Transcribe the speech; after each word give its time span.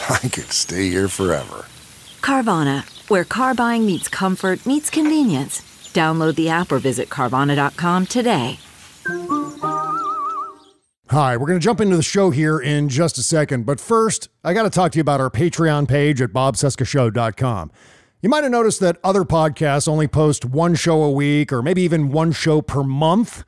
I 0.08 0.28
could 0.28 0.52
stay 0.52 0.88
here 0.88 1.08
forever. 1.08 1.66
Carvana, 2.20 2.84
where 3.08 3.24
car 3.24 3.54
buying 3.54 3.86
meets 3.86 4.08
comfort, 4.08 4.64
meets 4.66 4.90
convenience. 4.90 5.60
Download 5.92 6.34
the 6.34 6.48
app 6.48 6.72
or 6.72 6.78
visit 6.78 7.08
Carvana.com 7.08 8.06
today. 8.06 8.58
Hi, 11.10 11.36
we're 11.36 11.48
going 11.48 11.58
to 11.58 11.64
jump 11.64 11.80
into 11.80 11.96
the 11.96 12.04
show 12.04 12.30
here 12.30 12.60
in 12.60 12.88
just 12.88 13.18
a 13.18 13.22
second. 13.24 13.66
But 13.66 13.80
first, 13.80 14.28
I 14.44 14.54
got 14.54 14.62
to 14.62 14.70
talk 14.70 14.92
to 14.92 14.98
you 14.98 15.00
about 15.00 15.20
our 15.20 15.30
Patreon 15.30 15.88
page 15.88 16.22
at 16.22 16.30
bobcescashow.com. 16.30 17.72
You 18.22 18.28
might 18.28 18.44
have 18.44 18.52
noticed 18.52 18.78
that 18.80 18.98
other 19.02 19.24
podcasts 19.24 19.88
only 19.88 20.06
post 20.06 20.44
one 20.44 20.76
show 20.76 21.02
a 21.02 21.10
week 21.10 21.52
or 21.52 21.62
maybe 21.62 21.82
even 21.82 22.12
one 22.12 22.30
show 22.30 22.62
per 22.62 22.84
month. 22.84 23.44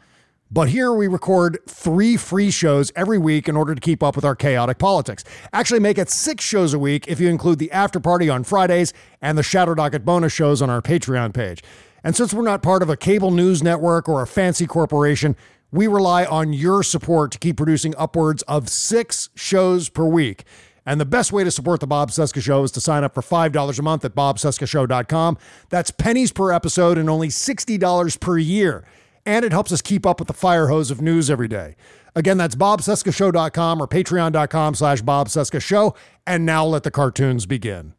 But 0.55 0.69
here 0.69 0.93
we 0.93 1.09
record 1.09 1.61
three 1.67 2.19
free 2.19 2.51
shows 2.51 2.93
every 2.95 3.17
week 3.17 3.49
in 3.49 3.57
order 3.57 3.75
to 3.75 3.81
keep 3.81 4.03
up 4.03 4.15
with 4.15 4.25
our 4.27 4.37
chaotic 4.37 4.77
politics. 4.77 5.25
Actually, 5.55 5.81
make 5.81 5.97
it 5.97 6.11
six 6.11 6.45
shows 6.45 6.75
a 6.75 6.79
week 6.79 7.09
if 7.09 7.19
you 7.19 7.31
include 7.31 7.59
the 7.59 7.73
after 7.73 7.99
party 7.99 8.29
on 8.29 8.45
Fridays 8.45 8.93
and 9.23 9.39
the 9.39 9.43
Shadow 9.43 9.75
Docket 9.75 10.05
bonus 10.05 10.31
shows 10.35 10.61
on 10.61 10.69
our 10.69 10.83
Patreon 10.83 11.33
page. 11.33 11.65
And 12.05 12.15
since 12.15 12.35
we're 12.35 12.43
not 12.43 12.63
part 12.63 12.83
of 12.83 12.91
a 12.91 12.99
cable 12.99 13.31
news 13.31 13.63
network 13.63 14.11
or 14.11 14.21
a 14.21 14.27
fancy 14.27 14.67
corporation, 14.67 15.37
we 15.71 15.87
rely 15.87 16.27
on 16.27 16.53
your 16.53 16.83
support 16.83 17.33
to 17.33 17.39
keep 17.39 17.57
producing 17.57 17.95
upwards 17.97 18.43
of 18.43 18.69
six 18.69 19.31
shows 19.35 19.89
per 19.89 20.05
week. 20.05 20.45
And 20.85 21.01
the 21.01 21.07
best 21.07 21.33
way 21.33 21.45
to 21.45 21.51
support 21.51 21.81
the 21.81 21.87
Bob 21.87 22.11
Cesca 22.11 22.43
Show 22.43 22.63
is 22.65 22.73
to 22.73 22.81
sign 22.81 23.05
up 23.05 23.15
for 23.15 23.23
$5 23.23 23.79
a 23.79 23.83
month 23.83 24.05
at 24.05 24.15
bobcescashow.com. 24.15 25.39
That's 25.71 25.91
pennies 25.91 26.31
per 26.31 26.53
episode 26.53 26.99
and 26.99 27.09
only 27.09 27.29
$60 27.29 28.21
per 28.21 28.37
year. 28.37 28.85
And 29.25 29.45
it 29.45 29.53
helps 29.53 29.73
us 29.73 29.81
keep 29.83 30.05
up 30.05 30.19
with 30.19 30.29
the 30.29 30.35
fire 30.35 30.69
hose 30.69 30.91
of 30.91 31.01
news 31.01 31.31
every 31.31 31.49
day. 31.49 31.77
Again, 32.15 32.37
that's 32.37 32.55
bobcescashow.com 32.55 33.81
or 33.81 33.87
patreon.com 33.89 34.75
slash 34.75 35.03
bobcescashow. 35.03 35.97
And 36.27 36.45
now 36.45 36.65
let 36.67 36.83
the 36.83 36.91
cartoons 36.91 37.47
begin. 37.47 37.95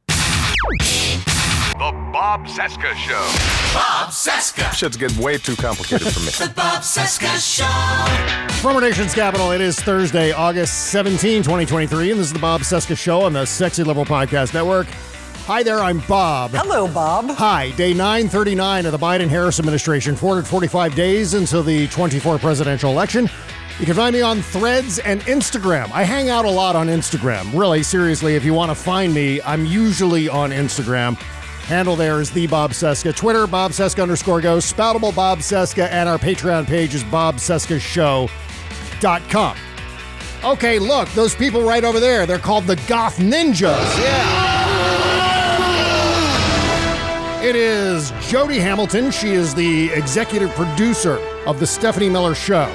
The 1.74 1.92
Bob 2.14 2.46
Cesca 2.46 2.94
Show. 2.94 3.74
Bob 3.74 4.10
Cesca. 4.10 4.72
Shit's 4.74 4.96
getting 4.96 5.22
way 5.22 5.38
too 5.38 5.56
complicated 5.56 6.08
for 6.14 6.20
me. 6.20 6.26
The 6.48 6.54
Bob 6.56 6.84
Cesca 6.84 7.36
Show. 7.40 8.54
From 8.62 8.76
our 8.76 8.82
nation's 8.82 9.14
capital, 9.16 9.52
it 9.52 9.60
is 9.60 9.80
Thursday, 9.80 10.32
August 10.32 10.92
17, 10.92 11.42
2023, 11.44 12.12
and 12.12 12.20
this 12.20 12.28
is 12.28 12.34
the 12.34 12.40
Bob 12.40 12.62
Cesca 12.62 12.96
Show 12.98 13.22
on 13.24 13.34
the 13.34 13.46
Sexy 13.46 13.84
Liberal 13.84 14.06
Podcast 14.06 14.54
Network. 14.54 14.88
Hi 15.46 15.62
there, 15.62 15.80
I'm 15.80 16.00
Bob. 16.08 16.52
Hello, 16.52 16.88
Bob. 16.88 17.30
Hi, 17.32 17.72
day 17.72 17.92
939 17.92 18.86
of 18.86 18.94
the 18.94 18.98
Biden 18.98 19.28
Harris 19.28 19.60
administration, 19.60 20.16
445 20.16 20.96
days 20.96 21.34
until 21.34 21.62
the 21.62 21.90
24 21.90 22.40
presidential 22.40 22.90
election. 22.90 23.30
You 23.78 23.86
can 23.86 23.94
find 23.94 24.16
me 24.16 24.22
on 24.22 24.42
threads 24.42 25.00
and 25.00 25.20
Instagram. 25.24 25.92
I 25.92 26.04
hang 26.04 26.30
out 26.30 26.46
a 26.46 26.50
lot 26.50 26.78
on 26.78 26.88
Instagram. 26.88 27.60
Really, 27.60 27.84
seriously, 27.84 28.38
if 28.38 28.46
you 28.46 28.54
want 28.54 28.72
to 28.72 28.76
find 28.76 29.14
me, 29.14 29.42
I'm 29.42 29.66
usually 29.66 30.30
on 30.30 30.52
Instagram. 30.52 31.18
Handle 31.66 31.98
there 31.98 32.22
is 32.22 32.32
the 32.32 32.48
Bob 32.48 32.72
Cesca. 32.72 33.14
Twitter, 33.14 33.46
Bob 33.46 33.72
Cesca 33.72 34.02
underscore 34.02 34.40
go. 34.40 34.60
Spoutable 34.60 35.14
Bob 35.14 35.40
Cesca. 35.40 35.90
And 35.92 36.08
our 36.08 36.18
Patreon 36.18 36.68
page 36.68 36.96
is 36.96 37.04
bobcescashow.com. 37.06 39.58
Okay, 40.46 40.80
look, 40.80 41.10
those 41.10 41.36
people 41.36 41.64
right 41.64 41.84
over 41.84 42.00
there, 42.00 42.26
they're 42.26 42.40
called 42.40 42.66
the 42.66 42.78
Goth 42.88 43.18
Ninjas. 43.18 43.98
Yeah. 43.98 44.63
It 47.44 47.56
is 47.58 48.12
Jody 48.30 48.58
Hamilton. 48.58 49.12
She 49.12 49.34
is 49.34 49.54
the 49.54 49.92
executive 49.92 50.50
producer 50.52 51.18
of 51.46 51.60
The 51.60 51.68
Stephanie 51.68 52.10
Miller 52.10 52.36
Show. 52.36 52.68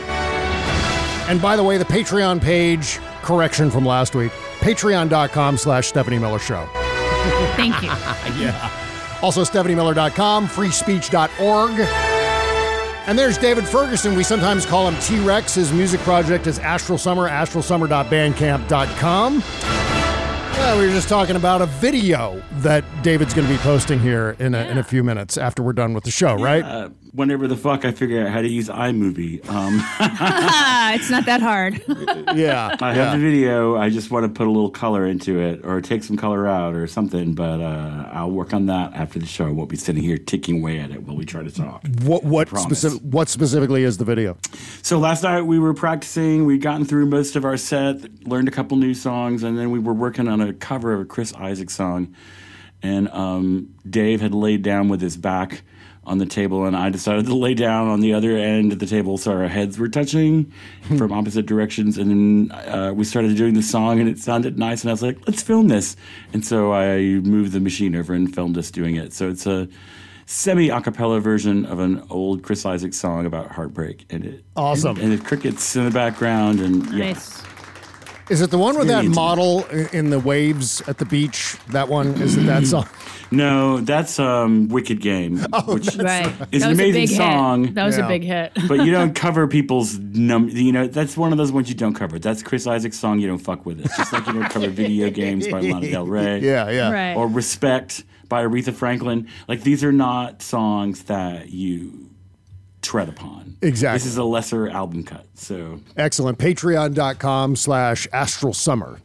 And 1.26 1.40
by 1.40 1.56
the 1.56 1.64
way, 1.64 1.78
the 1.78 1.86
Patreon 1.86 2.42
page, 2.42 2.98
correction 3.22 3.70
from 3.70 3.86
last 3.86 4.14
week, 4.14 4.30
patreon.com 4.60 5.56
slash 5.56 5.86
Stephanie 5.86 6.18
Miller 6.18 6.38
Show. 6.38 6.68
Thank 7.56 7.80
you. 7.82 7.88
yeah. 8.38 8.70
Also, 9.22 9.42
stephaniemiller.com, 9.42 10.48
freespeech.org. 10.48 11.80
And 13.06 13.18
there's 13.18 13.38
David 13.38 13.66
Ferguson. 13.66 14.14
We 14.14 14.22
sometimes 14.22 14.66
call 14.66 14.86
him 14.86 15.00
T 15.00 15.18
Rex. 15.20 15.54
His 15.54 15.72
music 15.72 16.02
project 16.02 16.46
is 16.46 16.58
Astral 16.58 16.98
Summer, 16.98 17.26
astralsummer.bandcamp.com. 17.26 19.87
Yeah, 20.68 20.78
we 20.78 20.84
were 20.86 20.92
just 20.92 21.08
talking 21.08 21.34
about 21.34 21.62
a 21.62 21.66
video 21.66 22.42
that 22.56 22.84
David's 23.02 23.32
going 23.32 23.46
to 23.46 23.52
be 23.54 23.58
posting 23.60 23.98
here 23.98 24.36
in 24.38 24.54
a, 24.54 24.66
in 24.66 24.76
a 24.76 24.82
few 24.82 25.02
minutes 25.02 25.38
after 25.38 25.62
we're 25.62 25.72
done 25.72 25.94
with 25.94 26.04
the 26.04 26.10
show, 26.10 26.34
right? 26.34 26.62
Uh, 26.62 26.90
Whenever 27.18 27.48
the 27.48 27.56
fuck 27.56 27.84
I 27.84 27.90
figure 27.90 28.24
out 28.24 28.30
how 28.30 28.42
to 28.42 28.48
use 28.48 28.68
iMovie. 28.68 29.44
Um, 29.48 29.74
it's 30.94 31.10
not 31.10 31.26
that 31.26 31.40
hard. 31.40 31.82
yeah. 32.38 32.76
I 32.80 32.94
have 32.94 33.18
the 33.18 33.18
video. 33.18 33.76
I 33.76 33.90
just 33.90 34.12
want 34.12 34.24
to 34.24 34.28
put 34.28 34.46
a 34.46 34.50
little 34.52 34.70
color 34.70 35.04
into 35.04 35.40
it 35.40 35.64
or 35.64 35.80
take 35.80 36.04
some 36.04 36.16
color 36.16 36.46
out 36.46 36.76
or 36.76 36.86
something, 36.86 37.34
but 37.34 37.60
uh, 37.60 38.08
I'll 38.12 38.30
work 38.30 38.54
on 38.54 38.66
that 38.66 38.94
after 38.94 39.18
the 39.18 39.26
show. 39.26 39.48
I 39.48 39.50
won't 39.50 39.68
be 39.68 39.76
sitting 39.76 40.00
here 40.00 40.16
ticking 40.16 40.60
away 40.60 40.78
at 40.78 40.92
it 40.92 41.02
while 41.02 41.16
we 41.16 41.24
try 41.24 41.42
to 41.42 41.50
talk. 41.50 41.84
What 42.02 42.22
what 42.22 42.56
specific, 42.56 43.00
what 43.00 43.28
specifically 43.28 43.82
is 43.82 43.98
the 43.98 44.04
video? 44.04 44.36
So 44.82 45.00
last 45.00 45.24
night 45.24 45.42
we 45.42 45.58
were 45.58 45.74
practicing. 45.74 46.44
We'd 46.46 46.62
gotten 46.62 46.84
through 46.84 47.06
most 47.06 47.34
of 47.34 47.44
our 47.44 47.56
set, 47.56 48.28
learned 48.28 48.46
a 48.46 48.52
couple 48.52 48.76
new 48.76 48.94
songs, 48.94 49.42
and 49.42 49.58
then 49.58 49.72
we 49.72 49.80
were 49.80 49.92
working 49.92 50.28
on 50.28 50.40
a 50.40 50.52
cover 50.52 50.94
of 50.94 51.00
a 51.00 51.04
Chris 51.04 51.34
Isaak 51.34 51.70
song. 51.70 52.14
And 52.80 53.08
um, 53.08 53.74
Dave 53.90 54.20
had 54.20 54.34
laid 54.34 54.62
down 54.62 54.88
with 54.88 55.00
his 55.00 55.16
back 55.16 55.62
on 56.08 56.18
the 56.18 56.26
table, 56.26 56.64
and 56.64 56.76
I 56.76 56.90
decided 56.90 57.26
to 57.26 57.34
lay 57.34 57.54
down 57.54 57.88
on 57.88 58.00
the 58.00 58.14
other 58.14 58.36
end 58.36 58.72
of 58.72 58.78
the 58.78 58.86
table 58.86 59.18
so 59.18 59.32
our 59.32 59.48
heads 59.48 59.78
were 59.78 59.88
touching 59.88 60.52
from 60.98 61.12
opposite 61.12 61.46
directions. 61.46 61.98
And 61.98 62.10
then 62.50 62.58
uh, 62.58 62.92
we 62.94 63.04
started 63.04 63.36
doing 63.36 63.54
the 63.54 63.62
song, 63.62 64.00
and 64.00 64.08
it 64.08 64.18
sounded 64.18 64.58
nice. 64.58 64.82
And 64.82 64.90
I 64.90 64.92
was 64.92 65.02
like, 65.02 65.18
let's 65.26 65.42
film 65.42 65.68
this. 65.68 65.96
And 66.32 66.44
so 66.44 66.72
I 66.72 66.98
moved 67.00 67.52
the 67.52 67.60
machine 67.60 67.94
over 67.94 68.14
and 68.14 68.34
filmed 68.34 68.56
us 68.58 68.70
doing 68.70 68.96
it. 68.96 69.12
So 69.12 69.28
it's 69.28 69.46
a 69.46 69.68
semi 70.26 70.68
a 70.68 70.80
cappella 70.80 71.20
version 71.20 71.64
of 71.64 71.78
an 71.78 72.04
old 72.10 72.42
Chris 72.42 72.66
Isaak 72.66 72.94
song 72.94 73.26
about 73.26 73.50
heartbreak. 73.50 74.06
And 74.10 74.24
it 74.24 74.44
Awesome. 74.56 74.96
And, 74.96 75.12
and 75.12 75.20
the 75.20 75.24
crickets 75.24 75.76
in 75.76 75.84
the 75.84 75.90
background, 75.90 76.60
and 76.60 76.86
yeah. 76.92 77.12
Nice. 77.12 77.42
Is 78.30 78.42
it 78.42 78.50
the 78.50 78.58
one 78.58 78.78
with 78.78 78.88
that 78.88 79.06
model 79.06 79.64
in 79.66 80.10
the 80.10 80.18
waves 80.18 80.82
at 80.86 80.98
the 80.98 81.06
beach? 81.06 81.56
That 81.68 81.88
one? 81.88 82.20
Is 82.20 82.36
it 82.36 82.42
that 82.42 82.66
song? 82.66 82.86
No, 83.30 83.78
that's 83.80 84.18
um, 84.18 84.68
Wicked 84.68 85.00
Game, 85.00 85.44
Oh, 85.52 85.74
which 85.74 85.94
Right. 85.96 86.26
is 86.50 86.62
that 86.62 86.68
an 86.68 86.72
amazing 86.72 87.06
song. 87.08 87.64
Hit. 87.64 87.74
That 87.74 87.84
was 87.86 87.98
Yeah. 87.98 88.04
a 88.06 88.08
big 88.08 88.24
hit. 88.24 88.52
but 88.68 88.84
you 88.84 88.90
don't 88.92 89.14
cover 89.14 89.46
people's 89.46 89.98
num. 89.98 90.48
You 90.48 90.72
know, 90.72 90.86
that's 90.86 91.16
one 91.16 91.32
of 91.32 91.38
those 91.38 91.52
ones 91.52 91.68
you 91.68 91.74
don't 91.74 91.94
cover. 91.94 92.18
That's 92.18 92.42
Chris 92.42 92.66
Isaak's 92.66 92.98
song. 92.98 93.18
You 93.18 93.28
don't 93.28 93.38
fuck 93.38 93.66
with 93.66 93.80
it. 93.80 93.90
Just 93.96 94.12
like 94.12 94.26
you 94.26 94.32
don't 94.32 94.48
cover 94.50 94.68
video 94.68 95.10
games 95.22 95.46
by 95.46 95.60
Lana 95.60 95.90
Del 95.90 96.06
Rey. 96.06 96.40
Yeah, 96.40 96.70
yeah. 96.70 96.90
Right. 96.90 97.14
Or 97.16 97.28
Respect 97.28 98.04
by 98.28 98.44
Aretha 98.44 98.72
Franklin. 98.72 99.28
Like 99.46 99.62
these 99.62 99.84
are 99.84 99.92
not 99.92 100.40
songs 100.42 101.04
that 101.04 101.50
you 101.50 102.10
tread 102.80 103.08
upon. 103.08 103.56
Exactly. 103.60 103.96
This 103.96 104.06
is 104.06 104.16
a 104.16 104.24
lesser 104.24 104.68
album 104.68 105.02
cut. 105.02 105.26
So 105.34 105.80
Excellent. 105.96 106.38
Patreon.com 106.38 107.56
slash 107.56 108.06
astral 108.12 108.54
summer. 108.54 109.00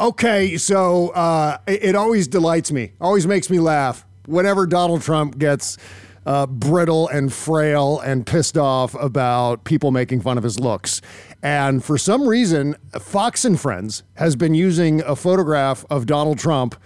Okay, 0.00 0.56
so 0.56 1.08
uh, 1.08 1.58
it, 1.66 1.82
it 1.82 1.94
always 1.96 2.28
delights 2.28 2.70
me, 2.70 2.92
always 3.00 3.26
makes 3.26 3.50
me 3.50 3.58
laugh 3.58 4.06
whenever 4.26 4.64
Donald 4.64 5.02
Trump 5.02 5.38
gets 5.38 5.76
uh, 6.24 6.46
brittle 6.46 7.08
and 7.08 7.32
frail 7.32 7.98
and 8.00 8.24
pissed 8.24 8.56
off 8.56 8.94
about 8.94 9.64
people 9.64 9.90
making 9.90 10.20
fun 10.20 10.38
of 10.38 10.44
his 10.44 10.60
looks. 10.60 11.00
And 11.42 11.84
for 11.84 11.98
some 11.98 12.28
reason, 12.28 12.76
Fox 13.00 13.44
and 13.44 13.58
Friends 13.58 14.04
has 14.14 14.36
been 14.36 14.54
using 14.54 15.00
a 15.02 15.16
photograph 15.16 15.84
of 15.90 16.06
Donald 16.06 16.38
Trump 16.38 16.76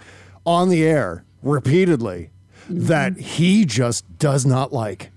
on 0.45 0.69
the 0.69 0.83
air 0.83 1.23
repeatedly 1.43 2.31
that 2.67 3.17
he 3.17 3.65
just 3.65 4.17
does 4.17 4.45
not 4.45 4.73
like. 4.73 5.11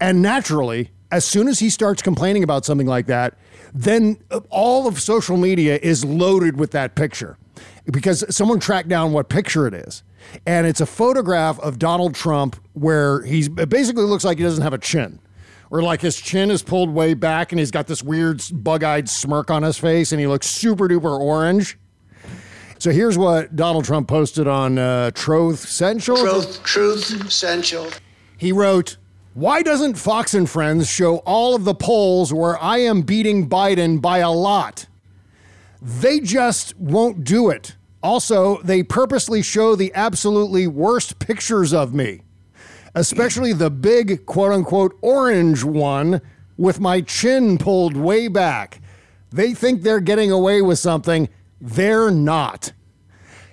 And 0.00 0.22
naturally, 0.22 0.92
as 1.10 1.24
soon 1.24 1.48
as 1.48 1.58
he 1.58 1.68
starts 1.68 2.00
complaining 2.00 2.42
about 2.42 2.64
something 2.64 2.86
like 2.86 3.06
that, 3.06 3.36
then 3.74 4.18
all 4.50 4.86
of 4.86 5.00
social 5.00 5.36
media 5.36 5.78
is 5.82 6.04
loaded 6.04 6.58
with 6.58 6.70
that 6.72 6.94
picture 6.94 7.38
because 7.90 8.24
someone 8.34 8.60
tracked 8.60 8.88
down 8.88 9.12
what 9.12 9.28
picture 9.28 9.66
it 9.66 9.74
is. 9.74 10.02
And 10.46 10.66
it's 10.66 10.80
a 10.80 10.86
photograph 10.86 11.58
of 11.60 11.78
Donald 11.78 12.14
Trump 12.14 12.56
where 12.74 13.22
he's 13.22 13.46
it 13.46 13.68
basically 13.68 14.04
looks 14.04 14.24
like 14.24 14.38
he 14.38 14.44
doesn't 14.44 14.62
have 14.62 14.74
a 14.74 14.78
chin. 14.78 15.20
Or 15.70 15.82
like 15.82 16.00
his 16.00 16.16
chin 16.16 16.50
is 16.50 16.62
pulled 16.62 16.90
way 16.90 17.14
back 17.14 17.52
and 17.52 17.58
he's 17.58 17.70
got 17.70 17.86
this 17.86 18.02
weird 18.02 18.42
bug 18.52 18.82
eyed 18.82 19.08
smirk 19.08 19.50
on 19.50 19.62
his 19.62 19.76
face 19.78 20.12
and 20.12 20.20
he 20.20 20.26
looks 20.26 20.46
super 20.46 20.88
duper 20.88 21.18
orange. 21.18 21.78
So 22.78 22.90
here's 22.90 23.18
what 23.18 23.56
Donald 23.56 23.84
Trump 23.84 24.06
posted 24.06 24.46
on 24.46 24.78
uh, 24.78 25.10
Truth 25.10 25.68
Central. 25.68 26.16
Truth, 26.16 26.62
Truth 26.62 27.26
Essential. 27.26 27.88
He 28.36 28.52
wrote, 28.52 28.97
Why 29.38 29.62
doesn't 29.62 29.94
Fox 29.94 30.34
and 30.34 30.50
Friends 30.50 30.88
show 30.88 31.18
all 31.18 31.54
of 31.54 31.64
the 31.64 31.72
polls 31.72 32.34
where 32.34 32.60
I 32.60 32.78
am 32.78 33.02
beating 33.02 33.48
Biden 33.48 34.02
by 34.02 34.18
a 34.18 34.32
lot? 34.32 34.86
They 35.80 36.18
just 36.18 36.76
won't 36.76 37.22
do 37.22 37.48
it. 37.48 37.76
Also, 38.02 38.60
they 38.62 38.82
purposely 38.82 39.42
show 39.42 39.76
the 39.76 39.92
absolutely 39.94 40.66
worst 40.66 41.20
pictures 41.20 41.72
of 41.72 41.94
me, 41.94 42.22
especially 42.96 43.52
the 43.52 43.70
big 43.70 44.26
quote 44.26 44.50
unquote 44.50 44.98
orange 45.02 45.62
one 45.62 46.20
with 46.56 46.80
my 46.80 47.00
chin 47.00 47.58
pulled 47.58 47.96
way 47.96 48.26
back. 48.26 48.80
They 49.30 49.54
think 49.54 49.82
they're 49.82 50.00
getting 50.00 50.32
away 50.32 50.62
with 50.62 50.80
something. 50.80 51.28
They're 51.60 52.10
not. 52.10 52.72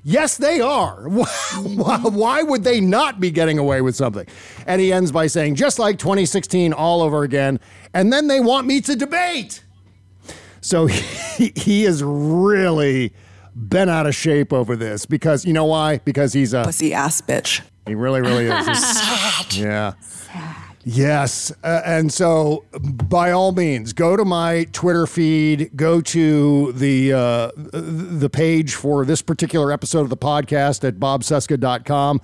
Yes, 0.07 0.37
they 0.37 0.61
are. 0.61 1.09
Mm-hmm. 1.55 2.15
Why 2.15 2.43
would 2.43 2.63
they 2.63 2.81
not 2.81 3.19
be 3.19 3.31
getting 3.31 3.57
away 3.57 3.81
with 3.81 3.95
something? 3.95 4.27
And 4.67 4.81
he 4.81 4.91
ends 4.91 5.11
by 5.11 5.27
saying, 5.27 5.55
just 5.55 5.79
like 5.79 5.97
2016 5.97 6.73
all 6.73 7.01
over 7.01 7.23
again. 7.23 7.59
And 7.93 8.11
then 8.11 8.27
they 8.27 8.39
want 8.41 8.67
me 8.67 8.81
to 8.81 8.95
debate. 8.95 9.63
So 10.59 10.85
he, 11.37 11.53
he 11.55 11.85
is 11.85 12.03
really 12.03 13.13
been 13.55 13.87
out 13.87 14.05
of 14.05 14.13
shape 14.15 14.51
over 14.51 14.75
this 14.75 15.05
because 15.05 15.45
you 15.45 15.53
know 15.53 15.65
why? 15.65 15.99
Because 15.99 16.33
he's 16.33 16.53
a 16.53 16.63
pussy 16.63 16.93
ass 16.93 17.21
bitch. 17.21 17.61
He 17.87 17.95
really, 17.95 18.21
really 18.21 18.47
is. 18.47 18.83
Sad. 18.99 19.53
Yeah. 19.53 19.93
Yes. 20.87 21.51
Uh, 21.63 21.81
and 21.83 22.13
so, 22.13 22.63
by 22.79 23.31
all 23.31 23.51
means, 23.51 23.91
go 23.91 24.15
to 24.15 24.23
my 24.23 24.67
Twitter 24.71 25.07
feed, 25.07 25.75
go 25.75 25.99
to 25.99 26.71
the 26.73 27.11
uh, 27.11 27.51
the 27.55 28.29
page 28.29 28.75
for 28.75 29.03
this 29.03 29.23
particular 29.23 29.71
episode 29.71 30.01
of 30.01 30.09
the 30.09 30.17
podcast 30.17 30.87
at 30.87 30.95
bobcesca.com. 30.97 32.21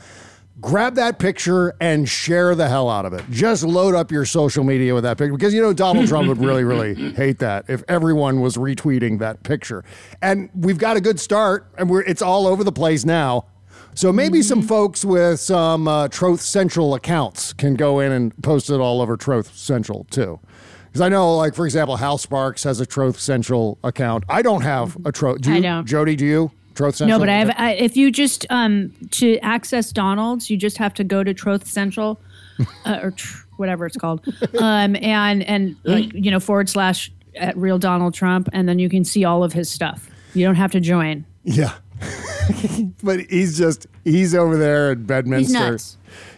Grab 0.60 0.94
that 0.94 1.18
picture 1.18 1.74
and 1.82 2.08
share 2.08 2.54
the 2.54 2.70
hell 2.70 2.88
out 2.88 3.04
of 3.04 3.14
it. 3.14 3.24
Just 3.32 3.64
load 3.64 3.96
up 3.96 4.12
your 4.12 4.26
social 4.26 4.64
media 4.64 4.94
with 4.94 5.06
that 5.06 5.18
picture 5.18 5.34
because 5.36 5.56
you 5.56 5.62
know 5.62 5.74
Donald 5.74 6.08
Trump 6.08 6.28
would 6.28 6.38
really, 6.38 6.64
really 6.64 6.94
hate 7.16 7.40
that 7.40 7.66
if 7.68 7.84
everyone 7.88 8.42
was 8.42 8.58
retweeting 8.58 9.18
that 9.20 9.42
picture. 9.42 9.84
And 10.22 10.52
we've 10.54 10.78
got 10.78 10.98
a 10.98 11.02
good 11.02 11.20
start, 11.20 11.66
and 11.80 11.90
we're 11.90 12.04
it's 12.04 12.22
all 12.22 12.46
over 12.46 12.64
the 12.64 12.72
place 12.72 13.06
now. 13.06 13.48
So 13.94 14.12
maybe 14.12 14.42
some 14.42 14.62
folks 14.62 15.04
with 15.04 15.40
some 15.40 15.88
uh, 15.88 16.08
Truth 16.08 16.42
Central 16.42 16.96
accounts 16.96 17.54
can 17.54 17.76
go 17.76 18.00
in 18.00 18.12
and 18.12 18.36
post 18.42 18.70
it 18.70 18.80
all 18.80 19.02
over 19.02 19.18
Troth 19.18 19.56
Central 19.56 20.06
too. 20.10 20.40
Because 20.88 21.02
I 21.02 21.10
know, 21.10 21.36
like 21.38 21.56
for 21.56 21.66
example, 21.66 21.98
Hal 21.98 22.18
Sparks 22.18 22.64
has 22.64 22.80
a 22.80 22.86
Troth 22.86 23.20
Central 23.20 23.78
account. 23.84 24.24
I 24.28 24.42
don't 24.42 24.62
have 24.62 24.98
a 25.06 25.12
Troth. 25.12 25.42
Do 25.42 25.54
I 25.54 25.60
don't. 25.62 25.86
Jody? 25.86 26.16
Do 26.16 26.26
you? 26.26 26.52
Troth 26.76 26.96
Central. 26.96 27.18
No, 27.18 27.22
but 27.22 27.30
I 27.30 27.38
have. 27.38 27.54
I, 27.58 27.72
if 27.74 27.96
you 27.98 28.12
just 28.12 28.46
um 28.50 28.94
to 29.12 29.38
access 29.40 29.92
Donald's, 29.92 30.50
you 30.50 30.58
just 30.58 30.78
have 30.78 30.94
to 30.96 31.04
go 31.04 31.24
to 31.24 31.34
Troth 31.34 31.68
Central, 31.68 32.20
uh, 32.86 33.00
or 33.02 33.12
tr- 33.12 33.46
whatever 33.58 33.86
it's 33.86 33.98
called, 33.98 34.26
um 34.60 34.96
and 34.98 35.44
and 35.44 35.76
like 35.84 36.14
you 36.14 36.32
know 36.32 36.40
forward 36.40 36.70
slash 36.70 37.12
at 37.36 37.56
real 37.58 37.78
Donald 37.78 38.14
Trump, 38.14 38.50
and 38.54 38.68
then 38.68 38.80
you 38.80 38.90
can 38.90 39.04
see 39.06 39.24
all 39.24 39.44
of 39.44 39.54
his 39.54 39.70
stuff. 39.70 40.10
You 40.34 40.46
don't 40.46 40.56
have 40.56 40.72
to 40.72 40.80
join. 40.80 41.26
Yeah. 41.44 41.74
but 43.04 43.22
he's 43.30 43.58
just 43.58 43.88
he's 44.04 44.34
over 44.36 44.58
there 44.58 44.92
at 44.92 45.06
Bedminster. 45.06 45.78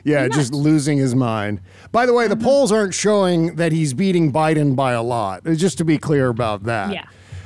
Yeah, 0.04 0.28
just 0.28 0.54
losing 0.54 0.98
his 0.98 1.16
mind. 1.16 1.62
By 1.92 2.06
the 2.06 2.14
way, 2.14 2.28
the 2.28 2.36
polls 2.36 2.72
aren't 2.72 2.94
showing 2.94 3.56
that 3.56 3.72
he's 3.72 3.94
beating 3.94 4.32
Biden 4.32 4.76
by 4.76 4.94
a 4.94 5.04
lot. 5.04 5.48
Uh, 5.48 5.56
Just 5.56 5.78
to 5.78 5.86
be 5.86 5.98
clear 5.98 6.28
about 6.28 6.64
that. 6.64 6.94
Yeah. 6.94 7.06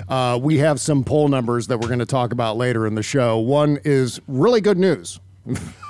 Uh, 0.09 0.37
we 0.41 0.57
have 0.57 0.79
some 0.79 1.03
poll 1.03 1.27
numbers 1.27 1.67
that 1.67 1.79
we're 1.79 1.87
going 1.87 1.99
to 1.99 2.05
talk 2.05 2.31
about 2.31 2.57
later 2.57 2.87
in 2.87 2.95
the 2.95 3.03
show. 3.03 3.37
One 3.37 3.77
is 3.83 4.21
really 4.27 4.61
good 4.61 4.77
news. 4.77 5.19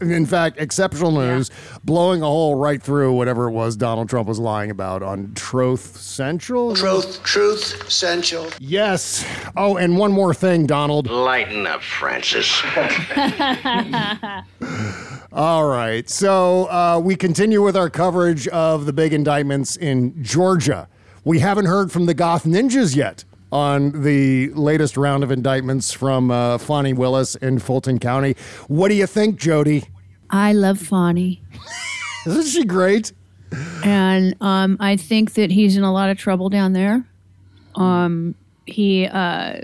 In 0.00 0.26
fact, 0.26 0.58
exceptional 0.58 1.12
news, 1.12 1.50
blowing 1.84 2.22
a 2.22 2.26
hole 2.26 2.54
right 2.54 2.82
through 2.82 3.12
whatever 3.12 3.48
it 3.48 3.52
was 3.52 3.76
Donald 3.76 4.08
Trump 4.08 4.28
was 4.28 4.38
lying 4.38 4.70
about 4.70 5.02
on 5.02 5.32
Truth 5.34 5.96
Central. 5.96 6.74
Truth, 6.74 7.22
Truth 7.22 7.86
Essential. 7.86 8.48
Yes. 8.58 9.24
Oh, 9.56 9.76
and 9.76 9.98
one 9.98 10.12
more 10.12 10.34
thing, 10.34 10.66
Donald. 10.66 11.08
Lighten 11.08 11.66
up, 11.66 11.82
Francis. 11.82 12.62
All 15.32 15.66
right. 15.66 16.08
So 16.10 16.64
uh, 16.70 17.00
we 17.02 17.14
continue 17.14 17.62
with 17.62 17.76
our 17.76 17.88
coverage 17.88 18.48
of 18.48 18.86
the 18.86 18.92
big 18.92 19.12
indictments 19.12 19.76
in 19.76 20.22
Georgia. 20.22 20.88
We 21.24 21.38
haven't 21.38 21.66
heard 21.66 21.92
from 21.92 22.06
the 22.06 22.14
Goth 22.14 22.44
Ninjas 22.44 22.96
yet 22.96 23.24
on 23.52 24.02
the 24.02 24.50
latest 24.50 24.96
round 24.96 25.24
of 25.24 25.30
indictments 25.30 25.92
from 25.92 26.30
uh, 26.30 26.58
Fani 26.58 26.92
Willis 26.92 27.34
in 27.36 27.58
Fulton 27.58 27.98
County. 27.98 28.36
What 28.68 28.88
do 28.88 28.94
you 28.94 29.06
think, 29.06 29.36
Jody? 29.36 29.84
I 30.30 30.52
love 30.52 30.78
Fani. 30.78 31.42
Isn't 32.26 32.46
she 32.46 32.64
great? 32.64 33.12
and 33.84 34.36
um, 34.40 34.76
I 34.78 34.96
think 34.96 35.34
that 35.34 35.50
he's 35.50 35.76
in 35.76 35.82
a 35.82 35.92
lot 35.92 36.10
of 36.10 36.18
trouble 36.18 36.48
down 36.48 36.72
there. 36.72 37.04
Um, 37.74 38.34
he, 38.66 39.06
uh, 39.06 39.62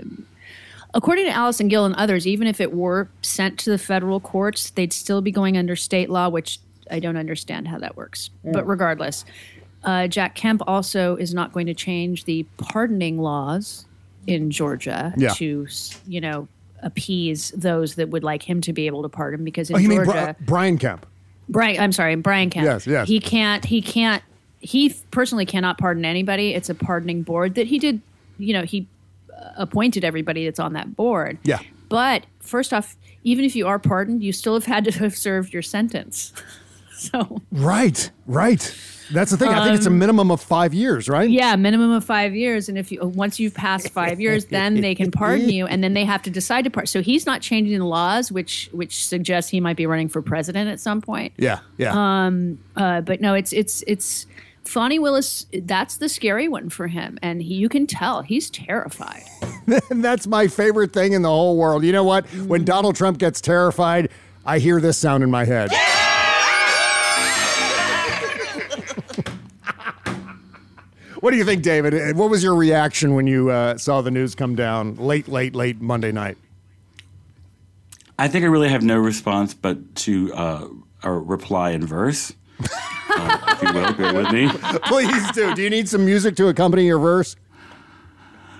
according 0.93 1.25
to 1.25 1.31
Allison 1.31 1.67
Gill 1.69 1.85
and 1.85 1.95
others, 1.95 2.27
even 2.27 2.47
if 2.47 2.59
it 2.59 2.73
were 2.73 3.09
sent 3.21 3.59
to 3.59 3.69
the 3.69 3.77
federal 3.77 4.19
courts, 4.19 4.71
they'd 4.71 4.91
still 4.91 5.21
be 5.21 5.31
going 5.31 5.57
under 5.57 5.75
state 5.75 6.09
law, 6.09 6.27
which 6.27 6.59
I 6.91 6.99
don't 6.99 7.17
understand 7.17 7.67
how 7.67 7.77
that 7.79 7.95
works. 7.95 8.29
But 8.43 8.67
regardless, 8.67 9.25
uh, 9.87 10.07
Jack 10.07 10.35
Kemp 10.35 10.61
also 10.67 11.15
is 11.15 11.33
not 11.33 11.53
going 11.53 11.65
to 11.65 11.73
change 11.73 12.25
the 12.25 12.43
pardoning 12.57 13.17
laws 13.19 13.85
in 14.27 14.51
Georgia 14.51 15.13
Yeah. 15.17 15.29
to, 15.35 15.65
you 16.07 16.21
know, 16.21 16.47
appease 16.83 17.51
those 17.55 17.95
that 17.95 18.09
would 18.09 18.23
like 18.23 18.43
him 18.43 18.61
to 18.61 18.73
be 18.73 18.85
able 18.85 19.01
to 19.03 19.09
pardon 19.09 19.43
because 19.43 19.69
in 19.69 19.75
Oh, 19.77 19.79
you 19.79 19.89
mean 19.89 20.03
Georgia. 20.03 20.35
Bri- 20.37 20.45
Brian 20.45 20.77
Kemp? 20.77 21.05
Brian, 21.49 21.79
I'm 21.79 21.91
sorry, 21.93 22.13
Brian 22.15 22.49
Kemp. 22.49 22.65
Yes, 22.65 22.85
yes. 22.85 23.07
He 23.07 23.19
can't. 23.19 23.63
He 23.65 23.81
can't. 23.81 24.21
He 24.59 24.93
personally 25.11 25.45
cannot 25.45 25.77
pardon 25.77 26.03
anybody. 26.03 26.53
It's 26.53 26.69
a 26.69 26.75
pardoning 26.75 27.23
board 27.23 27.55
that 27.55 27.67
he 27.67 27.79
did. 27.79 28.01
You 28.37 28.53
know, 28.53 28.63
he 28.63 28.85
uh, 29.33 29.51
appointed 29.55 30.03
everybody 30.03 30.43
that's 30.45 30.59
on 30.59 30.73
that 30.73 30.95
board. 30.95 31.37
Yeah. 31.43 31.59
But 31.89 32.25
first 32.41 32.73
off, 32.73 32.97
even 33.23 33.45
if 33.45 33.55
you 33.55 33.65
are 33.65 33.79
pardoned, 33.79 34.21
you 34.23 34.33
still 34.33 34.55
have 34.55 34.65
had 34.65 34.83
to 34.85 34.91
have 34.99 35.15
served 35.15 35.53
your 35.53 35.61
sentence. 35.61 36.33
so 37.11 37.41
Right, 37.51 38.11
right. 38.25 38.75
That's 39.11 39.31
the 39.31 39.37
thing. 39.37 39.49
I 39.49 39.63
think 39.63 39.77
it's 39.77 39.85
a 39.85 39.91
minimum 39.91 40.31
of 40.31 40.41
five 40.41 40.73
years, 40.73 41.07
right? 41.07 41.27
Um, 41.27 41.31
yeah, 41.31 41.55
minimum 41.55 41.91
of 41.91 42.03
five 42.03 42.35
years, 42.35 42.67
and 42.67 42.77
if 42.77 42.91
you 42.91 42.99
once 43.05 43.39
you've 43.39 43.53
passed 43.53 43.89
five 43.89 44.19
years, 44.19 44.45
then 44.45 44.81
they 44.81 44.95
can 44.95 45.11
pardon 45.11 45.49
you, 45.49 45.65
and 45.65 45.83
then 45.83 45.93
they 45.93 46.05
have 46.05 46.21
to 46.23 46.29
decide 46.29 46.63
to 46.63 46.69
pardon. 46.69 46.87
So 46.87 47.01
he's 47.01 47.25
not 47.25 47.41
changing 47.41 47.79
the 47.79 47.85
laws, 47.85 48.31
which 48.31 48.69
which 48.73 49.05
suggests 49.05 49.49
he 49.49 49.59
might 49.59 49.77
be 49.77 49.85
running 49.85 50.09
for 50.09 50.21
president 50.21 50.69
at 50.69 50.79
some 50.79 51.01
point. 51.01 51.33
Yeah, 51.37 51.59
yeah. 51.77 51.93
Um, 51.93 52.59
uh, 52.75 53.01
but 53.01 53.21
no, 53.21 53.33
it's 53.33 53.53
it's 53.53 53.83
it's 53.87 54.25
Fani 54.65 54.99
Willis. 54.99 55.45
That's 55.53 55.97
the 55.97 56.09
scary 56.09 56.47
one 56.47 56.69
for 56.69 56.87
him, 56.87 57.17
and 57.21 57.41
he, 57.41 57.55
you 57.55 57.69
can 57.69 57.87
tell 57.87 58.21
he's 58.23 58.49
terrified. 58.49 59.23
and 59.89 60.03
that's 60.03 60.27
my 60.27 60.47
favorite 60.47 60.91
thing 60.91 61.13
in 61.13 61.21
the 61.21 61.29
whole 61.29 61.57
world. 61.57 61.83
You 61.83 61.93
know 61.93 62.03
what? 62.03 62.25
When 62.45 62.65
Donald 62.65 62.95
Trump 62.95 63.17
gets 63.19 63.39
terrified, 63.39 64.09
I 64.45 64.59
hear 64.59 64.81
this 64.81 64.97
sound 64.97 65.23
in 65.23 65.31
my 65.31 65.45
head. 65.45 65.71
What 71.21 71.31
do 71.31 71.37
you 71.37 71.43
think, 71.45 71.63
David? 71.63 71.93
Uh, 71.93 72.13
What 72.13 72.29
was 72.29 72.43
your 72.43 72.55
reaction 72.55 73.13
when 73.13 73.27
you 73.27 73.49
uh, 73.49 73.77
saw 73.77 74.01
the 74.01 74.11
news 74.11 74.35
come 74.35 74.55
down 74.55 74.95
late, 74.95 75.27
late, 75.27 75.55
late 75.55 75.81
Monday 75.81 76.11
night? 76.11 76.37
I 78.19 78.27
think 78.27 78.43
I 78.43 78.47
really 78.47 78.69
have 78.69 78.83
no 78.83 78.97
response 78.97 79.53
but 79.53 79.95
to 79.97 80.33
uh, 80.33 80.67
a 81.03 81.11
reply 81.11 81.71
in 81.71 81.85
verse, 81.85 82.33
uh, 82.59 83.37
if 83.49 83.61
you 83.61 83.73
will. 83.73 83.93
Bear 83.93 84.13
with 84.13 84.31
me. 84.31 84.49
Please 84.85 85.31
do. 85.31 85.53
Do 85.53 85.61
you 85.61 85.69
need 85.69 85.87
some 85.87 86.03
music 86.03 86.35
to 86.37 86.47
accompany 86.47 86.85
your 86.85 86.97
verse? 86.99 87.35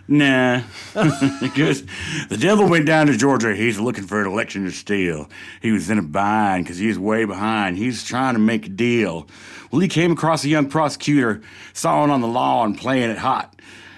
Nah, 0.10 0.62
because 1.42 1.84
the 2.30 2.38
devil 2.40 2.70
went 2.70 2.86
down 2.86 3.08
to 3.08 3.18
Georgia. 3.18 3.54
He's 3.54 3.78
looking 3.78 4.06
for 4.06 4.22
an 4.22 4.28
election 4.28 4.64
to 4.64 4.72
steal. 4.72 5.30
He 5.62 5.72
was 5.72 5.90
in 5.90 5.98
a 5.98 6.02
bind 6.02 6.64
because 6.64 6.78
he's 6.78 6.98
way 6.98 7.26
behind. 7.26 7.78
He's 7.78 8.06
trying 8.06 8.36
to 8.36 8.40
make 8.40 8.68
a 8.68 8.70
deal. 8.70 9.28
Well, 9.72 9.82
he 9.82 9.88
came 9.88 10.12
across 10.12 10.44
a 10.44 10.50
young 10.50 10.70
prosecutor, 10.70 11.42
sawing 11.74 12.12
on 12.12 12.22
the 12.22 12.28
law 12.28 12.66
and 12.66 12.78
playing 12.78 13.10
it 13.10 13.18
hot. 13.18 13.54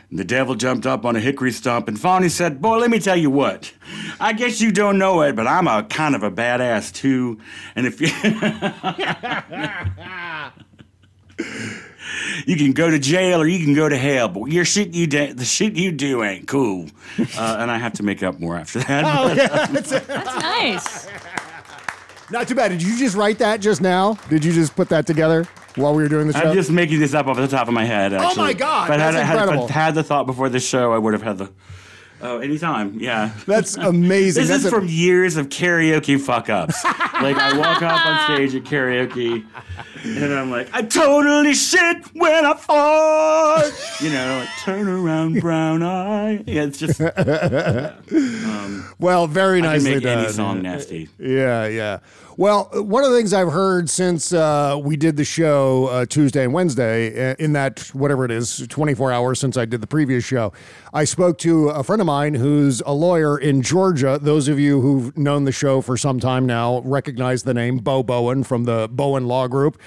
And 0.10 0.18
The 0.18 0.24
devil 0.26 0.56
jumped 0.56 0.88
up 0.88 1.06
on 1.06 1.16
a 1.16 1.20
hickory 1.20 1.52
stump, 1.52 1.88
and 1.88 2.00
finally 2.00 2.30
said, 2.30 2.62
Boy, 2.62 2.78
let 2.78 2.90
me 2.90 3.00
tell 3.00 3.18
you 3.18 3.30
what. 3.30 3.72
I 4.20 4.34
guess 4.34 4.60
you 4.60 4.72
don't 4.72 4.98
know 4.98 5.22
it, 5.22 5.36
but 5.36 5.46
I'm 5.48 5.68
a 5.68 5.84
kind 5.84 6.16
of 6.16 6.24
a 6.24 6.32
badass 6.32 6.92
too. 6.94 7.40
And 7.76 7.86
if 7.86 8.02
you. 8.02 8.08
you 12.46 12.56
can 12.56 12.74
go 12.74 12.90
to 12.90 13.00
jail 13.00 13.42
or 13.42 13.48
you 13.48 13.64
can 13.64 13.74
go 13.74 13.88
to 13.88 13.98
hell, 13.98 14.28
but 14.30 14.46
your 14.46 14.66
shit 14.66 14.94
you 14.94 15.08
da- 15.08 15.34
the 15.34 15.46
shit 15.46 15.76
you 15.76 15.92
do 15.92 16.24
ain't 16.24 16.48
cool. 16.48 16.88
Uh, 17.38 17.58
and 17.60 17.72
I 17.72 17.78
have 17.78 17.94
to 17.94 18.04
make 18.04 18.24
up 18.24 18.40
more 18.40 18.58
after 18.58 18.80
that. 18.80 19.04
Oh, 19.06 19.28
yeah. 19.34 19.66
That's 19.68 19.92
nice. 20.42 21.08
Not 22.32 22.48
too 22.48 22.56
bad. 22.56 22.70
Did 22.70 22.82
you 22.84 22.98
just 22.98 23.16
write 23.16 23.40
that 23.40 23.60
just 23.60 23.82
now? 23.82 24.14
Did 24.30 24.46
you 24.46 24.54
just 24.54 24.76
put 24.76 24.90
that 24.90 25.08
together 25.08 25.48
while 25.76 25.96
we 25.96 26.04
were 26.04 26.10
doing 26.10 26.28
the 26.28 26.34
show? 26.34 26.40
I'm 26.50 26.54
just 26.56 26.70
making 26.70 27.00
this 27.00 27.14
up 27.14 27.28
off 27.28 27.38
the 27.38 27.48
top 27.48 27.68
of 27.68 27.74
my 27.74 27.86
head. 27.86 28.14
Actually. 28.14 28.32
Oh 28.32 28.36
my 28.46 28.54
God, 28.54 28.86
If 28.86 28.92
I 28.92 28.94
had, 28.98 29.14
that's 29.16 29.26
had, 29.28 29.50
if. 29.50 29.70
I 29.70 29.74
had 29.74 29.96
the 29.96 30.04
thought 30.04 30.26
before 30.28 30.50
the 30.50 30.60
show, 30.60 30.94
I 30.94 30.98
would 30.98 31.14
have 31.14 31.24
had 31.24 31.38
the. 31.40 31.50
Oh, 32.22 32.40
anytime, 32.40 33.00
yeah. 33.00 33.32
That's 33.48 33.78
amazing. 33.78 34.42
This 34.42 34.50
That's 34.50 34.66
is 34.66 34.66
a- 34.66 34.70
from 34.70 34.88
years 34.88 35.38
of 35.38 35.50
karaoke 35.50 36.20
fuck 36.20 36.50
ups. 36.50 36.84
like 36.84 37.38
I 37.38 37.58
walk 37.58 37.82
up 37.82 38.06
on 38.06 38.36
stage 38.36 38.54
at 38.56 38.64
karaoke, 38.64 39.46
and 40.04 40.34
I'm 40.34 40.50
like, 40.50 40.70
I 40.74 40.82
totally 40.84 41.54
shit 41.54 41.98
when 42.14 42.46
I 42.46 42.54
fart. 42.56 43.74
You 44.02 44.12
know, 44.12 44.40
like, 44.40 44.50
turn 44.64 44.88
around, 44.88 45.40
brown 45.42 45.84
eye. 45.84 46.44
Yeah, 46.46 46.64
it's 46.64 46.78
just. 46.80 47.02
Um, 47.02 48.86
Well, 49.00 49.28
very 49.28 49.60
I 49.60 49.62
can 49.62 49.72
nicely 49.72 49.94
make 49.96 50.04
done. 50.04 50.20
any 50.26 50.34
song 50.34 50.62
nasty. 50.62 51.10
Yeah, 51.20 51.68
yeah. 51.68 52.00
Well, 52.38 52.70
one 52.74 53.04
of 53.04 53.12
the 53.12 53.18
things 53.18 53.34
I've 53.34 53.52
heard 53.52 53.90
since 53.90 54.32
uh, 54.32 54.80
we 54.82 54.96
did 54.96 55.18
the 55.18 55.26
show 55.26 55.88
uh, 55.88 56.06
Tuesday 56.06 56.46
and 56.46 56.54
Wednesday, 56.54 57.32
uh, 57.32 57.36
in 57.38 57.52
that 57.54 57.80
whatever 57.94 58.24
it 58.24 58.32
is, 58.32 58.66
24 58.70 59.12
hours 59.12 59.40
since 59.40 59.58
I 59.58 59.66
did 59.66 59.82
the 59.82 59.88
previous 59.88 60.24
show, 60.24 60.54
I 60.94 61.04
spoke 61.04 61.38
to 61.40 61.68
a 61.70 61.84
friend 61.84 62.02
of 62.02 62.06
mine 62.08 62.36
who's 62.36 62.82
a 62.86 62.94
lawyer 62.94 63.38
in 63.38 63.62
Georgia. 63.62 64.18
Those 64.22 64.48
of 64.48 64.58
you 64.58 64.80
who've 64.80 65.18
known 65.18 65.44
the 65.44 65.52
show 65.52 65.82
for 65.82 65.98
some 65.98 66.20
time 66.22 66.46
now 66.46 66.80
recognize 66.86 67.44
the 67.44 67.54
name 67.54 67.78
Bo 67.80 68.04
Bowen 68.04 68.46
from 68.46 68.64
the 68.64 68.88
Bowen 68.90 69.28
Law 69.28 69.48
Group, 69.48 69.78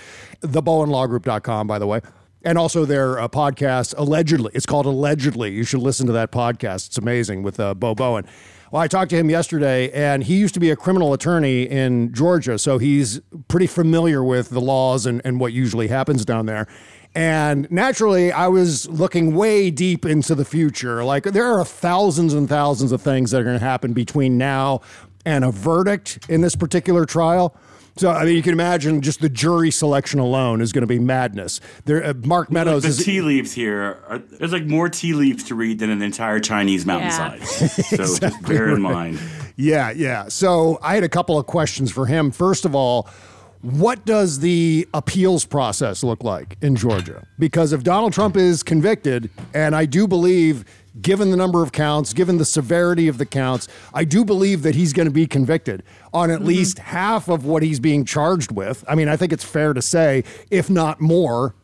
thebowenlawgroup.com, 0.40 1.66
by 1.66 1.78
the 1.78 1.87
way. 1.87 2.00
And 2.44 2.59
also 2.59 2.85
their 2.85 3.21
uh, 3.21 3.28
podcast, 3.28 3.94
Allegedly. 3.97 4.50
It's 4.54 4.66
called 4.66 4.87
Allegedly. 4.87 5.52
You 5.52 5.64
should 5.64 5.80
listen 5.80 6.06
to 6.06 6.12
that 6.12 6.32
podcast. 6.32 6.88
It's 6.88 6.99
amazing 6.99 7.42
with 7.42 7.61
uh, 7.61 7.75
Bo 7.75 7.94
Bowen. 7.94 8.26
Well, 8.73 8.80
I 8.80 8.88
talked 8.88 9.11
to 9.11 9.16
him 9.16 9.28
yesterday, 9.28 9.90
and 9.92 10.25
he 10.25 10.37
used 10.38 10.54
to 10.54 10.61
be 10.61 10.71
a 10.71 10.76
criminal 10.76 11.12
attorney 11.12 11.64
in 11.64 12.12
Georgia, 12.14 12.59
so 12.59 12.78
he's 12.78 13.21
pretty 13.49 13.66
familiar 13.66 14.25
with 14.25 14.49
the 14.49 14.62
laws 14.62 15.04
and, 15.04 15.21
and 15.26 15.38
what 15.38 15.52
usually 15.52 15.88
happens 15.88 16.25
down 16.25 16.47
there. 16.47 16.66
And 17.14 17.71
naturally, 17.71 18.32
I 18.32 18.49
was 18.49 18.88
looking 18.88 19.35
way 19.35 19.71
deep 19.71 20.06
into 20.06 20.35
the 20.35 20.47
future. 20.47 21.04
Like, 21.04 21.25
there 21.25 21.52
are 21.52 21.64
thousands 21.66 22.32
and 22.32 22.49
thousands 22.49 22.92
of 22.92 23.02
things 23.02 23.30
that 23.30 23.42
are 23.42 23.44
going 23.44 23.59
to 23.59 23.64
happen 23.64 23.92
between 23.92 24.38
now 24.38 24.80
and 25.26 25.44
a 25.44 25.50
verdict 25.50 26.25
in 26.30 26.40
this 26.40 26.56
particular 26.56 27.04
trial. 27.04 27.54
So, 27.96 28.11
I 28.11 28.25
mean, 28.25 28.37
you 28.37 28.42
can 28.42 28.52
imagine 28.52 29.02
just 29.02 29.20
the 29.20 29.28
jury 29.28 29.70
selection 29.70 30.18
alone 30.18 30.61
is 30.61 30.72
going 30.72 30.82
to 30.82 30.87
be 30.87 30.99
madness. 30.99 31.61
There, 31.84 32.02
uh, 32.02 32.14
Mark 32.25 32.50
Meadows 32.50 32.82
the 32.84 32.88
is. 32.88 33.04
tea 33.04 33.20
leaves 33.20 33.52
here. 33.52 34.02
Are, 34.08 34.18
there's 34.18 34.52
like 34.52 34.64
more 34.66 34.88
tea 34.88 35.12
leaves 35.12 35.44
to 35.44 35.54
read 35.54 35.78
than 35.78 35.90
an 35.90 36.00
entire 36.00 36.40
Chinese 36.40 36.87
mountainside. 36.87 37.40
So 37.82 37.96
just 37.96 38.22
Exactly 38.22 38.56
bear 38.56 38.70
in 38.70 38.80
mind. 38.80 39.20
Yeah, 39.56 39.90
yeah. 39.90 40.28
So 40.28 40.78
I 40.82 40.94
had 40.94 41.04
a 41.04 41.08
couple 41.08 41.38
of 41.38 41.46
questions 41.46 41.92
for 41.92 42.06
him. 42.06 42.30
First 42.30 42.64
of 42.64 42.75
all, 42.75 43.08
what 43.61 44.04
does 44.04 44.40
the 44.40 44.88
appeals 44.94 45.44
process 45.44 46.02
look 46.02 46.25
like 46.25 46.56
in 46.62 46.75
Georgia? 46.75 47.26
Because 47.38 47.72
if 47.72 47.84
Donald 47.84 48.12
Trump 48.12 48.37
is 48.37 48.62
convicted, 48.62 49.30
and 49.54 49.76
I 49.76 49.84
do 49.84 50.08
believe, 50.08 50.64
given 51.00 51.30
the 51.30 51.37
number 51.37 51.62
of 51.62 51.72
counts, 51.72 52.12
given 52.12 52.38
the 52.38 52.44
severity 52.44 53.08
of 53.08 53.18
the 53.18 53.26
counts, 53.26 53.68
I 53.94 54.04
do 54.04 54.25
believe 54.25 54.62
that 54.62 54.75
he's 54.75 54.92
going 54.92 55.06
to 55.06 55.12
be 55.12 55.26
convicted 55.26 55.82
on 56.12 56.30
at 56.30 56.42
least 56.42 56.78
half 56.78 57.28
of 57.28 57.44
what 57.44 57.62
he's 57.62 57.80
being 57.80 58.04
charged 58.04 58.52
with. 58.52 58.84
I 58.87 58.94
mean, 58.94 59.08
I 59.08 59.16
think 59.16 59.32
it's 59.32 59.44
fair 59.44 59.72
to 59.72 59.82
say, 59.82 60.25
if 60.50 60.68
not 60.68 61.00
more. 61.00 61.54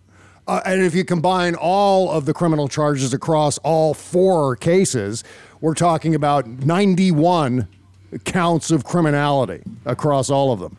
Uh, 0.46 0.62
and 0.64 0.80
if 0.80 0.94
you 0.94 1.04
combine 1.04 1.54
all 1.54 2.10
of 2.10 2.24
the 2.24 2.32
criminal 2.32 2.68
charges 2.68 3.12
across 3.12 3.58
all 3.58 3.92
four 3.92 4.56
cases, 4.56 5.22
we're 5.60 5.74
talking 5.74 6.14
about 6.14 6.46
91 6.46 7.68
counts 8.24 8.70
of 8.70 8.84
criminality 8.84 9.62
across 9.84 10.30
all 10.30 10.52
of 10.52 10.60
them. 10.60 10.74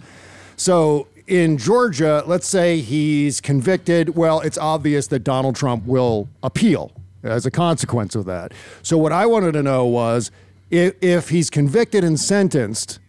So 0.56 1.08
in 1.28 1.60
Georgia, 1.60 2.24
let's 2.26 2.48
say 2.48 2.82
he's 2.82 3.40
convicted. 3.40 4.16
Well, 4.16 4.40
it's 4.42 4.58
obvious 4.58 5.06
that 5.08 5.20
Donald 5.20 5.56
Trump 5.56 5.86
will 5.86 6.28
appeal 6.42 6.92
as 7.24 7.46
a 7.46 7.52
consequence 7.52 8.16
of 8.16 8.26
that. 8.26 8.54
So 8.82 8.98
what 8.98 9.12
I 9.12 9.26
wanted 9.26 9.54
to 9.54 9.64
know 9.64 9.86
was 9.86 10.32
if, 10.70 10.96
if 11.02 11.30
he's 11.30 11.50
convicted 11.50 12.04
and 12.04 12.20
sentenced, 12.20 13.00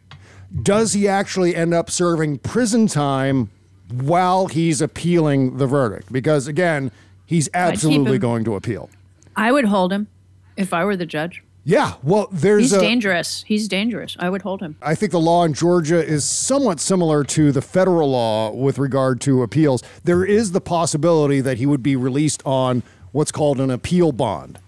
does 0.62 0.94
he 0.94 1.06
actually 1.06 1.54
end 1.54 1.74
up 1.74 1.90
serving 1.90 2.38
prison 2.38 2.86
time 2.86 3.50
while 3.92 4.46
he's 4.46 4.80
appealing 4.80 5.58
the 5.58 5.66
verdict? 5.66 6.12
Because 6.12 6.48
again, 6.48 6.90
he's 7.26 7.48
absolutely 7.54 8.18
going 8.18 8.44
to 8.44 8.54
appeal. 8.54 8.90
I 9.36 9.52
would 9.52 9.66
hold 9.66 9.92
him 9.92 10.08
if 10.56 10.74
I 10.74 10.84
were 10.84 10.96
the 10.96 11.06
judge. 11.06 11.42
Yeah, 11.62 11.94
well, 12.02 12.28
there's 12.32 12.62
He's 12.62 12.72
a, 12.72 12.80
dangerous. 12.80 13.44
He's 13.46 13.68
dangerous. 13.68 14.16
I 14.18 14.30
would 14.30 14.42
hold 14.42 14.60
him. 14.62 14.76
I 14.80 14.94
think 14.94 15.12
the 15.12 15.20
law 15.20 15.44
in 15.44 15.52
Georgia 15.52 16.02
is 16.02 16.24
somewhat 16.24 16.80
similar 16.80 17.22
to 17.24 17.52
the 17.52 17.60
federal 17.60 18.10
law 18.10 18.50
with 18.50 18.78
regard 18.78 19.20
to 19.22 19.42
appeals. 19.42 19.82
There 20.04 20.24
is 20.24 20.52
the 20.52 20.60
possibility 20.60 21.40
that 21.42 21.58
he 21.58 21.66
would 21.66 21.82
be 21.82 21.96
released 21.96 22.42
on 22.46 22.82
what's 23.12 23.32
called 23.32 23.60
an 23.60 23.70
appeal 23.70 24.12
bond. 24.12 24.58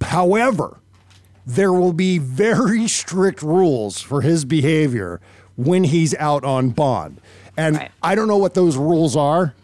However, 0.00 0.78
there 1.46 1.72
will 1.72 1.92
be 1.92 2.18
very 2.18 2.86
strict 2.86 3.42
rules 3.42 4.00
for 4.00 4.20
his 4.20 4.44
behavior 4.44 5.20
when 5.56 5.84
he's 5.84 6.14
out 6.16 6.44
on 6.44 6.70
bond. 6.70 7.20
And 7.56 7.88
I 8.02 8.14
don't 8.14 8.28
know 8.28 8.36
what 8.36 8.54
those 8.54 8.76
rules 8.76 9.16
are, 9.16 9.54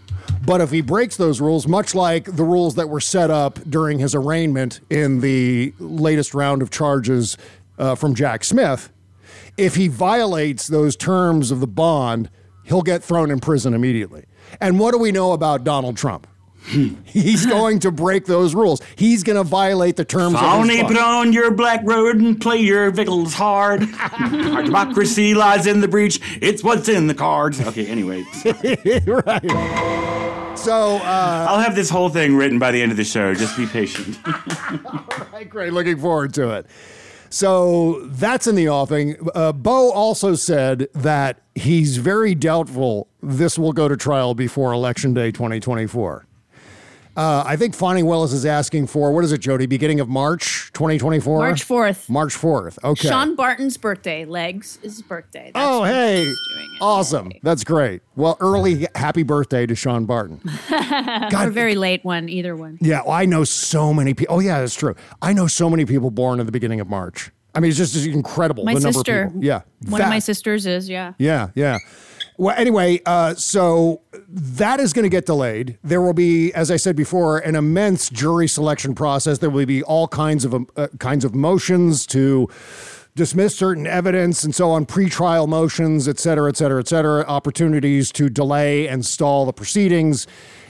but 0.44 0.60
if 0.60 0.70
he 0.70 0.80
breaks 0.80 1.16
those 1.16 1.40
rules, 1.40 1.66
much 1.66 1.94
like 1.94 2.24
the 2.24 2.44
rules 2.44 2.74
that 2.74 2.88
were 2.88 3.00
set 3.00 3.30
up 3.30 3.58
during 3.68 3.98
his 3.98 4.14
arraignment 4.14 4.80
in 4.90 5.20
the 5.20 5.72
latest 5.78 6.34
round 6.34 6.62
of 6.62 6.70
charges 6.70 7.36
uh, 7.78 7.94
from 7.94 8.14
Jack 8.14 8.44
Smith, 8.44 8.90
if 9.56 9.76
he 9.76 9.88
violates 9.88 10.66
those 10.66 10.96
terms 10.96 11.50
of 11.50 11.60
the 11.60 11.66
bond, 11.66 12.28
he'll 12.64 12.82
get 12.82 13.02
thrown 13.02 13.30
in 13.30 13.40
prison 13.40 13.72
immediately. 13.72 14.24
And 14.60 14.78
what 14.78 14.92
do 14.92 14.98
we 14.98 15.12
know 15.12 15.32
about 15.32 15.64
Donald 15.64 15.96
Trump? 15.96 16.26
He's 17.04 17.46
going 17.46 17.78
to 17.80 17.90
break 17.90 18.26
those 18.26 18.54
rules. 18.54 18.80
He's 18.96 19.22
going 19.22 19.36
to 19.36 19.44
violate 19.44 19.96
the 19.96 20.04
terms 20.04 20.34
of 20.34 20.40
Fani, 20.40 20.76
his 20.76 20.86
put 20.86 20.98
on 20.98 21.32
your 21.32 21.50
black 21.52 21.80
road 21.84 22.16
and 22.16 22.40
play 22.40 22.58
your 22.58 22.90
victuals 22.90 23.34
hard. 23.34 23.82
Our 24.20 24.62
democracy 24.62 25.34
lies 25.34 25.66
in 25.66 25.80
the 25.80 25.88
breach. 25.88 26.20
It's 26.40 26.64
what's 26.64 26.88
in 26.88 27.06
the 27.06 27.14
cards. 27.14 27.60
Okay, 27.60 27.86
anyway. 27.86 28.24
right. 29.06 30.52
So 30.56 30.96
uh, 30.96 31.46
I'll 31.48 31.60
have 31.60 31.76
this 31.76 31.88
whole 31.90 32.08
thing 32.08 32.36
written 32.36 32.58
by 32.58 32.72
the 32.72 32.82
end 32.82 32.90
of 32.90 32.96
the 32.96 33.04
show. 33.04 33.34
Just 33.34 33.56
be 33.56 33.66
patient. 33.66 34.18
right, 35.32 35.48
great. 35.48 35.72
Looking 35.72 35.98
forward 35.98 36.34
to 36.34 36.50
it. 36.50 36.66
So 37.30 38.06
that's 38.06 38.46
in 38.46 38.54
the 38.54 38.68
offing. 38.68 39.16
Uh, 39.34 39.52
Bo 39.52 39.92
also 39.92 40.34
said 40.34 40.88
that 40.94 41.42
he's 41.54 41.98
very 41.98 42.34
doubtful 42.34 43.08
this 43.22 43.58
will 43.58 43.72
go 43.72 43.88
to 43.88 43.96
trial 43.96 44.34
before 44.34 44.72
Election 44.72 45.12
Day 45.12 45.30
2024. 45.32 46.25
Uh, 47.16 47.42
I 47.46 47.56
think 47.56 47.74
Fani 47.74 48.02
Willis 48.02 48.32
is 48.32 48.44
asking 48.44 48.88
for, 48.88 49.10
what 49.12 49.24
is 49.24 49.32
it, 49.32 49.38
Jody? 49.38 49.66
Beginning 49.66 50.00
of 50.00 50.08
March 50.08 50.70
2024? 50.74 51.38
March 51.38 51.66
4th. 51.66 52.08
March 52.10 52.34
4th. 52.34 52.78
Okay. 52.84 53.08
Sean 53.08 53.34
Barton's 53.34 53.78
birthday. 53.78 54.26
Legs 54.26 54.78
is 54.82 54.96
his 54.96 55.02
birthday. 55.02 55.50
That's 55.54 55.66
oh, 55.66 55.84
hey. 55.84 56.24
he's 56.24 56.38
doing 56.52 56.70
it. 56.74 56.82
Awesome. 56.82 57.32
That's 57.42 57.64
great. 57.64 58.02
Well, 58.16 58.36
early 58.40 58.86
happy 58.94 59.22
birthday 59.22 59.64
to 59.64 59.74
Sean 59.74 60.04
Barton. 60.04 60.40
or 60.70 61.48
a 61.48 61.50
very 61.50 61.74
late 61.74 62.04
one, 62.04 62.28
either 62.28 62.54
one. 62.54 62.76
Yeah, 62.82 63.00
well, 63.02 63.12
I 63.12 63.24
know 63.24 63.44
so 63.44 63.94
many 63.94 64.12
people. 64.12 64.36
Oh, 64.36 64.40
yeah, 64.40 64.60
that's 64.60 64.74
true. 64.74 64.94
I 65.22 65.32
know 65.32 65.46
so 65.46 65.70
many 65.70 65.86
people 65.86 66.10
born 66.10 66.38
at 66.38 66.46
the 66.46 66.52
beginning 66.52 66.80
of 66.80 66.88
March. 66.88 67.30
I 67.54 67.60
mean, 67.60 67.70
it's 67.70 67.78
just 67.78 67.96
incredible. 68.06 68.64
My 68.64 68.74
the 68.74 68.80
number 68.80 68.92
sister. 68.92 69.22
Of 69.22 69.28
people. 69.30 69.44
Yeah. 69.44 69.62
One 69.88 70.02
of 70.02 70.08
my 70.08 70.18
sisters 70.18 70.66
is, 70.66 70.90
yeah. 70.90 71.14
Yeah, 71.18 71.48
yeah. 71.54 71.78
Well, 72.38 72.54
anyway, 72.56 73.00
uh, 73.06 73.34
so 73.34 74.02
that 74.28 74.78
is 74.78 74.92
going 74.92 75.04
to 75.04 75.08
get 75.08 75.24
delayed. 75.24 75.78
There 75.82 76.02
will 76.02 76.12
be, 76.12 76.52
as 76.52 76.70
I 76.70 76.76
said 76.76 76.94
before, 76.94 77.38
an 77.38 77.56
immense 77.56 78.10
jury 78.10 78.46
selection 78.46 78.94
process. 78.94 79.38
There 79.38 79.48
will 79.48 79.64
be 79.64 79.82
all 79.82 80.06
kinds 80.06 80.44
of 80.44 80.54
uh, 80.76 80.88
kinds 80.98 81.24
of 81.24 81.34
motions 81.34 82.06
to 82.08 82.48
dismiss 83.14 83.56
certain 83.56 83.86
evidence 83.86 84.44
and 84.44 84.54
so 84.54 84.70
on, 84.70 84.84
pretrial 84.84 85.48
motions, 85.48 86.06
et 86.06 86.18
cetera, 86.18 86.50
et 86.50 86.56
cetera, 86.56 86.78
et 86.78 86.86
cetera, 86.86 87.24
opportunities 87.24 88.12
to 88.12 88.28
delay 88.28 88.86
and 88.86 89.06
stall 89.06 89.46
the 89.46 89.52
proceedings. 89.54 90.26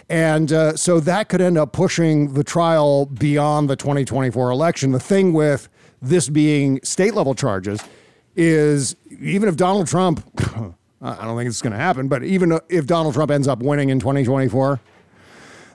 And 0.09 0.53
uh, 0.53 0.77
so 0.77 1.01
that 1.01 1.29
could 1.29 1.41
end 1.41 1.59
up 1.59 1.73
pushing 1.73 2.35
the 2.35 2.45
trial 2.45 3.07
beyond 3.07 3.69
the 3.69 3.75
2024 3.75 4.51
election. 4.51 4.93
The 4.93 5.01
thing 5.01 5.33
with 5.33 5.69
this 6.01 6.29
being 6.29 6.79
state 6.85 7.15
level 7.15 7.35
charges 7.35 7.81
is 8.37 8.95
even 9.21 9.49
if 9.49 9.57
Donald 9.57 9.89
Trump, 9.89 10.23
I 11.03 11.25
don't 11.25 11.37
think 11.37 11.49
it's 11.49 11.61
going 11.62 11.73
to 11.73 11.79
happen, 11.79 12.09
but 12.09 12.25
even 12.25 12.59
if 12.69 12.87
Donald 12.87 13.15
Trump 13.15 13.31
ends 13.31 13.47
up 13.49 13.61
winning 13.61 13.91
in 13.91 14.00
2024, 14.00 14.81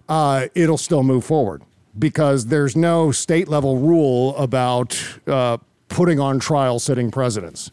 uh, 0.09 0.47
it'll 0.55 0.77
still 0.77 1.03
move 1.03 1.23
forward. 1.23 1.61
because 1.99 2.45
there's 2.47 2.75
no 2.75 3.11
state 3.11 3.47
level 3.49 3.77
rule 3.77 4.35
about 4.37 4.97
uh, 5.27 5.57
putting 5.89 6.19
on 6.21 6.39
trial 6.39 6.79
sitting 6.79 7.11
presidents. 7.11 7.69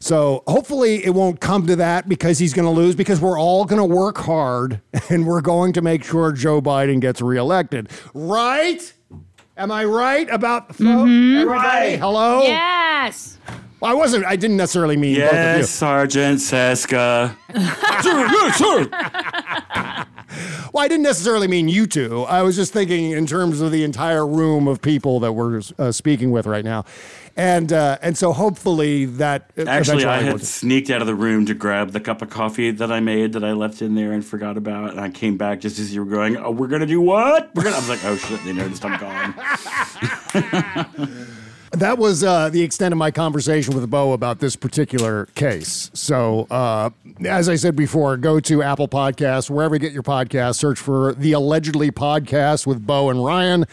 So 0.00 0.42
hopefully 0.46 1.04
it 1.04 1.14
won't 1.14 1.40
come 1.40 1.66
to 1.68 1.76
that 1.76 2.08
because 2.08 2.38
he's 2.38 2.52
going 2.52 2.66
to 2.66 2.70
lose 2.70 2.94
because 2.96 3.20
we're 3.20 3.38
all 3.38 3.64
going 3.64 3.78
to 3.78 3.84
work 3.94 4.18
hard 4.18 4.80
and 5.08 5.26
we're 5.26 5.40
going 5.40 5.72
to 5.74 5.82
make 5.82 6.04
sure 6.04 6.32
Joe 6.32 6.60
Biden 6.60 7.00
gets 7.00 7.20
reelected. 7.22 7.88
Right? 8.12 8.92
Am 9.56 9.70
I 9.70 9.84
right 9.84 10.28
about 10.30 10.68
the 10.68 10.74
phone? 10.74 11.36
Everybody, 11.36 11.96
hello? 11.96 12.42
Yes. 12.42 13.38
Well, 13.80 13.90
I 13.90 13.94
wasn't, 13.94 14.24
I 14.24 14.36
didn't 14.36 14.56
necessarily 14.56 14.96
mean 14.96 15.16
both 15.16 15.28
of 15.28 15.34
you. 15.34 15.40
Yes, 15.40 15.70
Sergeant 15.70 16.38
Cesca. 16.38 17.36
sir, 18.02 18.26
yes, 18.32 18.56
sir. 18.56 20.06
Well, 20.72 20.84
I 20.84 20.88
didn't 20.88 21.04
necessarily 21.04 21.48
mean 21.48 21.68
you 21.68 21.86
two. 21.86 22.22
I 22.24 22.42
was 22.42 22.56
just 22.56 22.72
thinking 22.72 23.10
in 23.12 23.26
terms 23.26 23.60
of 23.60 23.72
the 23.72 23.84
entire 23.84 24.26
room 24.26 24.66
of 24.68 24.82
people 24.82 25.20
that 25.20 25.32
we're 25.32 25.62
uh, 25.78 25.92
speaking 25.92 26.30
with 26.30 26.46
right 26.46 26.64
now, 26.64 26.84
and 27.36 27.72
uh, 27.72 27.96
and 28.02 28.18
so 28.18 28.32
hopefully 28.32 29.06
that 29.06 29.50
Actually, 29.56 30.04
I 30.04 30.20
had 30.22 30.42
sneaked 30.42 30.90
out 30.90 31.00
of 31.00 31.06
the 31.06 31.14
room 31.14 31.46
to 31.46 31.54
grab 31.54 31.92
the 31.92 32.00
cup 32.00 32.20
of 32.20 32.28
coffee 32.28 32.70
that 32.72 32.92
I 32.92 33.00
made 33.00 33.32
that 33.34 33.44
I 33.44 33.52
left 33.52 33.80
in 33.80 33.94
there 33.94 34.12
and 34.12 34.24
forgot 34.24 34.56
about. 34.58 34.90
And 34.90 35.00
I 35.00 35.08
came 35.10 35.36
back 35.38 35.60
just 35.60 35.78
as 35.78 35.94
you 35.94 36.04
were 36.04 36.10
going, 36.10 36.36
Oh, 36.36 36.50
we're 36.50 36.68
going 36.68 36.80
to 36.80 36.86
do 36.86 37.00
what? 37.00 37.54
We're 37.54 37.64
gonna, 37.64 37.76
I 37.76 37.78
was 37.78 37.88
like, 37.88 38.04
Oh, 38.04 38.16
shit, 38.16 38.42
they 38.44 38.52
noticed 38.52 38.84
I'm 38.84 38.98
gone. 39.00 39.34
that 41.76 41.98
was 41.98 42.24
uh, 42.24 42.48
the 42.48 42.62
extent 42.62 42.92
of 42.92 42.98
my 42.98 43.10
conversation 43.10 43.74
with 43.74 43.88
Bo 43.90 44.12
about 44.12 44.40
this 44.40 44.56
particular 44.56 45.26
case. 45.34 45.90
So, 45.92 46.46
uh, 46.50 46.90
as 47.24 47.48
I 47.48 47.56
said 47.56 47.76
before, 47.76 48.16
go 48.16 48.40
to 48.40 48.62
Apple 48.62 48.88
Podcasts, 48.88 49.50
wherever 49.50 49.74
you 49.74 49.78
get 49.78 49.92
your 49.92 50.02
podcast, 50.02 50.56
search 50.56 50.78
for 50.78 51.14
the 51.14 51.32
Allegedly 51.32 51.90
Podcast 51.90 52.66
with 52.66 52.86
Bo 52.86 53.10
and 53.10 53.24
Ryan. 53.24 53.66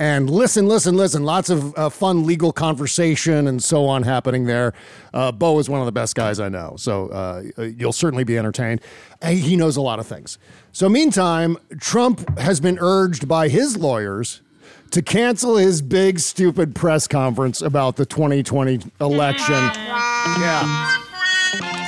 And 0.00 0.30
listen, 0.30 0.68
listen, 0.68 0.96
listen. 0.96 1.24
Lots 1.24 1.50
of 1.50 1.76
uh, 1.76 1.88
fun 1.88 2.24
legal 2.24 2.52
conversation 2.52 3.48
and 3.48 3.60
so 3.60 3.86
on 3.86 4.04
happening 4.04 4.46
there. 4.46 4.72
Uh, 5.12 5.32
Bo 5.32 5.58
is 5.58 5.68
one 5.68 5.80
of 5.80 5.86
the 5.86 5.92
best 5.92 6.14
guys 6.14 6.38
I 6.38 6.48
know. 6.48 6.76
So 6.78 7.08
uh, 7.08 7.42
you'll 7.64 7.92
certainly 7.92 8.22
be 8.22 8.38
entertained. 8.38 8.80
He 9.26 9.56
knows 9.56 9.76
a 9.76 9.80
lot 9.80 9.98
of 9.98 10.06
things. 10.06 10.38
So, 10.70 10.88
meantime, 10.88 11.58
Trump 11.80 12.38
has 12.38 12.60
been 12.60 12.78
urged 12.80 13.26
by 13.26 13.48
his 13.48 13.76
lawyers 13.76 14.42
to 14.90 15.02
cancel 15.02 15.56
his 15.56 15.82
big 15.82 16.18
stupid 16.18 16.74
press 16.74 17.06
conference 17.06 17.60
about 17.62 17.96
the 17.96 18.06
2020 18.06 18.80
election. 19.00 19.54
Yeah. 19.54 20.96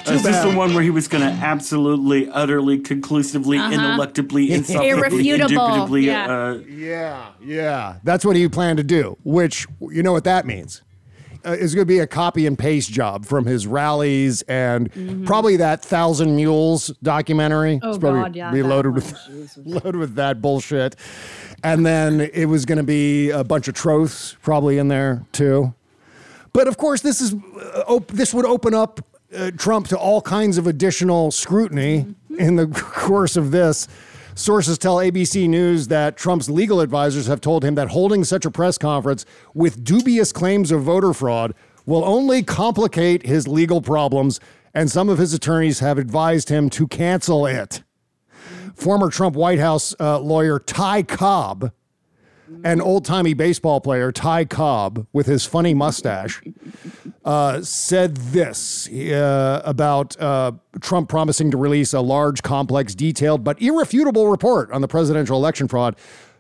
Is 0.07 0.23
this 0.25 0.37
bad. 0.37 0.51
the 0.53 0.57
one 0.57 0.75
where 0.75 0.83
he 0.83 0.91
was 0.91 1.07
going 1.07 1.23
to 1.23 1.31
absolutely, 1.45 2.29
utterly, 2.31 2.79
conclusively, 2.79 3.59
Uh-huh. 3.59 3.71
ineluctably, 3.73 4.49
insufferably, 4.51 4.89
Irrefutable, 4.91 5.45
indubitably, 5.67 6.07
yeah. 6.07 6.27
uh, 6.27 6.55
Yeah, 6.69 7.27
yeah. 7.45 7.97
That's 8.03 8.25
what 8.25 8.35
he 8.35 8.49
planned 8.49 8.79
to 8.79 8.85
do, 8.85 9.17
which 9.25 9.67
you 9.81 10.03
know 10.03 10.13
what 10.13 10.25
that 10.25 10.47
means. 10.47 10.83
Uh, 11.45 11.57
it's 11.59 11.75
going 11.75 11.87
to 11.87 11.93
be 11.93 11.99
a 12.01 12.07
copy 12.07 12.47
and 12.47 12.59
paste 12.59 12.91
job 12.91 13.25
from 13.25 13.47
his 13.47 13.67
rallies 13.67 14.43
and 14.43 14.91
probably 15.27 15.57
that 15.57 15.83
Thousand 15.83 16.37
Mules 16.37 16.89
documentary. 17.03 17.77
Mm-hmm. 17.77 17.87
Oh, 17.87 17.91
It's 17.91 17.99
probably 17.99 18.21
God, 18.23 18.37
yeah, 18.37 18.53
be 18.53 18.63
loaded 18.63 18.95
with 18.95 19.15
loaded 19.65 19.97
with 19.97 20.15
that 20.17 20.43
bullshit. 20.43 20.97
And 21.63 21.85
then 21.85 22.21
it 22.21 22.47
was 22.47 22.65
going 22.65 22.79
to 22.79 22.85
be 22.85 23.31
a 23.31 23.45
bunch 23.45 23.69
of 23.69 23.75
troths 23.75 24.37
probably 24.43 24.79
in 24.79 24.89
there 24.89 25.25
too. 25.33 25.75
But 26.53 26.69
of 26.69 26.77
course, 26.79 27.01
this 27.03 27.21
is 27.21 27.33
uh, 27.35 27.85
op- 27.87 28.09
this 28.09 28.35
would 28.35 28.45
open 28.47 28.75
up 28.75 29.01
uh, 29.37 29.51
Trump 29.57 29.89
to 29.89 29.97
all 29.99 30.21
kinds 30.21 30.59
of 30.59 30.67
additional 30.67 31.31
scrutiny 31.31 32.15
in 32.39 32.57
the 32.57 32.67
course 32.75 33.37
of 33.37 33.51
this. 33.51 33.87
Sources 34.35 34.79
tell 34.79 34.97
ABC 34.97 35.49
News 35.49 35.89
that 35.89 36.17
Trump's 36.17 36.49
legal 36.49 36.81
advisors 36.81 37.27
have 37.27 37.41
told 37.41 37.65
him 37.65 37.75
that 37.75 37.89
holding 37.89 38.25
such 38.25 38.45
a 38.45 38.51
press 38.51 38.79
conference 38.79 39.25
with 39.55 39.85
dubious 39.85 40.33
claims 40.33 40.71
of 40.71 40.83
voter 40.83 41.13
fraud 41.13 41.55
will 41.85 42.05
only 42.05 42.43
complicate 42.43 43.27
his 43.27 43.49
legal 43.49 43.83
problems, 43.83 44.39
and 44.73 44.91
some 44.91 45.09
of 45.09 45.19
his 45.19 45.35
attorneys 45.35 45.81
have 45.81 45.99
advised 45.99 46.49
him 46.49 46.71
to 46.71 46.87
cancel 46.87 47.47
it. 47.47 47.83
Former 48.75 49.11
Trump 49.11 49.35
White 49.35 49.59
House 49.59 49.95
uh, 49.99 50.19
lawyer 50.21 50.59
Ty 50.59 51.03
Cobb 51.03 51.73
an 52.65 52.81
old 52.81 53.05
timey 53.05 53.35
baseball 53.35 53.81
player, 53.81 54.13
Ty 54.13 54.47
Cobb, 54.47 55.07
with 55.13 55.27
his 55.27 55.45
funny 55.45 55.75
mustache, 55.75 56.43
uh, 57.25 57.63
said 57.63 58.17
this 58.17 58.89
uh, 58.89 59.63
about 59.65 60.21
uh, 60.21 60.53
Trump 60.81 61.09
promising 61.09 61.51
to 61.51 61.57
release 61.57 61.93
a 61.93 62.01
large, 62.01 62.43
complex, 62.43 62.95
detailed, 62.95 63.45
but 63.45 63.61
irrefutable 63.61 64.29
report 64.29 64.71
on 64.73 64.81
the 64.81 64.89
presidential 64.89 65.37
election 65.37 65.69
fraud. 65.69 65.97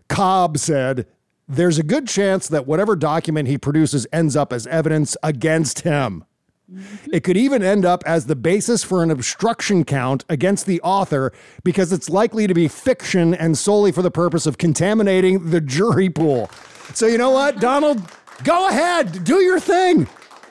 Cobb 0.08 0.58
said, 0.58 1.06
There's 1.48 1.78
a 1.78 1.82
good 1.82 2.08
chance 2.08 2.48
that 2.48 2.66
whatever 2.66 2.96
document 2.96 3.48
he 3.48 3.58
produces 3.58 4.06
ends 4.12 4.36
up 4.36 4.52
as 4.52 4.66
evidence 4.66 5.16
against 5.22 5.80
him. 5.80 6.24
It 7.12 7.24
could 7.24 7.36
even 7.36 7.62
end 7.62 7.84
up 7.84 8.02
as 8.06 8.26
the 8.26 8.36
basis 8.36 8.84
for 8.84 9.02
an 9.02 9.10
obstruction 9.10 9.84
count 9.84 10.24
against 10.28 10.66
the 10.66 10.80
author 10.82 11.32
because 11.64 11.92
it's 11.92 12.08
likely 12.08 12.46
to 12.46 12.54
be 12.54 12.68
fiction 12.68 13.34
and 13.34 13.56
solely 13.58 13.92
for 13.92 14.02
the 14.02 14.10
purpose 14.10 14.46
of 14.46 14.58
contaminating 14.58 15.50
the 15.50 15.60
jury 15.60 16.10
pool. 16.10 16.50
So, 16.94 17.06
you 17.06 17.18
know 17.18 17.30
what, 17.30 17.60
Donald? 17.60 18.02
Go 18.44 18.68
ahead, 18.68 19.24
do 19.24 19.40
your 19.40 19.60
thing. 19.60 20.08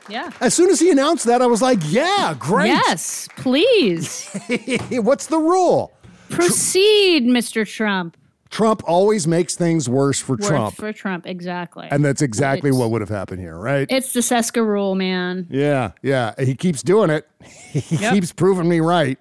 Yeah. 0.09 0.31
As 0.41 0.53
soon 0.53 0.69
as 0.69 0.79
he 0.79 0.89
announced 0.89 1.25
that, 1.25 1.41
I 1.41 1.45
was 1.45 1.61
like, 1.61 1.79
yeah, 1.85 2.35
great. 2.37 2.67
Yes, 2.67 3.27
please. 3.35 4.27
What's 4.91 5.27
the 5.27 5.37
rule? 5.37 5.93
Proceed, 6.29 7.25
Mr. 7.25 7.67
Trump. 7.67 8.17
Trump 8.49 8.81
always 8.85 9.27
makes 9.27 9.55
things 9.55 9.87
worse 9.87 10.19
for 10.19 10.33
Worth 10.33 10.47
Trump. 10.47 10.75
For 10.75 10.91
Trump, 10.91 11.27
exactly. 11.27 11.87
and 11.91 12.03
that's 12.03 12.21
exactly 12.21 12.69
It's- 12.69 12.79
what 12.79 12.89
would 12.91 13.01
have 13.01 13.09
happened 13.09 13.41
here, 13.41 13.57
right? 13.57 13.85
It's 13.89 14.13
the 14.13 14.21
Cesca 14.21 14.65
rule, 14.65 14.95
man. 14.95 15.45
Yeah, 15.49 15.91
yeah. 16.01 16.33
He 16.39 16.55
keeps 16.55 16.81
doing 16.81 17.09
it. 17.09 17.27
He 17.71 17.97
Yep. 17.97 18.13
keeps 18.13 18.31
proving 18.33 18.67
me 18.67 18.79
right. 18.79 19.17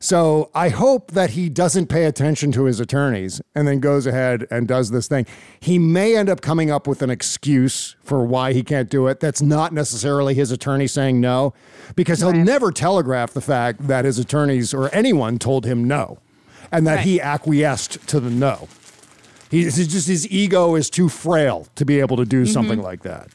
So 0.00 0.50
I 0.54 0.68
hope 0.68 1.10
that 1.12 1.30
he 1.30 1.48
doesn't 1.48 1.86
pay 1.88 2.04
attention 2.04 2.52
to 2.52 2.64
his 2.64 2.78
attorneys 2.78 3.40
and 3.56 3.66
then 3.66 3.80
goes 3.80 4.06
ahead 4.06 4.46
and 4.48 4.68
does 4.68 4.90
this 4.90 5.08
thing. 5.08 5.26
He 5.58 5.76
may 5.78 6.16
end 6.16 6.28
up 6.28 6.40
coming 6.40 6.70
up 6.70 6.86
with 6.86 7.02
an 7.02 7.10
excuse 7.10 7.96
for 8.04 8.24
why 8.24 8.52
he 8.52 8.62
can't 8.62 8.88
do 8.88 9.08
it. 9.08 9.18
That's 9.18 9.42
not 9.42 9.72
necessarily 9.72 10.34
his 10.34 10.52
attorney 10.52 10.86
saying 10.86 11.20
no, 11.20 11.52
because 11.96 12.20
he'll 12.20 12.32
never 12.32 12.70
telegraph 12.70 13.32
the 13.32 13.40
fact 13.40 13.88
that 13.88 14.04
his 14.04 14.20
attorneys 14.20 14.72
or 14.72 14.88
anyone 14.94 15.36
told 15.38 15.66
him 15.66 15.82
no 15.84 16.18
and 16.72 16.86
that 16.86 17.00
he 17.00 17.20
acquiesced 17.20 18.06
to 18.08 18.20
the 18.20 18.30
no. 18.30 18.68
He's 19.50 19.78
it's 19.78 19.92
just 19.92 20.08
his 20.08 20.28
ego 20.30 20.74
is 20.74 20.90
too 20.90 21.08
frail 21.08 21.66
to 21.76 21.84
be 21.84 22.00
able 22.00 22.16
to 22.18 22.24
do 22.24 22.42
mm-hmm. 22.42 22.52
something 22.52 22.82
like 22.82 23.02
that. 23.02 23.28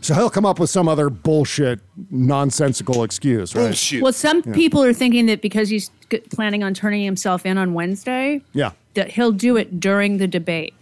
So 0.00 0.14
he'll 0.14 0.30
come 0.30 0.44
up 0.44 0.58
with 0.58 0.68
some 0.68 0.88
other 0.88 1.08
bullshit, 1.08 1.78
nonsensical 2.10 3.04
excuse, 3.04 3.54
right? 3.54 4.00
Well, 4.02 4.12
some 4.12 4.42
Yeah. 4.44 4.52
people 4.52 4.82
are 4.82 4.92
thinking 4.92 5.26
that 5.26 5.40
because 5.40 5.68
he's 5.68 5.92
planning 6.30 6.64
on 6.64 6.74
turning 6.74 7.04
himself 7.04 7.46
in 7.46 7.56
on 7.56 7.72
Wednesday, 7.72 8.42
Yeah. 8.52 8.72
that 8.94 9.12
he'll 9.12 9.30
do 9.30 9.56
it 9.56 9.78
during 9.78 10.18
the 10.18 10.26
debate. 10.26 10.74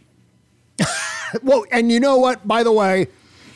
Well, 1.45 1.65
and 1.71 1.93
you 1.93 2.01
know 2.01 2.17
what? 2.17 2.49
By 2.49 2.65
the 2.65 2.73
way, 2.73 3.07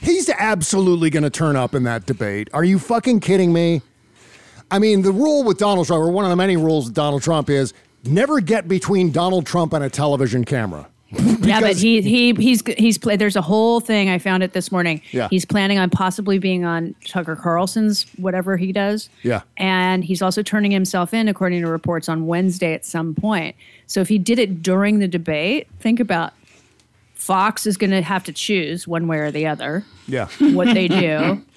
he's 0.01 0.31
absolutely 0.31 1.11
going 1.11 1.25
to 1.25 1.31
turn 1.31 1.57
up 1.57 1.75
in 1.75 1.83
that 1.83 2.07
debate. 2.07 2.49
Are 2.53 2.63
you 2.63 2.79
fucking 2.79 3.19
kidding 3.19 3.53
me? 3.53 3.83
I 4.71 4.79
mean, 4.79 5.03
the 5.03 5.11
rule 5.11 5.43
with 5.43 5.59
Donald 5.59 5.89
Trump, 5.89 6.01
or 6.01 6.11
one 6.11 6.25
of 6.25 6.31
the 6.31 6.37
many 6.37 6.57
rules 6.57 6.85
with 6.85 6.95
Donald 6.95 7.23
Trump, 7.23 7.51
is 7.51 7.75
never 8.05 8.41
get 8.41 8.69
between 8.69 9.11
Donald 9.13 9.47
Trump 9.47 9.73
and 9.73 9.85
a 9.85 9.91
television 9.91 10.45
camera. 10.45 10.89
yeah, 11.43 11.61
but 11.61 11.77
he 11.77 12.01
he 12.03 12.33
he's 12.35 12.61
he's 12.77 12.99
played. 12.99 13.21
There's 13.21 13.37
a 13.37 13.43
whole 13.43 13.79
thing 13.79 14.09
I 14.09 14.19
found 14.19 14.43
it 14.43 14.53
this 14.53 14.73
morning. 14.73 15.01
Yeah. 15.13 15.29
he's 15.31 15.45
planning 15.45 15.79
on 15.79 15.89
possibly 15.91 16.39
being 16.41 16.65
on 16.65 16.95
Tucker 17.07 17.37
Carlson's 17.37 18.05
whatever 18.17 18.57
he 18.57 18.73
does. 18.73 19.09
Yeah. 19.23 19.43
and 19.57 20.03
he's 20.03 20.23
also 20.23 20.43
turning 20.43 20.73
himself 20.73 21.15
in, 21.15 21.29
according 21.29 21.63
to 21.63 21.69
reports, 21.69 22.09
on 22.09 22.27
Wednesday 22.27 22.73
at 22.75 22.85
some 22.85 23.15
point. 23.15 23.55
So 23.87 24.01
if 24.01 24.09
he 24.09 24.19
did 24.19 24.41
it 24.41 24.61
during 24.61 24.99
the 24.99 25.07
debate, 25.07 25.69
think 25.79 26.01
about 26.01 26.33
Fox 27.15 27.65
is 27.65 27.77
going 27.77 27.91
to 27.93 28.03
have 28.03 28.25
to 28.25 28.33
choose 28.33 28.89
one 28.89 29.07
way 29.07 29.19
or 29.19 29.31
the 29.31 29.47
other 29.47 29.85
Yeah. 30.09 30.27
what 30.41 30.75
they 30.75 30.89
do. 30.89 31.41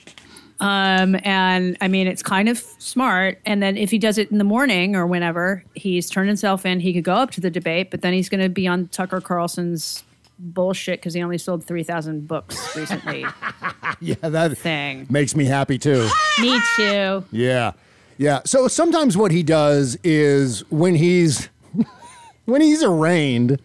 Um, 0.59 1.17
and 1.23 1.77
I 1.81 1.87
mean, 1.87 2.07
it's 2.07 2.23
kind 2.23 2.49
of 2.49 2.57
smart. 2.79 3.39
And 3.45 3.61
then 3.61 3.77
if 3.77 3.91
he 3.91 3.99
does 3.99 4.17
it 4.17 4.31
in 4.31 4.37
the 4.37 4.43
morning 4.43 4.95
or 4.95 5.05
whenever, 5.05 5.63
he's 5.75 6.09
turned 6.09 6.29
himself 6.29 6.65
in. 6.65 6.79
He 6.79 6.93
could 6.93 7.03
go 7.03 7.13
up 7.13 7.31
to 7.31 7.41
the 7.41 7.51
debate, 7.51 7.91
but 7.91 8.01
then 8.01 8.13
he's 8.13 8.29
going 8.29 8.41
to 8.41 8.49
be 8.49 8.67
on 8.67 8.87
Tucker 8.87 9.21
Carlson's 9.21 10.03
bullshit 10.39 10.99
because 10.99 11.13
he 11.13 11.21
only 11.21 11.37
sold 11.37 11.63
3,000 11.63 12.27
books 12.27 12.75
recently. 12.75 13.25
yeah, 13.99 14.15
that 14.21 14.57
thing 14.57 15.07
makes 15.09 15.35
me 15.35 15.45
happy 15.45 15.77
too. 15.77 16.09
Me 16.39 16.59
too. 16.75 17.23
Yeah. 17.31 17.73
Yeah. 18.17 18.41
So 18.45 18.67
sometimes 18.67 19.15
what 19.15 19.31
he 19.31 19.43
does 19.43 19.97
is 20.03 20.61
when 20.71 20.95
he's 20.95 21.49
when 22.45 22.61
he's 22.61 22.83
arraigned, 22.83 23.61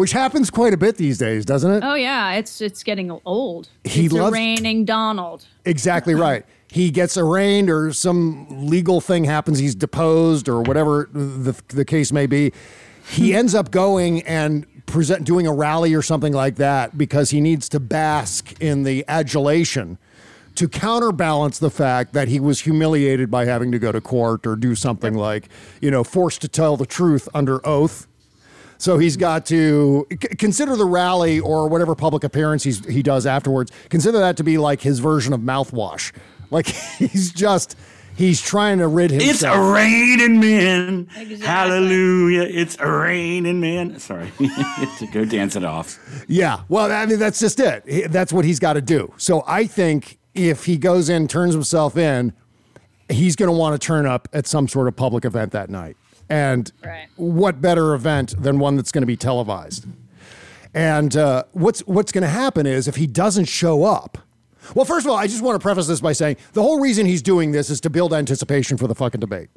which 0.00 0.12
happens 0.12 0.48
quite 0.48 0.72
a 0.72 0.78
bit 0.78 0.96
these 0.96 1.18
days, 1.18 1.44
doesn't 1.44 1.70
it? 1.70 1.84
Oh, 1.84 1.92
yeah. 1.92 2.32
It's 2.32 2.62
it's 2.62 2.82
getting 2.82 3.10
old. 3.26 3.68
He 3.84 4.06
it's 4.06 4.14
loves- 4.14 4.32
reigning 4.32 4.86
Donald. 4.86 5.44
Exactly 5.66 6.14
right. 6.28 6.46
He 6.68 6.90
gets 6.90 7.18
arraigned 7.18 7.68
or 7.68 7.92
some 7.92 8.66
legal 8.66 9.02
thing 9.02 9.24
happens, 9.24 9.58
he's 9.58 9.74
deposed 9.74 10.48
or 10.48 10.62
whatever 10.62 11.10
the, 11.12 11.54
the 11.68 11.84
case 11.84 12.12
may 12.12 12.26
be. 12.26 12.50
He 13.10 13.34
ends 13.40 13.54
up 13.54 13.70
going 13.70 14.22
and 14.22 14.66
present 14.86 15.24
doing 15.24 15.46
a 15.46 15.52
rally 15.52 15.92
or 15.92 16.00
something 16.00 16.32
like 16.32 16.56
that 16.56 16.96
because 16.96 17.28
he 17.28 17.42
needs 17.42 17.68
to 17.68 17.78
bask 17.78 18.58
in 18.58 18.84
the 18.84 19.04
adulation 19.06 19.98
to 20.54 20.66
counterbalance 20.66 21.58
the 21.58 21.70
fact 21.70 22.14
that 22.14 22.28
he 22.28 22.40
was 22.40 22.60
humiliated 22.60 23.30
by 23.30 23.44
having 23.44 23.70
to 23.72 23.78
go 23.78 23.92
to 23.92 24.00
court 24.00 24.46
or 24.46 24.56
do 24.56 24.74
something 24.74 25.12
like, 25.12 25.50
you 25.82 25.90
know, 25.90 26.02
forced 26.02 26.40
to 26.40 26.48
tell 26.48 26.78
the 26.78 26.86
truth 26.86 27.28
under 27.34 27.64
oath. 27.66 28.06
So 28.80 28.96
he's 28.96 29.18
got 29.18 29.44
to 29.46 30.06
c- 30.10 30.16
consider 30.16 30.74
the 30.74 30.86
rally 30.86 31.38
or 31.38 31.68
whatever 31.68 31.94
public 31.94 32.24
appearance 32.24 32.64
he's, 32.64 32.84
he 32.86 33.02
does 33.02 33.26
afterwards. 33.26 33.70
Consider 33.90 34.18
that 34.20 34.38
to 34.38 34.42
be 34.42 34.56
like 34.56 34.80
his 34.80 35.00
version 35.00 35.34
of 35.34 35.40
mouthwash. 35.40 36.12
Like 36.50 36.66
he's 36.98 37.30
just 37.30 37.76
he's 38.16 38.40
trying 38.40 38.78
to 38.78 38.88
rid 38.88 39.10
himself. 39.10 39.30
It's 39.30 39.42
a 39.42 39.60
raining 39.60 40.40
man. 40.40 41.06
Hallelujah. 41.42 42.42
It's 42.42 42.78
a 42.80 42.90
raining 42.90 43.60
man. 43.60 43.98
Sorry. 43.98 44.32
to 44.38 45.06
go 45.12 45.26
dance 45.26 45.56
it 45.56 45.64
off. 45.64 45.98
Yeah. 46.26 46.62
Well, 46.70 46.90
I 46.90 47.04
mean, 47.04 47.18
that's 47.18 47.38
just 47.38 47.60
it. 47.60 48.10
That's 48.10 48.32
what 48.32 48.46
he's 48.46 48.58
got 48.58 48.74
to 48.74 48.80
do. 48.80 49.12
So 49.18 49.44
I 49.46 49.66
think 49.66 50.18
if 50.34 50.64
he 50.64 50.78
goes 50.78 51.10
in, 51.10 51.28
turns 51.28 51.52
himself 51.52 51.98
in, 51.98 52.32
he's 53.10 53.36
going 53.36 53.50
to 53.50 53.56
want 53.56 53.78
to 53.80 53.86
turn 53.86 54.06
up 54.06 54.26
at 54.32 54.46
some 54.46 54.68
sort 54.68 54.88
of 54.88 54.96
public 54.96 55.26
event 55.26 55.52
that 55.52 55.68
night. 55.68 55.98
And 56.30 56.72
what 57.16 57.60
better 57.60 57.92
event 57.92 58.40
than 58.40 58.58
one 58.58 58.76
that's 58.76 58.92
going 58.92 59.02
to 59.02 59.06
be 59.06 59.16
televised? 59.16 59.84
And 60.72 61.16
uh, 61.16 61.44
what's 61.52 61.80
what's 61.80 62.12
going 62.12 62.22
to 62.22 62.28
happen 62.28 62.66
is 62.66 62.86
if 62.86 62.96
he 62.96 63.06
doesn't 63.06 63.46
show 63.46 63.84
up. 63.84 64.18
Well, 64.74 64.84
first 64.84 65.04
of 65.04 65.10
all, 65.10 65.16
I 65.16 65.26
just 65.26 65.42
want 65.42 65.56
to 65.56 65.62
preface 65.62 65.88
this 65.88 66.00
by 66.00 66.12
saying 66.12 66.36
the 66.52 66.62
whole 66.62 66.78
reason 66.78 67.04
he's 67.04 67.22
doing 67.22 67.50
this 67.50 67.70
is 67.70 67.80
to 67.80 67.90
build 67.90 68.14
anticipation 68.14 68.76
for 68.76 68.86
the 68.86 68.94
fucking 68.94 69.18
debate. 69.18 69.48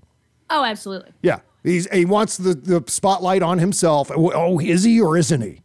Oh, 0.49 0.63
absolutely. 0.65 1.11
Yeah. 1.21 1.39
He's, 1.61 1.89
he 1.91 2.05
wants 2.05 2.37
the, 2.37 2.55
the 2.55 2.83
spotlight 2.87 3.43
on 3.43 3.59
himself. 3.59 4.11
Oh, 4.13 4.59
is 4.59 4.83
he 4.83 4.99
or 4.99 5.15
isn't 5.15 5.41
he? 5.41 5.61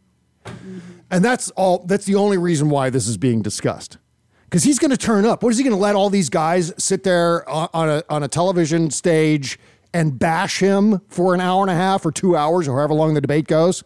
And 1.09 1.25
that's 1.25 1.49
all. 1.51 1.79
That's 1.79 2.05
the 2.05 2.15
only 2.15 2.37
reason 2.37 2.69
why 2.69 2.91
this 2.91 3.07
is 3.07 3.17
being 3.17 3.41
discussed. 3.41 3.97
Because 4.45 4.63
he's 4.63 4.77
going 4.79 4.91
to 4.91 4.97
turn 4.97 5.25
up. 5.25 5.41
What 5.41 5.51
is 5.51 5.57
he 5.57 5.63
going 5.63 5.75
to 5.75 5.81
let 5.81 5.95
all 5.95 6.09
these 6.09 6.29
guys 6.29 6.73
sit 6.77 7.03
there 7.03 7.47
on 7.49 7.89
a, 7.89 8.03
on 8.09 8.23
a 8.23 8.27
television 8.27 8.91
stage 8.91 9.59
and 9.93 10.17
bash 10.19 10.59
him 10.59 11.01
for 11.07 11.33
an 11.33 11.41
hour 11.41 11.61
and 11.61 11.71
a 11.71 11.75
half 11.75 12.05
or 12.05 12.11
two 12.11 12.35
hours 12.35 12.67
or 12.67 12.75
however 12.77 12.93
long 12.93 13.13
the 13.13 13.21
debate 13.21 13.47
goes? 13.47 13.83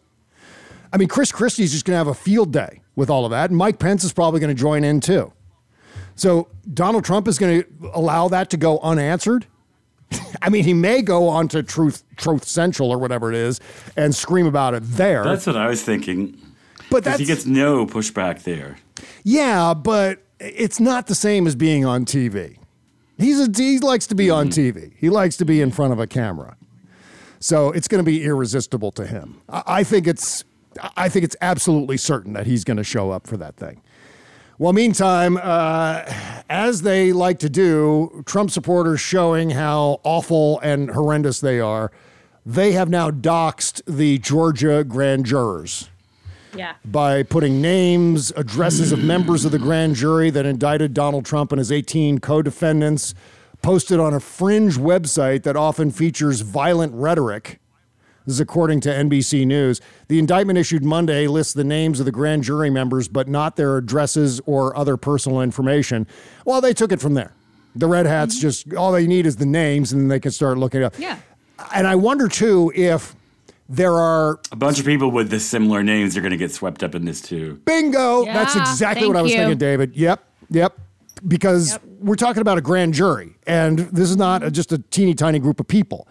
I 0.91 0.97
mean, 0.97 1.07
Chris 1.07 1.31
Christie's 1.31 1.71
just 1.71 1.85
going 1.85 1.93
to 1.93 1.97
have 1.97 2.07
a 2.07 2.13
field 2.13 2.51
day 2.51 2.81
with 2.95 3.09
all 3.09 3.25
of 3.25 3.31
that. 3.31 3.49
And 3.49 3.57
Mike 3.57 3.79
Pence 3.79 4.03
is 4.03 4.13
probably 4.13 4.39
going 4.39 4.55
to 4.55 4.59
join 4.59 4.83
in 4.83 4.99
too. 4.99 5.33
So 6.15 6.47
Donald 6.71 7.03
Trump 7.03 7.27
is 7.27 7.39
going 7.39 7.63
to 7.63 7.91
allow 7.93 8.27
that 8.27 8.51
to 8.51 8.57
go 8.57 8.79
unanswered. 8.79 9.47
I 10.41 10.49
mean, 10.49 10.63
he 10.63 10.73
may 10.73 11.01
go 11.01 11.27
on 11.27 11.47
to 11.49 11.63
Truth 11.63 12.03
Truth 12.17 12.43
Central 12.43 12.91
or 12.91 12.99
whatever 12.99 13.31
it 13.31 13.35
is 13.35 13.59
and 13.97 14.13
scream 14.13 14.45
about 14.45 14.75
it 14.75 14.83
there. 14.83 15.23
That's 15.23 15.47
what 15.47 15.57
I 15.57 15.67
was 15.67 15.81
thinking. 15.83 16.39
But 16.91 17.07
he 17.17 17.25
gets 17.25 17.47
no 17.47 17.87
pushback 17.87 18.43
there. 18.43 18.77
yeah, 19.23 19.73
but 19.73 20.21
it's 20.39 20.79
not 20.79 21.07
the 21.07 21.15
same 21.15 21.47
as 21.47 21.55
being 21.55 21.85
on 21.85 22.05
TV. 22.05 22.57
He's 23.17 23.39
a, 23.39 23.51
he 23.55 23.79
likes 23.79 24.07
to 24.07 24.15
be 24.15 24.29
on 24.29 24.49
TV. 24.49 24.93
He 24.97 25.09
likes 25.09 25.37
to 25.37 25.45
be 25.45 25.61
in 25.61 25.71
front 25.71 25.93
of 25.93 25.99
a 25.99 26.07
camera. 26.07 26.57
So 27.39 27.71
it's 27.71 27.87
going 27.87 28.03
to 28.03 28.09
be 28.09 28.23
irresistible 28.23 28.91
to 28.93 29.05
him. 29.05 29.41
I, 29.49 29.63
I 29.67 29.83
think 29.83 30.07
it's 30.07 30.43
I 30.95 31.09
think 31.09 31.23
it's 31.23 31.35
absolutely 31.41 31.97
certain 31.97 32.33
that 32.33 32.47
he's 32.47 32.63
going 32.63 32.77
to 32.77 32.83
show 32.83 33.11
up 33.11 33.27
for 33.27 33.37
that 33.37 33.55
thing. 33.57 33.81
Well, 34.57 34.73
meantime, 34.73 35.37
uh, 35.41 36.03
as 36.49 36.83
they 36.83 37.11
like 37.11 37.39
to 37.39 37.49
do, 37.49 38.23
Trump 38.25 38.49
supporters 38.49 38.99
showing 38.99 39.51
how 39.51 39.99
awful 40.03 40.59
and 40.61 40.91
horrendous 40.91 41.41
they 41.41 41.59
are, 41.59 41.91
they 42.45 42.71
have 42.73 42.89
now 42.89 43.11
doxed 43.11 43.81
the 43.87 44.19
Georgia 44.19 44.83
grand 44.83 45.25
jurors 45.25 45.89
Yeah. 46.55 46.75
by 46.85 47.23
putting 47.23 47.61
names, 47.61 48.31
addresses 48.35 48.91
of 48.91 49.03
members 49.03 49.45
of 49.45 49.51
the 49.51 49.59
grand 49.59 49.95
jury 49.95 50.29
that 50.29 50.45
indicted 50.45 50.93
Donald 50.93 51.25
Trump 51.25 51.51
and 51.51 51.59
his 51.59 51.71
18 51.71 52.19
co 52.19 52.41
defendants, 52.41 53.15
posted 53.61 53.99
on 53.99 54.13
a 54.13 54.19
fringe 54.19 54.75
website 54.77 55.43
that 55.43 55.55
often 55.55 55.89
features 55.89 56.41
violent 56.41 56.93
rhetoric. 56.93 57.59
This 58.25 58.35
is 58.35 58.39
according 58.39 58.79
to 58.81 58.89
NBC 58.89 59.45
News. 59.45 59.81
The 60.07 60.19
indictment 60.19 60.57
issued 60.57 60.83
Monday 60.83 61.27
lists 61.27 61.53
the 61.53 61.63
names 61.63 61.99
of 61.99 62.05
the 62.05 62.11
grand 62.11 62.43
jury 62.43 62.69
members, 62.69 63.07
but 63.07 63.27
not 63.27 63.55
their 63.55 63.77
addresses 63.77 64.39
or 64.45 64.75
other 64.77 64.95
personal 64.95 65.41
information. 65.41 66.07
Well, 66.45 66.61
they 66.61 66.73
took 66.73 66.91
it 66.91 67.01
from 67.01 67.15
there. 67.15 67.33
The 67.75 67.87
red 67.87 68.05
hats 68.05 68.35
mm-hmm. 68.35 68.41
just 68.41 68.73
all 68.75 68.91
they 68.91 69.07
need 69.07 69.25
is 69.25 69.37
the 69.37 69.45
names, 69.45 69.91
and 69.91 70.01
then 70.01 70.07
they 70.07 70.19
can 70.19 70.31
start 70.31 70.57
looking 70.57 70.81
it 70.81 70.85
up. 70.85 70.97
Yeah. 70.97 71.17
And 71.73 71.87
I 71.87 71.95
wonder 71.95 72.27
too 72.27 72.71
if 72.75 73.15
there 73.69 73.93
are 73.93 74.39
A 74.51 74.55
bunch 74.55 74.79
of 74.79 74.85
people 74.85 75.11
with 75.11 75.29
the 75.29 75.39
similar 75.39 75.83
names 75.83 76.17
are 76.17 76.21
going 76.21 76.31
to 76.31 76.37
get 76.37 76.51
swept 76.51 76.83
up 76.83 76.95
in 76.95 77.05
this 77.05 77.21
too. 77.21 77.61
Bingo. 77.65 78.25
That's 78.25 78.55
exactly 78.55 79.07
what 79.07 79.15
I 79.15 79.21
was 79.21 79.31
you. 79.31 79.37
thinking, 79.37 79.57
David. 79.57 79.95
Yep. 79.95 80.23
Yep. 80.49 80.79
Because 81.27 81.79
we're 81.99 82.15
talking 82.15 82.41
about 82.41 82.57
a 82.57 82.61
grand 82.61 82.93
jury, 82.93 83.35
and 83.47 83.79
this 83.79 84.09
is 84.09 84.17
not 84.17 84.43
a, 84.43 84.51
just 84.51 84.71
a 84.73 84.77
teeny 84.77 85.13
tiny 85.13 85.39
group 85.39 85.59
of 85.59 85.67
people. 85.67 86.07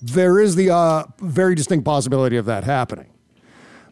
There 0.00 0.38
is 0.38 0.54
the 0.54 0.70
uh, 0.70 1.04
very 1.18 1.54
distinct 1.54 1.84
possibility 1.84 2.36
of 2.36 2.44
that 2.46 2.64
happening. 2.64 3.08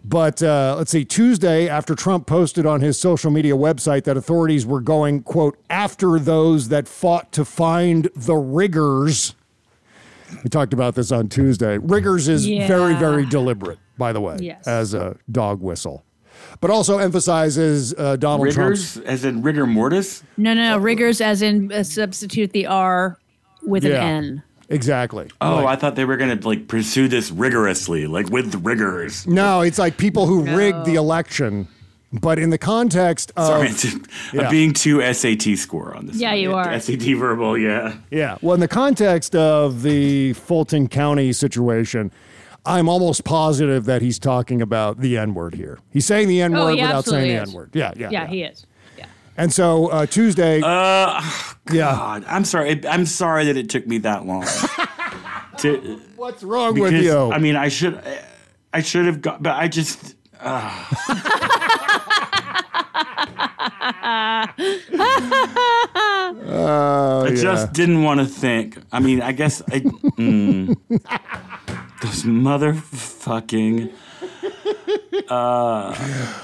But 0.05 0.43
uh, 0.43 0.77
let's 0.79 0.91
see, 0.91 1.05
Tuesday, 1.05 1.69
after 1.69 1.95
Trump 1.95 2.27
posted 2.27 2.65
on 2.67 2.81
his 2.81 2.99
social 2.99 3.31
media 3.31 3.55
website 3.55 4.05
that 4.05 4.17
authorities 4.17 4.65
were 4.65 4.81
going, 4.81 5.23
quote, 5.23 5.59
after 5.69 6.19
those 6.19 6.69
that 6.69 6.89
fought 6.89 7.33
to 7.33 7.45
find 7.45 8.09
the 8.17 8.35
riggers. 8.35 9.35
We 10.43 10.51
talked 10.51 10.73
about 10.73 10.95
this 10.95 11.13
on 11.13 11.29
Tuesday. 11.29 11.79
Riggers 11.79 12.29
is 12.29 12.47
very, 12.47 12.93
Yeah. 12.93 12.99
very 12.99 13.27
deliberate, 13.27 13.79
by 13.99 14.13
the 14.13 14.21
way, 14.21 14.37
Yes. 14.41 14.67
as 14.67 14.95
a 14.95 15.17
dog 15.31 15.61
whistle. 15.61 16.05
But 16.61 16.71
also 16.71 16.99
emphasizes 16.99 17.95
uh, 17.97 18.17
Donald 18.17 18.43
Riggers, 18.45 18.95
Trump's. 18.95 19.09
as 19.09 19.25
in 19.25 19.43
rigor 19.43 19.67
mortis. 19.67 20.23
No, 20.37 20.55
no, 20.55 20.63
no. 20.71 20.79
Riggers, 20.79 21.21
as 21.21 21.43
in 21.43 21.71
uh, 21.73 21.83
substitute 21.83 22.53
the 22.53 22.67
R 22.67 23.19
with 23.67 23.85
Yeah. 23.85 24.03
an 24.05 24.25
N. 24.25 24.43
Exactly. 24.69 25.29
Oh, 25.41 25.67
I 25.67 25.75
thought 25.77 25.97
they 25.97 26.05
were 26.05 26.17
going 26.17 26.39
to 26.39 26.49
like 26.49 26.69
pursue 26.69 27.09
this 27.09 27.31
rigorously, 27.33 28.07
like 28.07 28.31
with 28.31 28.55
rigors. 28.65 29.27
No, 29.27 29.63
it's 29.63 29.79
like 29.79 29.97
people 29.97 30.27
who 30.27 30.43
rigged 30.43 30.85
the 30.85 30.95
election, 30.95 31.67
but 32.13 32.39
in 32.39 32.51
the 32.51 32.59
context 32.59 33.33
of. 33.37 33.47
Sorry, 33.47 33.69
I'm 34.33 34.41
yeah. 34.41 34.51
being 34.51 34.73
too 34.73 35.01
SAT 35.13 35.57
score 35.57 35.95
on 35.95 36.07
this. 36.07 36.17
Yeah, 36.17 36.31
one. 36.31 36.39
you 36.41 36.55
are. 36.55 36.81
SAT 36.81 37.17
verbal, 37.17 37.57
yeah. 37.57 37.97
Yeah. 38.11 38.39
Well, 38.43 38.55
in 38.55 38.61
the 38.61 38.69
context 38.69 39.35
of 39.37 39.83
the 39.83 40.33
Fulton 40.33 40.89
County 40.89 41.33
situation, 41.33 42.11
I'm 42.67 42.89
almost 42.89 43.25
positive 43.25 43.85
that 43.87 44.03
he's 44.03 44.19
talking 44.19 44.61
about 44.61 45.01
the 45.01 45.17
N 45.17 45.35
word 45.35 45.55
here. 45.55 45.79
He's 45.91 46.07
saying 46.07 46.29
the 46.29 46.41
N 46.43 46.53
word 46.53 46.59
Oh, 46.59 46.71
without 46.71 47.05
saying 47.05 47.31
absolutely 47.31 47.35
the. 47.35 47.41
N 47.41 47.53
word. 47.53 47.71
Yeah, 47.75 47.93
yeah. 47.97 48.11
Yeah, 48.11 48.27
he 48.27 48.43
is. 48.43 48.67
Yeah. 48.99 49.07
And 49.37 49.53
so 49.53 49.89
uh, 49.89 50.07
Tuesday. 50.07 50.61
Uh, 50.63 51.23
yeah. 51.73 52.21
I'm 52.27 52.45
sorry. 52.45 52.85
I'm 52.87 53.07
sorry 53.07 53.47
that 53.47 53.57
it 53.57 53.71
took 53.71 53.87
me 53.87 53.99
that 53.99 54.27
long. 54.27 54.47
to, 55.59 56.01
What's 56.17 56.43
wrong 56.43 56.75
because, 56.75 56.93
with 56.93 57.03
you? 57.03 57.33
I 57.33 57.39
mean, 57.39 57.57
I 57.57 57.69
should, 57.69 58.03
I 58.73 58.83
should 58.83 59.07
have 59.07 59.23
got, 59.23 59.43
but 59.43 59.57
I 59.57 59.69
just. 59.69 60.17
Oh, 66.53 67.25
I 67.27 67.29
yeah. 67.29 67.35
just 67.35 67.73
didn't 67.73 68.03
want 68.03 68.21
to 68.21 68.27
think. 68.27 68.79
I 68.93 69.01
mean, 69.01 69.21
I 69.23 69.33
guess 69.33 69.63
I. 69.69 69.81
mm, 69.81 70.77
those 72.03 72.23
motherfucking. 72.25 73.93
Uh, 75.29 75.95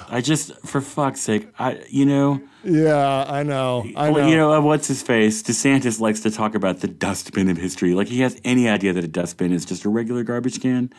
I 0.09 0.20
just, 0.22 0.52
for 0.61 0.80
fuck's 0.80 1.20
sake, 1.20 1.48
I, 1.59 1.82
you 1.88 2.06
know, 2.06 2.40
Yeah, 2.62 3.24
I 3.26 3.42
know. 3.42 3.85
I 3.96 4.06
know. 4.09 4.12
well, 4.12 4.28
you 4.28 4.37
know, 4.37 4.52
uh, 4.52 4.61
what's 4.61 4.87
his 4.87 5.02
face? 5.02 5.42
DeSantis 5.42 5.98
likes 6.00 6.20
to 6.20 6.30
talk 6.30 6.54
about 6.54 6.80
the 6.80 6.88
dustbin 6.88 7.48
of 7.48 7.56
history. 7.56 7.94
Like 7.94 8.06
he 8.09 8.20
has 8.20 8.40
any 8.44 8.68
idea 8.68 8.92
that 8.92 9.02
a 9.02 9.09
dustbin 9.09 9.52
is 9.52 9.64
just 9.64 9.85
a 9.85 9.88
regular 9.88 10.22
garbage 10.22 10.61
can. 10.61 10.92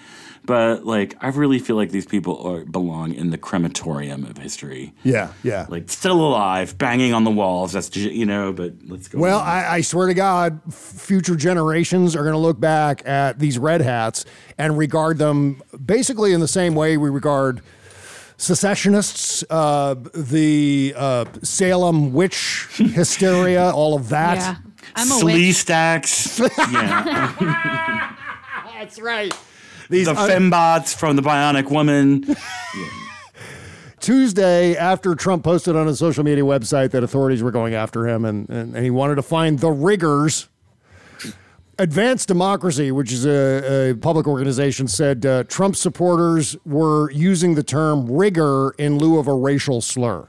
But 0.48 0.86
like, 0.86 1.14
I 1.22 1.28
really 1.28 1.60
feel 1.60 1.76
like 1.76 1.92
these 1.92 2.06
people 2.08 2.42
are, 2.48 2.66
belong 2.66 3.14
in 3.14 3.30
the 3.30 3.38
crematorium 3.38 4.24
of 4.24 4.38
history. 4.38 4.94
yeah, 5.04 5.34
yeah. 5.44 5.68
Like 5.70 5.90
still 5.92 6.20
alive, 6.20 6.78
banging 6.78 7.14
on 7.14 7.24
the 7.26 7.32
walls. 7.32 7.74
That's 7.74 7.90
ju- 7.90 8.10
you 8.10 8.26
know. 8.26 8.52
But 8.54 8.74
let's 8.88 9.08
go. 9.08 9.20
Well. 9.20 9.40
I, 9.40 9.68
I 9.68 9.82
swear 9.82 10.08
to 10.08 10.14
God, 10.14 10.62
future 10.74 11.36
generations 11.36 12.16
are 12.16 12.24
going 12.24 12.34
to 12.34 12.40
look 12.40 12.60
back 12.60 13.06
at 13.08 13.38
these 13.40 13.60
red 13.60 13.82
hats 13.82 14.26
and 14.58 14.78
regard 14.78 15.18
them 15.20 15.62
basically 15.86 16.34
in 16.34 16.40
the 16.40 16.48
same 16.48 16.74
way 16.74 16.98
we 16.98 17.10
regard 17.10 17.62
secessionists, 18.38 19.44
uh, 19.50 19.96
the 20.14 20.94
uh, 20.96 21.26
Salem 21.44 22.14
witch 22.14 22.68
hysteria, 22.78 23.72
all 23.72 23.96
of 23.96 24.10
that. 24.10 24.38
Yeah. 24.38 24.56
I'm 24.96 25.12
a 25.12 25.20
Slee 25.20 25.48
witch. 25.50 25.56
stacks. 25.58 26.40
yeah. 26.58 28.16
That's 28.74 29.00
right. 29.02 29.36
These 29.90 30.08
the 30.08 30.20
un- 30.20 30.30
fembots 30.30 30.96
from 30.96 31.16
the 31.16 31.22
Bionic 31.22 31.70
Woman. 31.72 32.36
Tuesday, 34.00 34.76
after 34.76 35.16
Trump 35.16 35.44
posted 35.44 35.76
on 35.76 35.88
his 35.88 36.00
social 36.00 36.24
media 36.24 36.44
website 36.44 36.92
that 36.92 37.04
authorities 37.04 37.42
were 37.42 37.52
going 37.52 37.74
after 37.74 38.08
him 38.08 38.26
and, 38.26 38.50
and, 38.50 38.76
and 38.76 38.84
he 38.84 38.92
wanted 38.92 39.16
to 39.16 39.22
find 39.22 39.60
the 39.60 39.72
riggers, 39.72 40.48
Advanced 41.80 42.28
Democracy, 42.28 42.92
which 42.92 43.12
is 43.12 43.26
a, 43.26 43.92
a 43.92 43.96
public 43.96 44.28
organization, 44.28 44.88
said 44.88 45.26
uh, 45.26 45.44
Trump 45.44 45.76
supporters 45.76 46.56
were 46.66 47.12
using 47.12 47.56
the 47.56 47.64
term 47.64 48.10
rigor 48.10 48.74
in 48.80 48.98
lieu 48.98 49.20
of 49.20 49.28
a 49.28 49.34
racial 49.34 49.82
slur. 49.82 50.28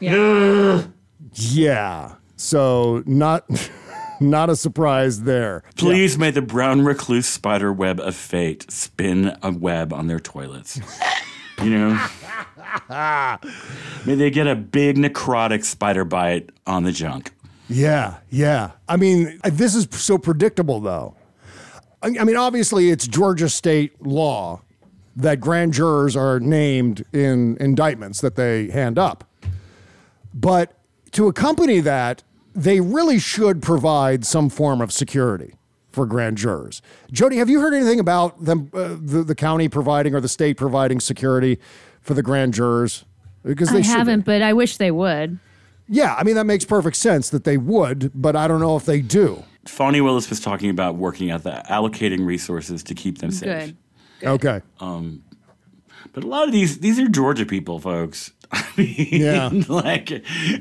Yeah. 0.00 0.84
Yeah. 1.32 2.14
So 2.36 3.02
not 3.04 3.44
not 4.20 4.50
a 4.50 4.56
surprise 4.56 5.22
there. 5.22 5.62
Please 5.76 6.18
may 6.18 6.30
the 6.30 6.42
brown 6.42 6.82
recluse 6.82 7.26
spider 7.26 7.72
web 7.72 8.00
of 8.00 8.14
fate 8.14 8.70
spin 8.70 9.36
a 9.42 9.52
web 9.52 9.92
on 9.92 10.06
their 10.06 10.20
toilets. 10.20 10.80
you 11.62 11.70
know? 11.70 12.08
may 14.06 14.14
they 14.14 14.30
get 14.30 14.46
a 14.46 14.54
big 14.54 14.96
necrotic 14.96 15.64
spider 15.64 16.04
bite 16.04 16.50
on 16.66 16.84
the 16.84 16.92
junk. 16.92 17.32
Yeah, 17.68 18.18
yeah. 18.30 18.72
I 18.88 18.96
mean, 18.96 19.38
this 19.44 19.74
is 19.74 19.88
so 19.90 20.16
predictable, 20.16 20.80
though. 20.80 21.16
I, 22.02 22.14
I 22.20 22.24
mean, 22.24 22.36
obviously, 22.36 22.90
it's 22.90 23.06
Georgia 23.06 23.48
state 23.48 24.00
law 24.04 24.62
that 25.16 25.40
grand 25.40 25.74
jurors 25.74 26.16
are 26.16 26.40
named 26.40 27.04
in 27.12 27.56
indictments 27.60 28.20
that 28.20 28.36
they 28.36 28.68
hand 28.68 28.98
up. 28.98 29.24
But 30.32 30.78
to 31.12 31.26
accompany 31.26 31.80
that, 31.80 32.22
they 32.58 32.80
really 32.80 33.18
should 33.18 33.62
provide 33.62 34.26
some 34.26 34.48
form 34.48 34.80
of 34.80 34.92
security 34.92 35.54
for 35.90 36.06
grand 36.06 36.36
jurors. 36.38 36.82
Jody, 37.10 37.36
have 37.36 37.48
you 37.48 37.60
heard 37.60 37.74
anything 37.74 38.00
about 38.00 38.44
them, 38.44 38.70
uh, 38.74 38.96
the, 39.00 39.24
the 39.24 39.34
county 39.34 39.68
providing 39.68 40.14
or 40.14 40.20
the 40.20 40.28
state 40.28 40.56
providing 40.56 41.00
security 41.00 41.58
for 42.00 42.14
the 42.14 42.22
grand 42.22 42.54
jurors? 42.54 43.04
Because 43.44 43.70
they 43.70 43.78
I 43.78 43.82
haven't, 43.82 44.24
but 44.24 44.42
I 44.42 44.52
wish 44.52 44.76
they 44.76 44.90
would. 44.90 45.38
Yeah, 45.88 46.14
I 46.18 46.24
mean 46.24 46.34
that 46.34 46.44
makes 46.44 46.64
perfect 46.64 46.96
sense 46.96 47.30
that 47.30 47.44
they 47.44 47.56
would, 47.56 48.10
but 48.14 48.36
I 48.36 48.46
don't 48.46 48.60
know 48.60 48.76
if 48.76 48.84
they 48.84 49.00
do. 49.00 49.44
Fani 49.64 50.00
Willis 50.00 50.28
was 50.28 50.40
talking 50.40 50.70
about 50.70 50.96
working 50.96 51.30
at 51.30 51.44
the 51.44 51.62
allocating 51.70 52.26
resources 52.26 52.82
to 52.84 52.94
keep 52.94 53.18
them 53.18 53.30
safe. 53.30 53.74
Good. 54.20 54.28
Okay. 54.28 54.60
Um, 54.80 55.22
but 56.12 56.24
a 56.24 56.26
lot 56.26 56.46
of 56.46 56.52
these 56.52 56.80
these 56.80 56.98
are 56.98 57.08
Georgia 57.08 57.46
people, 57.46 57.78
folks. 57.78 58.32
I 58.52 58.66
mean, 58.76 59.06
Yeah. 59.10 59.50
like, 59.68 60.10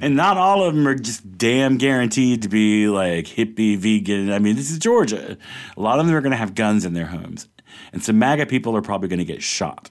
and 0.01 0.15
not 0.15 0.37
all 0.37 0.63
of 0.63 0.75
them 0.75 0.87
are 0.87 0.95
just 0.95 1.37
damn 1.37 1.77
guaranteed 1.77 2.41
to 2.41 2.49
be 2.49 2.87
like 2.89 3.25
hippie 3.25 3.77
vegan. 3.77 4.31
I 4.31 4.39
mean, 4.39 4.55
this 4.55 4.69
is 4.71 4.77
Georgia. 4.79 5.37
A 5.77 5.81
lot 5.81 5.99
of 5.99 6.05
them 6.05 6.15
are 6.15 6.21
going 6.21 6.31
to 6.31 6.37
have 6.37 6.53
guns 6.55 6.83
in 6.85 6.93
their 6.93 7.05
homes, 7.07 7.47
and 7.93 8.03
some 8.03 8.19
MAGA 8.19 8.45
people 8.47 8.75
are 8.75 8.81
probably 8.81 9.07
going 9.07 9.19
to 9.19 9.25
get 9.25 9.41
shot 9.41 9.89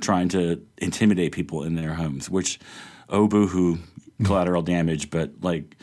trying 0.00 0.28
to 0.30 0.60
intimidate 0.78 1.32
people 1.32 1.62
in 1.62 1.74
their 1.76 1.94
homes. 1.94 2.28
Which, 2.28 2.58
oh 3.08 3.28
boohoo, 3.28 3.78
collateral 4.24 4.62
damage. 4.62 5.10
But 5.10 5.30
like, 5.40 5.76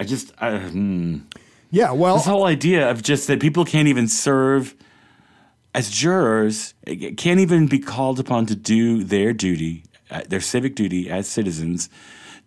I 0.00 0.04
just, 0.04 0.32
I, 0.38 0.58
hmm. 0.58 1.18
Yeah, 1.70 1.90
well, 1.92 2.16
this 2.16 2.24
whole 2.26 2.44
idea 2.46 2.88
of 2.90 3.02
just 3.02 3.26
that 3.26 3.40
people 3.40 3.64
can't 3.64 3.88
even 3.88 4.06
serve 4.08 4.74
as 5.74 5.90
jurors, 5.90 6.72
eh, 6.86 7.10
can't 7.16 7.40
even 7.40 7.66
be 7.66 7.80
called 7.80 8.20
upon 8.20 8.46
to 8.46 8.54
do 8.54 9.02
their 9.02 9.32
duty, 9.32 9.82
their 10.28 10.40
civic 10.40 10.74
duty 10.74 11.10
as 11.10 11.26
citizens, 11.28 11.88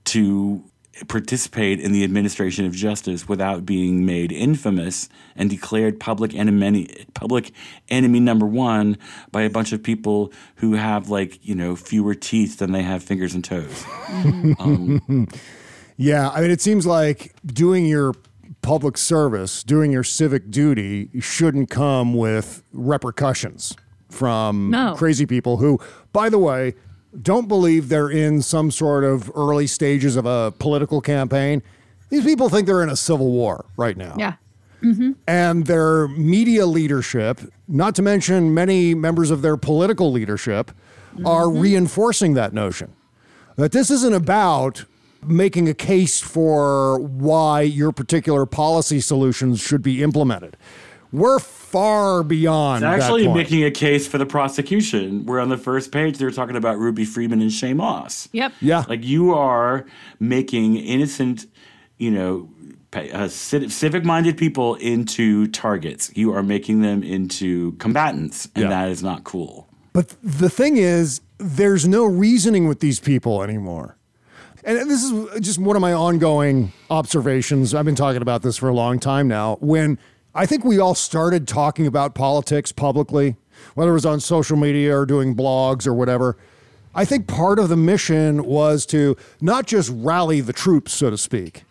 to 0.05 0.63
participate 1.07 1.79
in 1.79 1.91
the 1.91 2.03
administration 2.03 2.65
of 2.65 2.73
justice 2.73 3.27
without 3.29 3.65
being 3.67 4.03
made 4.03 4.31
infamous 4.31 5.09
and 5.35 5.47
declared 5.47 5.99
public 5.99 6.33
enemy 6.33 6.87
public 7.13 7.51
enemy 7.89 8.19
number 8.19 8.47
one 8.47 8.97
by 9.31 9.43
a 9.43 9.49
bunch 9.49 9.71
of 9.71 9.83
people 9.83 10.31
who 10.55 10.73
have 10.73 11.07
like 11.09 11.45
you 11.45 11.53
know 11.53 11.75
fewer 11.75 12.15
teeth 12.15 12.57
than 12.57 12.71
they 12.71 12.81
have 12.81 13.03
fingers 13.03 13.35
and 13.35 13.43
toes. 13.43 13.85
Um, 14.59 15.27
Yeah, 15.99 16.29
I 16.29 16.41
mean, 16.41 16.51
it 16.51 16.61
seems 16.61 16.85
like 16.85 17.33
doing 17.45 17.85
your 17.87 18.13
public 18.61 18.97
service, 18.99 19.63
doing 19.63 19.91
your 19.91 20.03
civic 20.03 20.51
duty, 20.51 21.09
shouldn't 21.19 21.71
come 21.71 22.13
with 22.13 22.61
repercussions 22.71 23.75
from 24.09 24.69
No. 24.69 24.93
crazy 24.95 25.25
people 25.25 25.57
who, 25.57 25.79
by 26.13 26.29
the 26.29 26.37
way, 26.37 26.75
don't 27.21 27.47
believe 27.47 27.89
they're 27.89 28.09
in 28.09 28.41
some 28.41 28.71
sort 28.71 29.03
of 29.03 29.31
early 29.35 29.67
stages 29.67 30.15
of 30.15 30.25
a 30.25 30.53
political 30.59 31.01
campaign. 31.01 31.63
These 32.09 32.23
people 32.23 32.49
think 32.49 32.67
they're 32.67 32.83
in 32.83 32.89
a 32.89 32.95
civil 32.95 33.31
war 33.31 33.65
right 33.75 33.97
now. 33.97 34.15
Yeah. 34.17 34.33
Mm-hmm. 34.83 35.13
And 35.27 35.65
their 35.65 36.07
media 36.07 36.65
leadership, 36.65 37.41
not 37.67 37.95
to 37.95 38.01
mention 38.01 38.53
many 38.53 38.93
members 38.93 39.31
of 39.31 39.41
their 39.41 39.57
political 39.57 40.11
leadership, 40.11 40.71
are 41.25 41.49
reinforcing 41.49 42.35
that 42.35 42.53
notion 42.53 42.93
that 43.55 43.71
this 43.71 43.89
isn't 43.89 44.13
about 44.13 44.85
making 45.25 45.67
a 45.67 45.73
case 45.73 46.21
for 46.21 46.99
why 46.99 47.61
your 47.61 47.91
particular 47.91 48.45
policy 48.45 48.99
solutions 48.99 49.59
should 49.59 49.81
be 49.81 50.03
implemented. 50.03 50.55
We're 51.17 51.39
far 51.39 52.23
beyond 52.23 52.83
It's 52.83 52.89
actually 53.03 53.23
that 53.23 53.29
point. 53.29 53.37
making 53.39 53.63
a 53.65 53.71
case 53.71 54.07
for 54.07 54.17
the 54.17 54.25
prosecution. 54.25 55.25
Where 55.25 55.39
on 55.39 55.49
the 55.49 55.57
first 55.57 55.91
page 55.91 56.17
they're 56.17 56.31
talking 56.31 56.55
about 56.55 56.77
Ruby 56.77 57.03
Freeman 57.05 57.41
and 57.41 57.51
Shaye 57.51 57.75
Moss. 57.75 58.29
Yep. 58.31 58.53
Yeah. 58.61 58.83
Like 58.87 59.03
you 59.03 59.33
are 59.33 59.85
making 60.19 60.77
innocent, 60.77 61.45
you 61.97 62.11
know, 62.11 62.49
uh, 62.93 63.27
civic 63.27 64.05
minded 64.05 64.37
people 64.37 64.75
into 64.75 65.47
targets. 65.47 66.09
You 66.15 66.33
are 66.33 66.41
making 66.43 66.81
them 66.81 67.03
into 67.03 67.73
combatants, 67.73 68.47
and 68.55 68.63
Yeah. 68.63 68.69
that 68.69 68.89
is 68.89 69.03
not 69.03 69.23
cool. 69.23 69.67
But 69.93 70.15
the 70.23 70.49
thing 70.49 70.77
is, 70.77 71.21
there's 71.37 71.87
no 71.87 72.05
reasoning 72.05 72.67
with 72.67 72.79
these 72.79 72.99
people 72.99 73.43
anymore. 73.43 73.97
And 74.63 74.89
this 74.89 75.03
is 75.03 75.39
just 75.41 75.59
one 75.59 75.75
of 75.75 75.81
my 75.81 75.93
ongoing 75.93 76.71
observations. 76.89 77.73
I've 77.73 77.85
been 77.85 77.95
talking 77.95 78.21
about 78.21 78.41
this 78.41 78.57
for 78.57 78.67
a 78.69 78.73
long 78.73 78.99
time 78.99 79.27
now. 79.27 79.57
When 79.59 79.97
I 80.37 80.45
think 80.45 80.63
we 80.63 80.77
all 80.77 80.93
started 80.93 81.47
talking 81.47 81.87
about 81.87 82.13
politics 82.13 82.71
publicly, 82.71 83.37
whether 83.73 83.89
it 83.89 83.95
was 83.95 84.05
on 84.05 84.19
social 84.19 84.55
media 84.55 84.95
or 84.95 85.03
doing 85.03 85.35
blogs 85.35 85.87
or 85.87 85.95
whatever, 85.95 86.37
I 86.93 87.05
think 87.05 87.25
part 87.25 87.57
of 87.57 87.69
the 87.69 87.75
mission 87.75 88.45
was 88.45 88.85
to 88.87 89.17
not 89.41 89.65
just 89.65 89.89
rally 89.91 90.41
the 90.41 90.53
troops, 90.53 90.93
so 90.93 91.09
to 91.09 91.17
speak, 91.17 91.63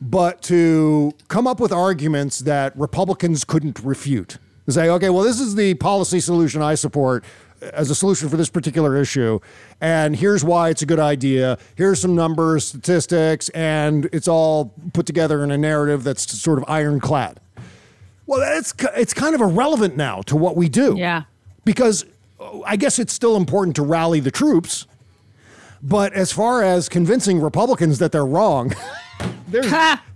but 0.00 0.42
to 0.42 1.12
come 1.28 1.46
up 1.46 1.60
with 1.60 1.70
arguments 1.70 2.40
that 2.40 2.76
Republicans 2.76 3.44
couldn't 3.44 3.78
refute. 3.78 4.38
Say, 4.68 4.88
okay, 4.88 5.10
well, 5.10 5.22
this 5.22 5.38
is 5.38 5.54
the 5.54 5.74
policy 5.74 6.18
solution 6.18 6.62
I 6.62 6.74
support 6.74 7.22
as 7.60 7.90
a 7.90 7.94
solution 7.94 8.28
for 8.28 8.36
this 8.36 8.50
particular 8.50 8.96
issue, 8.96 9.38
and 9.80 10.16
here's 10.16 10.42
why 10.42 10.70
it's 10.70 10.82
a 10.82 10.86
good 10.86 10.98
idea. 10.98 11.58
Here's 11.76 12.00
some 12.00 12.16
numbers, 12.16 12.66
statistics, 12.66 13.50
and 13.50 14.08
it's 14.12 14.26
all 14.26 14.74
put 14.94 15.06
together 15.06 15.44
in 15.44 15.52
a 15.52 15.58
narrative 15.58 16.02
that's 16.02 16.28
sort 16.40 16.58
of 16.58 16.64
ironclad. 16.66 17.38
Well, 18.30 18.58
it's 18.58 18.72
it's 18.94 19.12
kind 19.12 19.34
of 19.34 19.40
irrelevant 19.40 19.96
now 19.96 20.22
to 20.22 20.36
what 20.36 20.56
we 20.56 20.68
do. 20.68 20.94
Yeah. 20.96 21.24
Because 21.64 22.06
I 22.64 22.76
guess 22.76 23.00
it's 23.00 23.12
still 23.12 23.34
important 23.34 23.74
to 23.74 23.82
rally 23.82 24.20
the 24.20 24.30
troops, 24.30 24.86
but 25.82 26.12
as 26.12 26.30
far 26.30 26.62
as 26.62 26.88
convincing 26.88 27.40
Republicans 27.40 27.98
that 27.98 28.12
they're 28.12 28.24
wrong, 28.24 28.72
there's, 29.48 29.68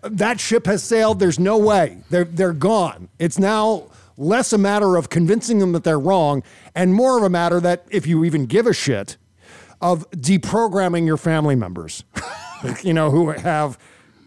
that 0.03 0.39
ship 0.39 0.67
has 0.67 0.85
sailed. 0.85 1.19
There's 1.19 1.41
no 1.41 1.59
way. 1.59 1.99
They're 2.09 2.23
they're 2.23 2.53
gone. 2.53 3.09
It's 3.19 3.37
now 3.37 3.91
less 4.17 4.53
a 4.53 4.59
matter 4.59 4.95
of 4.95 5.11
convincing 5.11 5.59
them 5.59 5.73
that 5.73 5.83
they're 5.83 5.99
wrong 5.99 6.45
and 6.73 6.95
more 6.95 7.19
of 7.19 7.25
a 7.25 7.29
matter 7.29 7.59
that 7.59 7.85
if 7.91 8.07
you 8.07 8.25
even 8.25 8.47
give 8.47 8.69
a 8.69 8.73
shit 8.73 9.17
of 9.81 10.09
deprogramming 10.13 11.05
your 11.05 11.17
family 11.17 11.57
members, 11.57 12.05
you 12.85 12.95
know, 12.95 13.11
who 13.11 13.31
have 13.31 13.77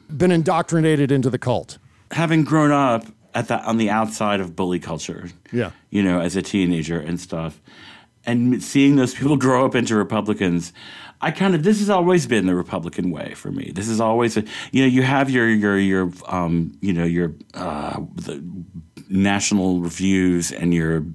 been 0.09 0.31
indoctrinated 0.31 1.09
into 1.09 1.29
the 1.29 1.39
cult. 1.39 1.77
Having 2.11 2.43
grown 2.43 2.71
up 2.71 3.05
at 3.37 3.47
the 3.47 3.57
on 3.69 3.77
the 3.77 3.89
outside 3.99 4.39
of 4.43 4.55
bully 4.55 4.79
culture, 4.79 5.29
Yeah. 5.51 5.71
you 5.95 6.01
know, 6.03 6.19
as 6.27 6.35
a 6.35 6.41
teenager 6.41 6.99
and 6.99 7.19
stuff, 7.19 7.53
and 8.25 8.61
seeing 8.63 8.95
those 8.97 9.13
people 9.19 9.37
grow 9.47 9.65
up 9.65 9.75
into 9.75 9.95
Republicans, 9.95 10.73
I 11.21 11.29
kind 11.31 11.53
of 11.55 11.61
this 11.63 11.79
has 11.79 11.89
always 11.89 12.27
been 12.27 12.45
the 12.47 12.55
Republican 12.55 13.11
way 13.11 13.33
for 13.35 13.51
me. 13.51 13.71
This 13.73 13.87
is 13.87 13.99
always 14.01 14.37
a, 14.37 14.43
you 14.71 14.81
know 14.83 14.87
you 14.97 15.03
have 15.03 15.29
your 15.29 15.47
your 15.49 15.77
your 15.77 16.11
um 16.37 16.77
you 16.81 16.93
know 16.93 17.05
your 17.17 17.29
uh, 17.53 17.99
the 18.25 18.35
national 19.09 19.79
reviews 19.81 20.51
and 20.51 20.73
your 20.73 21.05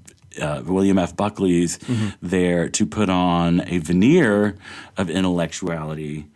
uh, 0.41 0.63
William 0.65 0.99
F. 0.99 1.15
Buckley's 1.15 1.79
there 2.23 2.69
to 2.71 2.87
put 2.87 3.09
on 3.11 3.61
a 3.69 3.79
veneer 3.79 4.57
of 4.97 5.11
intellectuality 5.11 6.27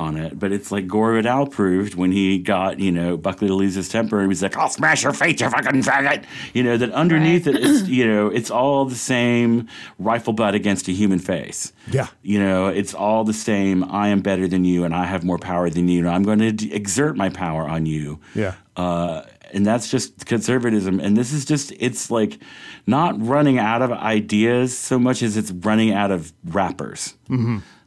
on 0.00 0.16
it. 0.16 0.38
But 0.38 0.50
it's 0.50 0.72
like 0.72 0.88
Gore 0.88 1.14
Vidal 1.14 1.46
proved 1.46 1.94
when 1.94 2.10
he 2.10 2.38
got, 2.38 2.80
you 2.80 2.90
know, 2.90 3.16
Buckley 3.16 3.48
to 3.48 3.54
lose 3.54 3.74
his 3.74 3.88
temper. 3.88 4.20
He 4.22 4.26
was 4.26 4.42
like, 4.42 4.56
I'll 4.56 4.70
smash 4.70 5.04
your 5.04 5.12
face, 5.12 5.40
you 5.40 5.50
fucking 5.50 5.82
faggot. 5.82 6.24
You 6.54 6.62
know, 6.62 6.76
that 6.76 6.90
underneath 6.92 7.46
it, 7.46 7.56
it's, 7.56 7.86
you 7.86 8.06
know, 8.06 8.28
it's 8.28 8.50
all 8.50 8.86
the 8.86 8.96
same 8.96 9.68
rifle 9.98 10.32
butt 10.32 10.54
against 10.54 10.88
a 10.88 10.92
human 10.92 11.18
face. 11.18 11.72
Yeah. 11.90 12.08
You 12.22 12.40
know, 12.40 12.68
it's 12.68 12.94
all 12.94 13.24
the 13.24 13.34
same. 13.34 13.84
I 13.84 14.08
am 14.08 14.20
better 14.20 14.48
than 14.48 14.64
you 14.64 14.84
and 14.84 14.94
I 14.94 15.04
have 15.04 15.22
more 15.22 15.38
power 15.38 15.70
than 15.70 15.86
you. 15.88 16.00
And 16.00 16.08
I'm 16.08 16.22
going 16.22 16.38
to 16.40 16.52
d- 16.52 16.72
exert 16.72 17.16
my 17.16 17.28
power 17.28 17.68
on 17.68 17.86
you. 17.86 18.20
Yeah. 18.34 18.54
Uh, 18.76 19.22
and 19.52 19.66
that's 19.66 19.90
just 19.90 20.24
conservatism. 20.26 21.00
And 21.00 21.16
this 21.16 21.32
is 21.32 21.44
just, 21.44 21.72
it's 21.78 22.10
like 22.10 22.38
not 22.86 23.20
running 23.20 23.58
out 23.58 23.82
of 23.82 23.92
ideas 23.92 24.76
so 24.76 24.98
much 24.98 25.22
as 25.22 25.36
it's 25.36 25.50
running 25.50 25.92
out 25.92 26.10
of 26.10 26.32
wrappers 26.44 27.14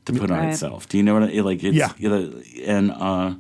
to 0.06 0.14
put 0.14 0.32
on 0.32 0.40
Right. 0.40 0.50
itself. 0.50 0.88
Do 0.90 0.98
you 0.98 1.04
know 1.04 1.14
what 1.14 1.24
I 1.24 1.40
like? 1.42 1.64
It's, 1.64 1.76
Yeah. 1.76 1.92
you 1.98 2.10
know, 2.10 2.34
and 2.66 2.92
uh, 2.92 3.34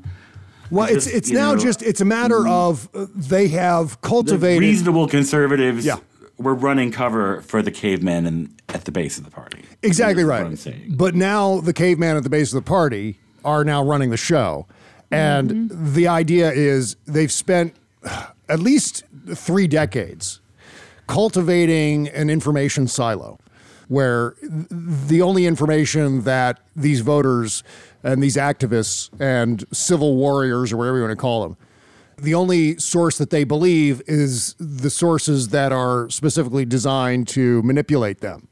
Well, 0.72 0.88
it's 0.88 1.06
Just, 1.06 1.16
it's 1.16 1.30
now 1.32 1.54
know, 1.54 1.60
just 1.60 1.82
it's 1.84 2.02
a 2.02 2.06
matter 2.06 2.48
of 2.48 2.90
uh, 2.96 3.06
they 3.16 3.50
have 3.50 3.92
the 3.92 4.08
cultivated 4.08 4.60
reasonable 4.62 5.08
conservatives 5.08 5.86
Yeah. 5.86 5.98
We're 6.40 6.56
running 6.56 6.92
cover 6.92 7.42
for 7.44 7.62
the 7.62 7.70
caveman 7.70 8.26
and 8.26 8.50
at 8.70 8.86
the 8.86 8.92
base 8.92 9.20
of 9.20 9.24
the 9.24 9.30
party. 9.30 9.64
Exactly 9.84 10.24
That's 10.24 10.32
what 10.32 10.40
right. 10.42 10.46
I'm 10.48 10.56
saying. 10.56 10.94
But 10.98 11.14
now 11.16 11.60
the 11.62 11.74
caveman 11.74 12.18
at 12.18 12.24
the 12.24 12.30
base 12.30 12.52
of 12.54 12.64
the 12.64 12.68
party 12.68 13.20
are 13.46 13.64
now 13.64 13.84
running 13.84 14.10
the 14.10 14.18
show. 14.18 14.66
And 15.12 15.70
the 15.72 16.08
idea 16.08 16.52
is 16.52 16.96
they've 17.06 17.32
spent 17.32 17.76
at 18.50 18.60
least 18.60 19.04
three 19.36 19.68
decades 19.68 20.40
cultivating 21.08 22.08
an 22.10 22.30
information 22.30 22.88
silo 22.88 23.38
where 23.94 24.36
the 24.42 25.22
only 25.22 25.46
information 25.46 26.24
that 26.24 26.60
these 26.76 27.02
voters 27.02 27.64
and 28.04 28.22
these 28.22 28.36
activists 28.36 29.10
and 29.20 29.64
civil 29.72 30.16
warriors 30.16 30.74
or 30.74 30.78
whatever 30.78 30.98
you 30.98 31.04
want 31.04 31.12
to 31.12 31.22
call 31.22 31.44
them 31.44 31.58
the 32.18 32.36
only 32.36 32.78
source 32.78 33.18
that 33.18 33.30
they 33.30 33.44
believe 33.44 34.02
is 34.08 34.56
the 34.60 34.90
sources 34.90 35.50
that 35.50 35.72
are 35.72 36.10
specifically 36.10 36.66
designed 36.66 37.28
to 37.28 37.62
manipulate 37.64 38.22
them 38.22 38.48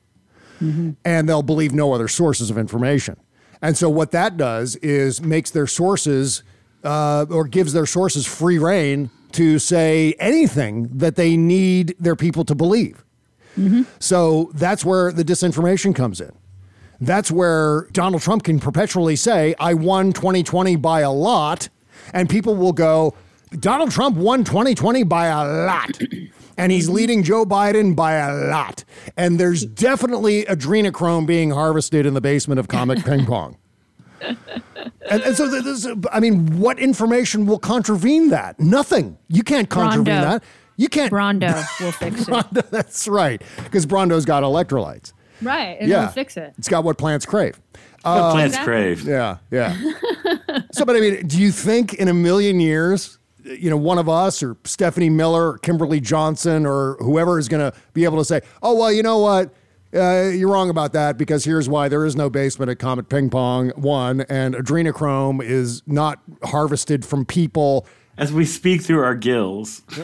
and 1.06 1.28
they'll 1.28 1.42
believe 1.42 1.74
no 1.74 1.94
other 1.94 2.08
sources 2.08 2.50
of 2.50 2.58
information. 2.58 3.18
And 3.62 3.78
so 3.78 3.90
what 3.90 4.12
that 4.12 4.38
does 4.38 4.76
is 4.78 5.22
makes 5.22 5.52
their 5.52 5.68
sources 5.68 6.44
uh, 6.84 7.26
or 7.30 7.46
gives 7.46 7.74
their 7.74 7.86
sources 7.86 8.26
free 8.26 8.60
reign 8.60 9.10
to 9.34 9.60
say 9.60 10.14
anything 10.20 10.90
that 10.98 11.16
they 11.16 11.38
need 11.38 11.96
their 12.00 12.16
people 12.16 12.44
to 12.46 12.56
believe. 12.56 13.04
So 14.00 14.52
that's 14.54 14.84
where 14.86 15.12
the 15.12 15.24
disinformation 15.24 15.96
comes 15.96 16.22
in. 16.22 16.32
That's 17.00 17.32
where 17.32 17.88
Donald 17.92 18.22
Trump 18.22 18.44
can 18.44 18.60
perpetually 18.60 19.16
say, 19.16 19.56
I 19.60 19.74
won 19.74 20.14
2020 20.14 20.76
by 20.76 21.02
a 21.02 21.12
lot. 21.12 21.70
And 22.14 22.30
people 22.30 22.56
will 22.56 22.74
go, 22.74 23.16
Donald 23.60 23.92
Trump 23.92 24.16
won 24.18 24.44
2020 24.44 25.04
by 25.04 25.28
a 25.28 25.66
lot. 25.66 26.00
And 26.58 26.72
he's 26.72 26.90
leading 26.90 27.24
Joe 27.24 27.46
Biden 27.46 27.96
by 27.96 28.14
a 28.14 28.34
lot. 28.50 28.84
And 29.18 29.40
there's 29.40 29.66
definitely 29.66 30.46
adrenochrome 30.46 31.26
being 31.26 31.52
harvested 31.52 32.06
in 32.06 32.14
the 32.14 32.22
basement 32.22 32.60
of 32.60 32.68
Comet 32.68 33.04
Ping 33.06 33.26
Pong. 33.26 33.58
And, 34.22 35.24
and 35.24 35.36
so, 35.36 35.48
this, 35.48 35.88
I 36.12 36.20
mean, 36.20 36.60
what 36.60 36.78
information 36.80 37.48
will 37.48 37.60
contravene 37.60 38.30
that? 38.30 38.60
Nothing. 38.60 39.18
You 39.28 39.44
can't 39.44 39.70
contravene 39.70 40.06
Brawndo. 40.06 40.22
that. 40.22 40.44
You 40.78 40.90
can't. 40.90 41.12
Brawndo 41.12 41.54
will 41.80 41.92
fix 41.92 42.22
it. 42.22 42.28
Brawndo, 42.28 42.70
that's 42.70 43.08
right. 43.08 43.42
Because 43.64 43.86
Brawndo's 43.86 44.26
got 44.26 44.44
electrolytes. 44.44 45.14
Right, 45.42 45.78
and 45.80 45.90
yeah. 45.90 46.04
it'll 46.04 46.14
fix 46.14 46.38
it. 46.38 46.54
It's 46.58 46.70
got 46.70 46.84
what 46.84 46.98
plants 46.98 47.26
crave. 47.26 47.60
What 48.04 48.32
plants 48.32 48.56
Exactly. 48.56 48.74
crave. 48.74 49.04
Yeah, 49.04 49.38
yeah. 49.50 49.76
so, 50.72 50.86
but 50.86 50.96
I 50.96 51.00
mean, 51.00 51.28
do 51.28 51.40
you 51.40 51.52
think 51.52 51.94
in 51.96 52.08
a 52.08 52.14
million 52.14 52.60
years, 52.60 53.18
you 53.44 53.70
know, 53.70 53.78
one 53.78 53.98
of 53.98 54.10
us 54.10 54.42
or 54.44 54.58
Stephanie 54.64 55.10
Miller 55.10 55.52
or 55.52 55.58
Kimberly 55.60 56.00
Johnson 56.00 56.66
or 56.66 56.96
whoever 57.00 57.40
is 57.40 57.48
going 57.48 57.72
to 57.72 57.78
be 57.94 58.04
able 58.04 58.18
to 58.18 58.26
say, 58.26 58.42
oh, 58.62 58.76
well, 58.76 58.92
you 58.92 59.04
know 59.04 59.20
what? 59.20 59.54
Uh, 59.94 60.30
you're 60.34 60.50
wrong 60.50 60.70
about 60.70 60.94
that 60.94 61.18
because 61.18 61.44
here's 61.44 61.68
why 61.68 61.90
there 61.90 62.06
is 62.06 62.16
no 62.16 62.30
basement 62.30 62.72
at 62.72 62.80
Comet 62.80 63.10
Ping 63.10 63.30
Pong, 63.30 63.72
one, 63.76 64.22
and 64.22 64.56
adrenochrome 64.56 65.44
is 65.44 65.84
not 65.86 66.20
harvested 66.44 67.06
from 67.06 67.26
people. 67.26 67.86
As 68.18 68.32
we 68.32 68.46
speak 68.46 68.82
through 68.84 69.02
our 69.04 69.16
gills 69.16 69.82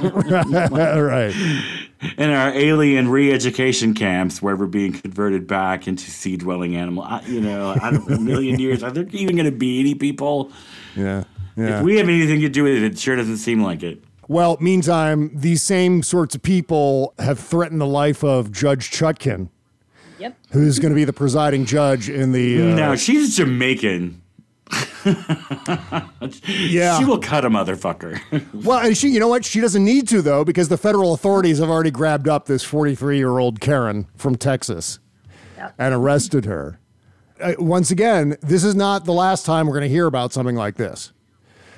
right. 0.00 1.34
in 2.16 2.30
our 2.30 2.50
alien 2.52 3.08
re-education 3.08 3.94
camps, 3.94 4.40
where 4.40 4.54
we're 4.54 4.66
being 4.66 4.92
converted 4.92 5.46
back 5.46 5.88
into 5.88 6.10
sea-dwelling 6.10 6.76
animal. 6.76 7.02
I, 7.02 7.22
you 7.22 7.40
know, 7.40 7.76
I 7.80 7.90
don't 7.90 8.08
know, 8.08 8.16
a 8.16 8.20
million 8.20 8.58
years. 8.60 8.82
Are 8.82 8.90
there 8.90 9.06
even 9.10 9.34
going 9.36 9.50
to 9.50 9.56
be 9.56 9.80
any 9.80 9.94
people? 9.94 10.52
Yeah. 10.94 11.24
Yeah. 11.56 11.78
If 11.78 11.84
we 11.84 11.96
have 11.96 12.08
anything 12.08 12.40
to 12.42 12.48
do 12.48 12.62
with 12.64 12.74
it, 12.74 12.82
it 12.84 12.98
sure 12.98 13.16
doesn't 13.16 13.38
seem 13.38 13.62
like 13.62 13.82
it. 13.82 14.00
well, 14.28 14.56
meantime, 14.60 15.30
these 15.34 15.62
same 15.62 16.02
sorts 16.04 16.34
of 16.36 16.42
people 16.42 17.14
have 17.18 17.40
threatened 17.40 17.80
the 17.80 17.86
life 17.86 18.22
of 18.22 18.52
Judge 18.52 18.90
Chutkan, 18.92 19.48
Yep. 20.20 20.36
who's 20.52 20.78
going 20.78 20.90
to 20.92 20.96
be 20.96 21.04
the 21.04 21.12
presiding 21.12 21.64
judge 21.64 22.08
in 22.08 22.30
the. 22.32 22.60
Uh, 22.62 22.74
no, 22.76 22.94
she's 22.96 23.36
Jamaican. 23.36 24.22
Yeah. 26.46 26.98
She 26.98 27.04
will 27.04 27.18
cut 27.18 27.44
a 27.44 27.50
motherfucker. 27.50 28.20
Well, 28.64 28.80
and 28.84 28.96
she, 28.96 29.08
you 29.08 29.20
know 29.20 29.28
what? 29.28 29.44
She 29.44 29.60
doesn't 29.60 29.84
need 29.84 30.08
to 30.08 30.20
though, 30.20 30.44
because 30.44 30.68
the 30.68 30.76
federal 30.76 31.14
authorities 31.14 31.58
have 31.58 31.70
already 31.70 31.90
grabbed 31.90 32.28
up 32.28 32.46
this 32.46 32.62
43 32.64 33.16
year 33.16 33.38
old 33.38 33.60
Karen 33.60 34.06
from 34.16 34.36
Texas 34.36 34.98
and 35.78 35.94
arrested 35.94 36.44
her. 36.44 36.78
Uh, 37.40 37.54
once 37.58 37.90
again, 37.90 38.36
this 38.42 38.64
is 38.64 38.74
not 38.74 39.04
the 39.04 39.12
last 39.12 39.46
time 39.46 39.66
we're 39.66 39.72
going 39.72 39.82
to 39.82 39.88
hear 39.88 40.06
about 40.06 40.32
something 40.32 40.56
like 40.56 40.74
this, 40.76 41.12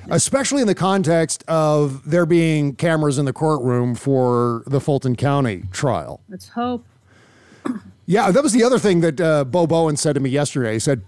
especially 0.08 0.62
in 0.62 0.66
the 0.66 0.74
context 0.74 1.44
of 1.48 2.08
there 2.08 2.26
being 2.26 2.74
cameras 2.74 3.18
in 3.18 3.26
the 3.26 3.32
courtroom 3.32 3.94
for 3.94 4.62
the 4.66 4.80
Fulton 4.80 5.16
County 5.16 5.64
trial. 5.70 6.20
Let's 6.28 6.48
hope. 6.48 6.84
Yeah, 8.06 8.30
that 8.30 8.42
was 8.42 8.52
the 8.52 8.64
other 8.64 8.78
thing 8.78 9.00
that 9.02 9.20
uh, 9.20 9.44
Bo 9.44 9.66
Bowen 9.66 9.96
said 9.96 10.14
to 10.14 10.20
me 10.20 10.30
yesterday. 10.30 10.72
He 10.72 10.78
said, 10.78 11.02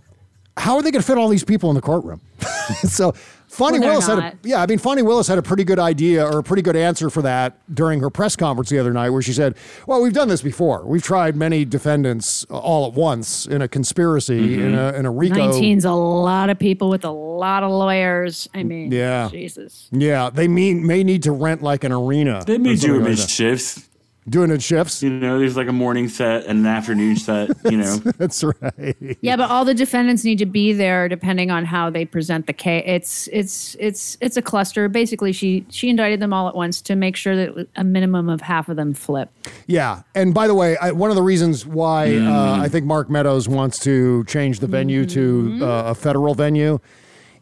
"How 0.56 0.76
are 0.76 0.82
they 0.82 0.90
going 0.90 1.02
to 1.02 1.06
fit 1.06 1.18
all 1.18 1.28
these 1.28 1.44
people 1.44 1.70
in 1.70 1.74
the 1.74 1.82
courtroom?" 1.82 2.20
so, 2.84 3.12
Fani 3.52 3.78
Well, 3.78 3.80
they're 3.80 3.90
Willis 3.90 4.06
had 4.06 4.18
a, 4.18 4.38
yeah, 4.44 4.62
I 4.62 4.66
mean, 4.66 4.78
Fani 4.78 5.02
Willis 5.02 5.28
had 5.28 5.36
a 5.36 5.42
pretty 5.42 5.64
good 5.64 5.78
idea 5.78 6.24
or 6.26 6.38
a 6.38 6.42
pretty 6.42 6.62
good 6.62 6.74
answer 6.74 7.10
for 7.10 7.20
that 7.22 7.58
during 7.74 8.00
her 8.00 8.08
press 8.08 8.34
conference 8.34 8.70
the 8.70 8.78
other 8.78 8.92
night, 8.92 9.10
where 9.10 9.20
she 9.20 9.32
said, 9.32 9.56
"Well, 9.86 10.00
we've 10.02 10.12
done 10.12 10.28
this 10.28 10.40
before. 10.40 10.86
We've 10.86 11.02
tried 11.02 11.36
many 11.36 11.64
defendants 11.64 12.44
all 12.44 12.86
at 12.86 12.94
once 12.94 13.46
in 13.46 13.60
a 13.60 13.68
conspiracy 13.68 14.54
in 14.54 14.72
mm-hmm. 14.72 14.96
a 14.96 14.98
in 14.98 15.06
a 15.06 15.10
RICO." 15.10 15.34
19's 15.34 15.84
a 15.84 15.92
lot 15.92 16.48
of 16.48 16.58
people 16.58 16.88
with 16.88 17.04
a 17.04 17.10
lot 17.10 17.62
of 17.62 17.70
lawyers. 17.70 18.48
I 18.54 18.62
mm, 18.62 18.68
mean, 18.68 18.92
Yeah. 18.92 19.28
Jesus. 19.30 19.88
Yeah, 19.92 20.30
they 20.30 20.48
mean 20.48 20.86
may 20.86 21.04
need 21.04 21.22
to 21.24 21.32
rent 21.32 21.62
like 21.62 21.84
an 21.84 21.92
arena. 21.92 22.42
They 22.46 22.58
may 22.58 22.70
or 22.70 22.74
do 22.74 22.78
something 22.78 23.04
them 23.04 23.16
like 23.16 23.28
shifts. 23.28 23.88
Doing 24.28 24.50
it 24.50 24.62
shifts. 24.62 25.02
You 25.02 25.10
know, 25.10 25.38
there's 25.38 25.56
like 25.56 25.68
a 25.68 25.72
morning 25.72 26.08
set 26.08 26.46
and 26.46 26.60
an 26.60 26.66
afternoon 26.66 27.16
set. 27.16 27.50
You 27.64 27.78
know, 27.78 27.96
That's 28.18 28.42
right. 28.44 29.18
Yeah, 29.20 29.36
but 29.36 29.50
all 29.50 29.64
the 29.64 29.74
defendants 29.74 30.24
need 30.24 30.38
to 30.38 30.46
be 30.46 30.72
there 30.72 31.08
depending 31.08 31.50
on 31.50 31.64
how 31.64 31.90
they 31.90 32.04
present 32.04 32.46
the 32.46 32.52
case. 32.52 32.84
It's 32.86 33.28
it's 33.32 33.76
it's 33.80 34.16
it's 34.20 34.36
a 34.36 34.42
cluster. 34.42 34.88
Basically, 34.88 35.32
she 35.32 35.66
she 35.70 35.88
indicted 35.88 36.20
them 36.20 36.32
all 36.32 36.48
at 36.48 36.54
once 36.54 36.80
to 36.82 36.96
make 36.96 37.16
sure 37.16 37.36
that 37.36 37.68
a 37.76 37.84
minimum 37.84 38.28
of 38.28 38.40
half 38.40 38.68
of 38.68 38.76
them 38.76 38.94
flip. 38.94 39.30
Yeah, 39.66 40.02
and 40.14 40.32
by 40.32 40.46
the 40.46 40.54
way, 40.54 40.76
I, 40.76 40.92
one 40.92 41.10
of 41.10 41.16
the 41.16 41.22
reasons 41.22 41.66
why 41.66 42.16
uh, 42.16 42.58
I 42.60 42.68
think 42.68 42.86
Mark 42.86 43.10
Meadows 43.10 43.48
wants 43.48 43.78
to 43.80 44.24
change 44.24 44.60
the 44.60 44.66
venue 44.66 45.06
to 45.06 45.58
uh, 45.62 45.82
a 45.86 45.94
federal 45.94 46.34
venue 46.34 46.78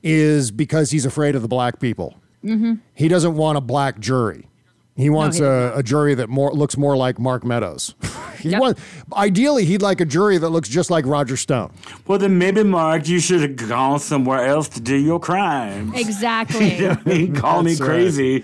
is 0.03 0.51
because 0.51 0.91
he's 0.91 1.05
afraid 1.05 1.35
of 1.35 1.43
the 1.43 1.49
black 1.49 1.79
people. 1.79 2.17
He 2.95 3.09
doesn't 3.09 3.35
want 3.35 3.59
a 3.59 3.61
black 3.61 3.99
jury. 4.01 4.47
He 4.97 5.09
wants 5.09 5.39
he 5.39 5.45
a, 5.45 5.77
a 5.77 5.83
jury 5.83 6.15
that 6.15 6.29
more 6.29 6.53
looks 6.53 6.77
more 6.77 6.97
like 6.97 7.19
Mark 7.19 7.45
Meadows. 7.45 7.95
he 8.41 8.51
Yep. 8.51 8.61
want, 8.61 8.79
ideally, 9.15 9.65
he'd 9.65 9.81
like 9.83 10.01
a 10.01 10.05
jury 10.05 10.37
that 10.39 10.49
looks 10.51 10.69
just 10.69 10.91
like 10.91 11.07
Roger 11.07 11.37
Stone. 11.37 11.73
well 12.07 12.19
then 12.19 12.37
maybe 12.39 12.63
Mark, 12.63 13.07
you 13.09 13.19
should 13.21 13.41
have 13.43 13.57
gone 13.69 13.99
somewhere 14.01 14.45
else 14.45 14.69
to 14.71 14.81
do 14.81 14.97
your 14.97 15.19
crime. 15.21 15.93
Exactly. 15.95 16.77
You 16.81 16.89
know 16.89 16.95
what 17.03 17.15
I 17.17 17.27
call 17.41 17.63
me 17.63 17.71
That's 17.71 17.81
right. 17.81 17.87
crazy. 17.89 18.39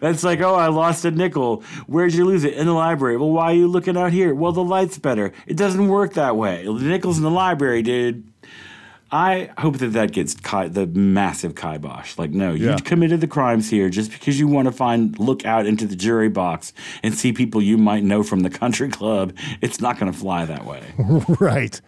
That's 0.00 0.24
like, 0.24 0.40
oh, 0.40 0.54
I 0.54 0.68
lost 0.68 1.04
a 1.04 1.10
nickel. 1.10 1.62
Where'd 1.86 2.14
you 2.14 2.24
lose 2.24 2.44
it? 2.44 2.54
In 2.54 2.66
the 2.66 2.72
library. 2.72 3.16
Well, 3.16 3.30
why 3.30 3.46
are 3.46 3.54
you 3.54 3.66
looking 3.68 3.96
out 3.96 4.12
here? 4.12 4.34
Well, 4.34 4.52
the 4.52 4.62
light's 4.64 4.98
better. 4.98 5.32
It 5.46 5.56
doesn't 5.56 5.88
work 5.88 6.14
that 6.14 6.36
way. 6.36 6.64
The 6.64 6.72
nickel's 6.72 7.18
in 7.18 7.24
the 7.24 7.30
library, 7.30 7.82
dude. 7.82 8.29
I 9.12 9.50
hope 9.58 9.78
that 9.78 9.88
that 9.94 10.12
gets 10.12 10.34
ki- 10.34 10.68
the 10.68 10.86
massive 10.86 11.54
kibosh. 11.56 12.16
Like, 12.16 12.30
no, 12.30 12.52
Yeah. 12.52 12.76
you 12.76 12.82
committed 12.82 13.20
the 13.20 13.26
crimes 13.26 13.68
here 13.68 13.88
just 13.88 14.12
because 14.12 14.38
you 14.38 14.46
want 14.46 14.66
to 14.66 14.72
find, 14.72 15.18
look 15.18 15.44
out 15.44 15.66
into 15.66 15.86
the 15.86 15.96
jury 15.96 16.28
box 16.28 16.72
and 17.02 17.12
see 17.14 17.32
people 17.32 17.60
you 17.60 17.76
might 17.76 18.04
know 18.04 18.22
from 18.22 18.40
the 18.40 18.50
country 18.50 18.88
club. 18.88 19.32
It's 19.60 19.80
not 19.80 19.98
going 19.98 20.12
to 20.12 20.16
fly 20.18 20.44
that 20.44 20.64
way. 20.64 20.82
right. 21.40 21.80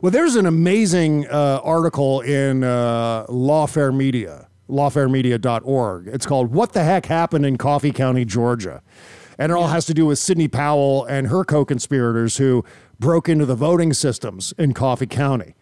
Well, 0.00 0.12
there's 0.12 0.36
an 0.36 0.46
amazing 0.46 1.26
uh, 1.28 1.60
article 1.64 2.20
in 2.20 2.62
uh, 2.64 3.26
Lawfare 3.26 3.94
Media, 3.94 4.46
lawfaremedia.org. 4.68 6.06
It's 6.08 6.26
called 6.26 6.52
What 6.52 6.72
the 6.72 6.84
Heck 6.84 7.06
Happened 7.06 7.44
in 7.46 7.56
Coffee 7.58 7.92
County, 7.92 8.24
Georgia? 8.24 8.82
And 9.38 9.50
it 9.50 9.54
all 9.54 9.68
has 9.68 9.86
to 9.86 9.94
do 9.94 10.06
with 10.06 10.18
Sidney 10.18 10.48
Powell 10.48 11.04
and 11.06 11.28
her 11.28 11.44
co 11.44 11.64
conspirators 11.64 12.36
who 12.36 12.64
broke 12.98 13.28
into 13.28 13.46
the 13.46 13.54
voting 13.54 13.92
systems 13.92 14.52
in 14.58 14.74
Coffee 14.74 15.06
County. 15.06 15.54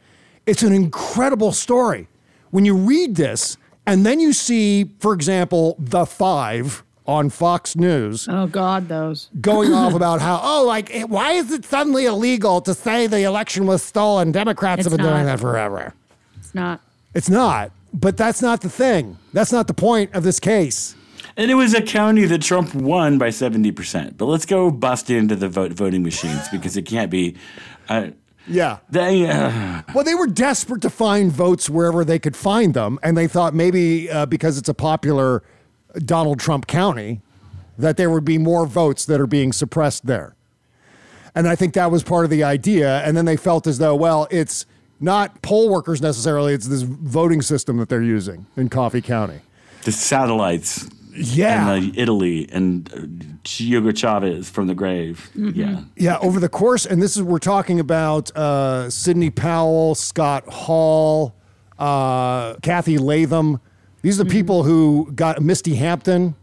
It's 0.49 0.63
an 0.63 0.73
incredible 0.73 1.53
story. 1.53 2.09
When 2.53 2.65
you 2.65 2.75
read 2.75 3.17
this, 3.17 3.59
and 3.87 4.07
then 4.07 4.19
you 4.19 4.33
see, 4.33 4.91
for 4.99 5.13
example, 5.13 5.77
The 5.79 6.07
Five 6.07 6.85
on 7.07 7.29
Fox 7.29 7.77
News 7.77 8.27
oh 8.31 8.47
God, 8.47 8.89
those. 8.89 9.29
going 9.43 9.75
off 9.75 9.93
about 9.93 10.23
how, 10.23 10.41
oh, 10.43 10.65
like, 10.65 10.91
why 11.03 11.33
is 11.33 11.53
it 11.53 11.67
suddenly 11.67 12.07
illegal 12.07 12.63
to 12.63 12.73
say 12.73 13.07
the 13.07 13.25
election 13.25 13.67
was 13.67 13.83
stolen? 13.83 14.33
Democrats 14.33 14.81
It's 14.81 14.89
have 14.89 14.97
been 14.97 15.07
doing 15.07 15.27
that 15.27 15.39
forever. 15.39 15.93
It's 16.39 16.55
not. 16.55 16.81
It's 17.13 17.29
not, 17.29 17.71
but 17.93 18.17
that's 18.17 18.41
not 18.41 18.63
the 18.63 18.71
thing. 18.71 19.19
That's 19.35 19.53
not 19.53 19.67
the 19.67 19.75
point 19.75 20.15
of 20.15 20.23
this 20.23 20.41
case. 20.41 20.95
And 21.37 21.51
it 21.51 21.57
was 21.57 21.75
a 21.75 21.83
county 21.83 22.25
that 22.25 22.41
Trump 22.41 22.75
won 22.75 23.19
by 23.19 23.29
70%. 23.29 24.17
But 24.17 24.25
let's 24.25 24.47
go 24.47 24.71
bust 24.71 25.11
into 25.11 25.37
the 25.37 25.51
vote, 25.51 25.73
voting 25.73 26.03
machines 26.03 26.49
because 26.49 26.79
it 26.79 26.87
can't 26.87 27.11
be. 27.11 27.37
Uh, 27.87 28.09
Yeah. 28.49 28.79
They, 28.91 29.29
uh, 29.29 29.83
Well, 29.95 30.05
they 30.05 30.15
were 30.15 30.27
desperate 30.27 30.83
to 30.83 30.91
find 30.91 31.31
votes 31.31 31.69
wherever 31.69 32.05
they 32.05 32.19
could 32.19 32.37
find 32.37 32.75
them, 32.75 32.99
and 33.03 33.17
they 33.17 33.29
thought 33.29 33.55
maybe 33.55 34.11
uh, 34.11 34.27
because 34.27 34.59
it's 34.59 34.69
a 34.69 34.75
popular 34.75 35.43
Donald 36.05 36.39
Trump 36.41 36.67
county, 36.67 37.21
that 37.77 37.97
there 37.97 38.11
would 38.11 38.25
be 38.25 38.39
more 38.39 38.67
votes 38.67 39.05
that 39.07 39.21
are 39.21 39.27
being 39.27 39.53
suppressed 39.53 40.07
there. 40.07 40.35
And 41.35 41.47
I 41.47 41.55
think 41.55 41.75
that 41.75 41.91
was 41.91 42.03
part 42.03 42.25
of 42.25 42.31
the 42.31 42.43
idea. 42.43 42.99
And 43.05 43.17
then 43.17 43.25
they 43.25 43.37
felt 43.37 43.67
as 43.67 43.79
though, 43.79 43.95
well, 43.95 44.27
it's 44.31 44.67
not 44.99 45.41
poll 45.43 45.69
workers 45.69 46.03
necessarily; 46.03 46.55
it's 46.55 46.67
this 46.67 46.83
voting 46.83 47.43
system 47.43 47.77
that 47.77 47.89
they're 47.89 48.03
using 48.03 48.47
in 48.57 48.69
Coffee 48.69 49.01
County. 49.03 49.41
the 49.85 49.93
satellites. 49.93 50.89
Yeah. 51.19 51.75
And 51.75 51.91
uh, 51.91 51.93
Italy 51.97 52.49
and 52.53 52.93
uh, 52.93 53.49
Hugo 53.49 53.93
Chavez 53.93 54.49
from 54.49 54.67
the 54.67 54.75
grave. 54.75 55.31
Yeah. 55.35 55.83
Yeah, 55.97 56.19
over 56.19 56.41
the 56.41 56.49
course, 56.49 56.87
and 56.87 57.03
this 57.03 57.17
is 57.17 57.23
we're 57.23 57.39
talking 57.39 57.81
about 57.81 58.35
uh, 58.37 58.91
Sidney 58.91 59.31
Powell, 59.31 59.95
Scott 59.95 60.47
Hall, 60.49 61.35
uh, 61.79 62.55
Cathy 62.63 62.99
Latham. 62.99 63.61
These 64.03 64.21
are 64.21 64.25
the 64.25 64.31
people 64.31 64.63
who 64.63 65.11
got 65.15 65.43
Misty 65.43 65.75
Hampton. 65.75 66.35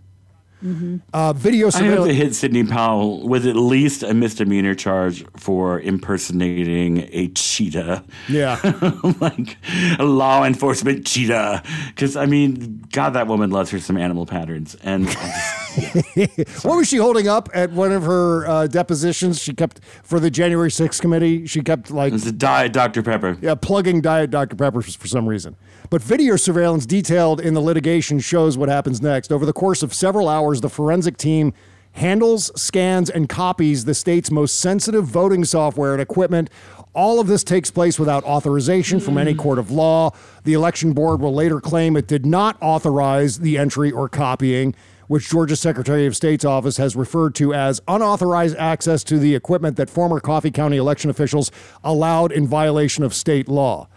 Uh, 1.14 1.34
video 1.34 1.68
I 1.68 1.70
hope 1.70 1.80
they 1.80 1.88
surveillance. 1.88 2.18
hit 2.18 2.36
Sidney 2.36 2.64
Powell 2.64 3.28
with 3.28 3.46
at 3.46 3.56
least 3.56 4.04
a 4.04 4.14
misdemeanor 4.14 4.74
charge 4.76 5.24
for 5.38 5.80
impersonating 5.80 7.08
a 7.12 7.28
cheetah. 7.30 8.04
Yeah. 8.28 8.60
like 9.20 9.58
a 10.00 10.04
law 10.04 10.44
enforcement 10.44 11.06
cheetah. 11.06 11.62
Because, 11.90 12.16
I 12.16 12.26
mean, 12.26 12.84
God, 12.92 13.12
that 13.12 13.28
woman 13.28 13.52
loves 13.52 13.70
her 13.72 13.80
some 13.80 13.98
animal 13.98 14.26
patterns. 14.26 14.76
And 14.84 15.08
what 16.64 16.78
was 16.78 16.88
she 16.88 16.98
holding 16.98 17.28
up 17.28 17.50
at 17.54 17.72
one 17.72 17.92
of 17.92 18.04
her 18.04 18.48
uh, 18.48 18.68
depositions? 18.68 19.42
She 19.42 19.54
kept 19.54 19.80
for 20.04 20.20
the 20.20 20.30
January 20.30 20.70
6th 20.70 21.02
committee. 21.02 21.46
She 21.46 21.62
kept 21.62 21.92
like 21.92 22.14
it's 22.14 22.26
a 22.26 22.32
diet 22.32 22.74
Dr. 22.74 23.04
Pepper. 23.04 23.38
yeah, 23.42 23.56
plugging 23.56 24.02
Diet 24.02 24.32
Dr. 24.32 24.56
Pepper 24.56 24.82
for 24.82 25.08
some 25.08 25.28
reason. 25.28 25.56
But 25.90 26.02
video 26.02 26.36
surveillance 26.36 26.86
detailed 26.86 27.40
in 27.40 27.54
the 27.54 27.62
litigation 27.62 28.20
shows 28.20 28.58
what 28.58 28.70
happens 28.70 29.02
next. 29.02 29.32
Over 29.32 29.46
the 29.46 29.54
course 29.54 29.84
of 29.84 29.94
several 29.94 30.30
hours, 30.30 30.62
the 30.62 30.70
forensic 30.70 31.18
team 31.18 31.54
handles, 31.94 32.52
scans, 32.60 33.10
and 33.10 33.30
copies 33.30 33.86
the 33.86 33.94
state's 33.94 34.30
most 34.30 34.60
sensitive 34.60 35.06
voting 35.06 35.46
software 35.46 35.94
and 35.94 36.02
equipment. 36.02 36.50
All 36.94 37.20
of 37.20 37.28
this 37.28 37.44
takes 37.44 37.72
place 37.72 38.00
without 38.00 38.24
authorization 38.24 39.00
from 39.00 39.18
any 39.18 39.34
court 39.34 39.60
of 39.60 39.70
law. 39.72 40.12
The 40.44 40.54
election 40.54 40.94
board 40.94 41.20
will 41.20 41.34
later 41.34 41.60
claim 41.60 41.98
it 41.98 42.08
did 42.08 42.26
not 42.26 42.58
authorize 42.62 43.40
the 43.40 43.58
entry 43.58 43.92
or 43.92 44.08
copying, 44.08 44.76
which 45.08 45.30
Georgia 45.30 45.56
Secretary 45.56 46.06
of 46.06 46.16
State's 46.16 46.46
office 46.46 46.78
has 46.78 46.96
referred 46.96 47.36
to 47.36 47.54
as 47.54 47.82
unauthorized 47.88 48.56
access 48.58 49.04
to 49.06 49.18
the 49.20 49.36
equipment 49.36 49.78
that 49.78 49.90
former 49.90 50.20
Coffee 50.20 50.52
County 50.52 50.78
election 50.78 51.10
officials 51.10 51.52
allowed 51.84 52.32
in 52.32 52.48
violation 52.48 53.04
of 53.04 53.14
state 53.14 53.48
law. 53.48 53.88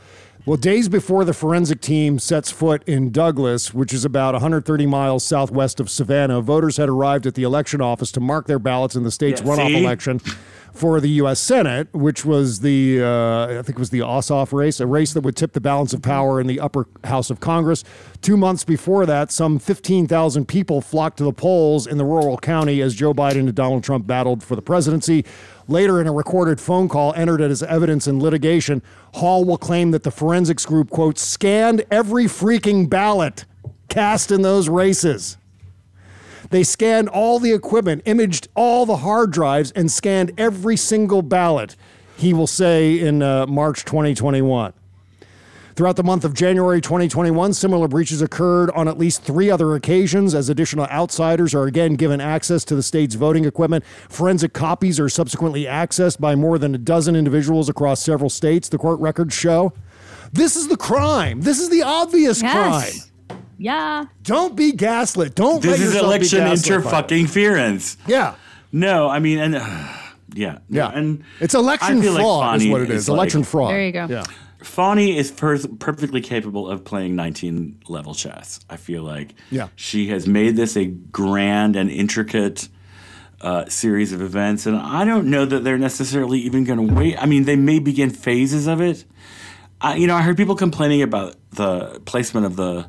Well, 0.47 0.57
days 0.57 0.89
before 0.89 1.27
the 1.27 1.35
forensic 1.35 1.83
team 1.83 2.19
sets 2.19 2.51
foot 2.51 2.83
in 2.87 3.11
Douglas, 3.11 3.75
which 3.75 3.93
is 3.93 4.07
about 4.07 4.33
130 4.33 4.87
miles 4.87 5.23
southwest 5.23 5.79
of 5.79 5.91
Savannah, 5.91 6.41
voters 6.41 6.79
had 6.79 6.89
arrived 6.89 7.27
at 7.27 7.35
the 7.35 7.43
election 7.43 7.83
office 7.83 8.11
to 8.13 8.21
mark 8.21 8.47
their 8.47 8.59
ballots 8.59 8.97
in 8.97 9.03
the 9.05 9.11
state's 9.11 9.43
Yeah, 9.43 9.49
runoff 9.49 9.67
see? 9.67 9.85
election 9.85 10.21
for 10.79 11.01
the 11.01 11.09
U.S. 11.11 11.41
Senate, 11.41 11.93
which 11.93 12.25
was 12.25 12.61
the, 12.61 13.03
uh, 13.03 13.59
I 13.59 13.63
think 13.63 13.71
it 13.71 13.79
was 13.79 13.91
the 13.91 13.99
Ossoff 13.99 14.53
race, 14.53 14.79
a 14.79 14.87
race 14.87 15.13
that 15.13 15.23
would 15.23 15.35
tip 15.35 15.53
the 15.53 15.61
balance 15.61 15.93
of 15.93 16.03
power 16.03 16.41
in 16.41 16.47
the 16.47 16.61
upper 16.61 16.87
house 17.03 17.31
of 17.31 17.41
Congress. 17.41 17.83
Two 18.23 18.37
months 18.37 18.63
before 18.63 19.05
that, 19.05 19.33
some 19.33 19.59
15,000 19.59 20.47
people 20.47 20.81
flocked 20.81 21.19
to 21.19 21.25
the 21.25 21.33
polls 21.33 21.87
in 21.89 21.99
the 21.99 22.05
rural 22.05 22.39
county 22.39 22.81
as 22.81 22.95
Joe 22.95 23.13
Biden 23.13 23.41
and 23.41 23.55
Donald 23.57 23.83
Trump 23.83 24.07
battled 24.07 24.45
for 24.45 24.55
the 24.55 24.63
presidency. 24.63 25.25
Later, 25.67 26.01
in 26.01 26.07
a 26.07 26.13
recorded 26.13 26.61
phone 26.61 26.89
call 26.89 27.13
entered 27.15 27.41
as 27.41 27.63
evidence 27.65 28.07
in 28.07 28.21
litigation, 28.21 28.81
Hall 29.15 29.45
will 29.45 29.59
claim 29.59 29.91
that 29.91 30.05
the 30.05 30.13
forensics 30.13 30.65
group, 30.65 30.91
quote, 30.91 31.19
scanned 31.19 31.85
every 31.91 32.27
freaking 32.27 32.89
ballot 32.89 33.47
cast 33.89 34.31
in 34.31 34.43
those 34.43 34.69
races. 34.69 35.39
They 36.51 36.65
scanned 36.65 37.09
all 37.09 37.39
the 37.39 37.53
equipment, 37.53 38.03
imaged 38.07 38.49
all 38.55 38.87
the 38.87 38.99
hard 38.99 39.31
drives, 39.31 39.71
and 39.73 39.91
scanned 39.91 40.33
every 40.39 40.77
single 40.77 41.23
ballot, 41.23 41.77
he 42.17 42.33
will 42.33 42.47
say 42.47 42.99
in 42.99 43.23
uh, 43.23 43.47
March 43.47 43.85
2021. 43.85 44.73
Throughout 45.77 45.95
the 45.95 46.03
month 46.03 46.25
of 46.25 46.35
January 46.35 46.81
2021, 46.81 47.53
similar 47.55 47.87
breaches 47.87 48.21
occurred 48.21 48.69
on 48.73 48.89
at 48.89 48.99
least 48.99 49.23
three 49.23 49.49
other 49.49 49.77
occasions 49.77 50.35
as 50.35 50.49
additional 50.49 50.87
outsiders 50.87 51.55
are 51.55 51.67
again 51.67 51.95
given 51.95 52.21
access 52.21 52.65
to 52.65 52.75
the 52.75 52.83
state's 52.83 53.15
voting 53.15 53.45
equipment. 53.45 53.85
Forensic 54.09 54.53
copies 54.53 54.99
are 54.99 55.09
subsequently 55.09 55.67
accessed 55.67 56.19
by 56.19 56.35
more 56.35 56.59
than 56.59 56.75
a 56.75 56.79
dozen 56.79 57.15
individuals 57.15 57.69
across 57.69 58.03
several 58.03 58.29
states, 58.29 58.69
the 58.69 58.79
court 58.79 58.99
records 58.99 59.33
show. 59.35 59.73
This 60.33 60.57
is 60.57 60.67
the 60.67 60.77
crime. 60.77 61.43
This 61.43 61.61
is 61.61 61.69
the 61.69 61.83
obvious 61.83 62.43
Yes. 62.43 62.53
crime. 62.53 63.08
Yeah. 63.59 64.05
Don't 64.23 64.55
be 64.57 64.73
gaslit. 64.73 65.35
Don't 65.35 65.55
let 65.55 65.63
This 65.63 65.81
is 65.81 65.87
yourself 65.87 66.05
election 66.05 66.39
gaslit 66.39 66.85
by 66.85 66.99
it. 67.01 67.11
inter-fucking-ference. 67.13 67.97
Yeah. 68.07 68.35
No, 68.73 69.09
I 69.09 69.19
mean, 69.19 69.39
and 69.39 69.57
uh, 69.57 69.89
yeah, 70.35 70.59
Yeah. 70.71 70.91
and 70.95 71.25
It's 71.41 71.55
election 71.55 71.99
I 71.99 72.01
feel 72.01 72.13
like 72.13 72.23
fraud 72.23 72.63
is 72.63 72.69
what 72.69 72.83
it 72.83 72.91
is. 72.91 73.09
like- 73.09 73.17
election 73.17 73.43
fraud. 73.43 73.71
There 73.73 73.85
you 73.85 73.93
go. 73.93 74.07
Yeah. 74.09 74.23
Fani 74.63 75.17
is 75.17 75.31
per- 75.31 75.59
perfectly 75.79 76.21
capable 76.21 76.69
of 76.69 76.85
playing 76.85 77.15
19 77.17 77.77
level 77.89 78.15
chess. 78.15 78.59
I 78.69 78.77
feel 78.77 79.03
like 79.03 79.35
Yeah. 79.51 79.69
she 79.77 80.09
has 80.09 80.27
made 80.27 80.57
this 80.57 80.77
a 80.77 80.87
grand 80.87 81.77
and 81.77 81.91
intricate 81.91 82.69
uh, 83.41 83.65
series 83.69 84.13
of 84.13 84.21
events, 84.21 84.67
and 84.67 84.77
I 84.77 85.05
don't 85.05 85.29
know 85.31 85.45
that 85.45 85.63
they're 85.63 85.79
necessarily 85.79 86.41
even 86.41 86.65
going 86.65 86.89
to 86.89 86.93
wait. 86.95 87.17
I 87.23 87.27
mean, 87.27 87.45
they 87.45 87.55
may 87.55 87.79
begin 87.79 88.11
phases 88.11 88.67
of 88.67 88.81
it. 88.81 89.05
I, 89.81 89.95
you 89.95 90.09
know, 90.09 90.17
I 90.17 90.23
heard 90.23 90.37
people 90.37 90.57
complaining 90.57 91.03
about 91.03 91.37
the 91.53 92.01
placement 92.05 92.47
of 92.47 92.57
the 92.57 92.87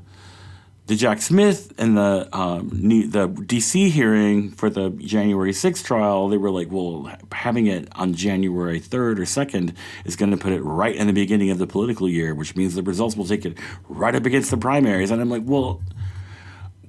the 0.90 0.96
Jack 0.96 1.22
Smith 1.22 1.72
and 1.78 1.96
the 1.96 2.28
um, 2.34 2.70
the 2.70 3.28
DC 3.28 3.92
hearing 3.92 4.50
for 4.50 4.72
the 4.72 4.90
January 4.90 5.52
6th 5.52 5.86
trial, 5.86 6.30
they 6.30 6.38
were 6.38 6.50
like, 6.50 6.72
well, 6.72 7.16
having 7.32 7.68
it 7.68 7.88
on 7.92 8.16
January 8.16 8.80
3rd 8.80 9.20
or 9.20 9.22
2nd 9.22 9.76
is 10.06 10.16
going 10.16 10.32
to 10.32 10.38
put 10.38 10.52
it 10.52 10.62
right 10.62 10.96
in 10.96 11.06
the 11.06 11.14
beginning 11.14 11.52
of 11.52 11.60
the 11.60 11.68
political 11.68 12.10
year, 12.10 12.34
which 12.34 12.56
means 12.56 12.74
the 12.74 12.82
results 12.82 13.16
will 13.16 13.28
take 13.28 13.46
it 13.46 13.56
right 13.88 14.16
up 14.16 14.26
against 14.26 14.50
the 14.50 14.58
primaries. 14.58 15.12
And 15.12 15.22
I'm 15.22 15.30
like, 15.30 15.44
well, 15.46 15.80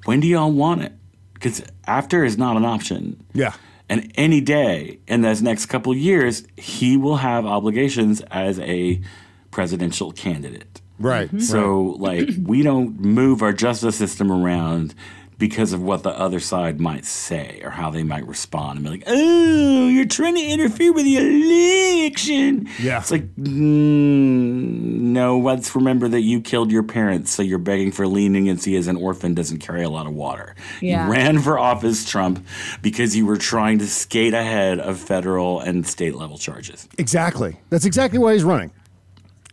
when 0.07 0.21
do 0.21 0.29
y'all 0.29 0.51
want 0.51 0.81
it? 0.81 0.95
Because 1.35 1.63
after 1.87 2.25
is 2.25 2.39
not 2.39 2.57
an 2.57 2.65
option. 2.65 3.23
Yeah. 3.35 3.53
And 3.91 4.11
any 4.15 4.41
day 4.41 5.01
in 5.09 5.21
those 5.21 5.43
next 5.43 5.67
couple 5.67 5.93
of 5.93 5.99
years, 5.99 6.45
he 6.57 6.97
will 6.97 7.17
have 7.17 7.45
obligations 7.45 8.23
as 8.31 8.59
a 8.61 9.03
presidential 9.51 10.11
candidate. 10.11 10.80
Right. 11.01 11.41
So, 11.41 11.97
like, 11.99 12.29
we 12.43 12.63
don't 12.63 13.01
move 13.01 13.43
our 13.43 13.53
justice 13.53 13.97
system 13.97 14.31
around 14.31 14.95
because 15.41 15.73
of 15.73 15.83
what 15.83 16.03
the 16.03 16.11
other 16.11 16.39
side 16.39 16.79
might 16.79 17.07
say 17.07 17.63
or 17.65 17.71
how 17.71 17.89
they 17.89 18.03
might 18.03 18.27
respond 18.27 18.77
and 18.77 18.85
be 18.85 18.91
like, 18.91 19.05
oh, 19.07 19.89
you're 19.89 20.05
trying 20.05 20.35
to 20.35 20.45
interfere 20.45 20.93
with 20.93 21.05
the 21.07 21.17
election. 21.17 22.69
Yeah. 22.79 22.99
It's 22.99 23.11
like, 23.11 23.35
mm, 23.37 23.49
no, 23.49 25.39
let's 25.39 25.75
remember 25.75 26.09
that 26.09 26.21
you 26.21 26.43
killed 26.43 26.71
your 26.71 26.83
parents, 26.83 27.31
so 27.31 27.43
you're 27.43 27.59
begging 27.59 27.91
for 27.91 28.07
leniency 28.07 28.77
as 28.77 28.87
an 28.87 28.97
orphan 28.97 29.33
doesn't 29.33 29.61
carry 29.61 29.83
a 29.83 29.89
lot 29.89 30.07
of 30.07 30.13
water. 30.13 30.55
Yeah. 30.83 31.07
You 31.07 31.13
ran 31.13 31.41
for 31.41 31.59
office, 31.59 32.09
Trump, 32.09 32.47
because 32.83 33.17
you 33.17 33.25
were 33.25 33.39
trying 33.39 33.79
to 33.79 33.87
skate 33.87 34.35
ahead 34.35 34.79
of 34.79 34.99
federal 34.99 35.61
and 35.61 35.87
state 35.87 36.15
level 36.15 36.37
charges. 36.37 36.87
Exactly. 36.99 37.59
That's 37.71 37.87
exactly 37.87 38.19
why 38.19 38.35
he's 38.35 38.45
running. 38.45 38.73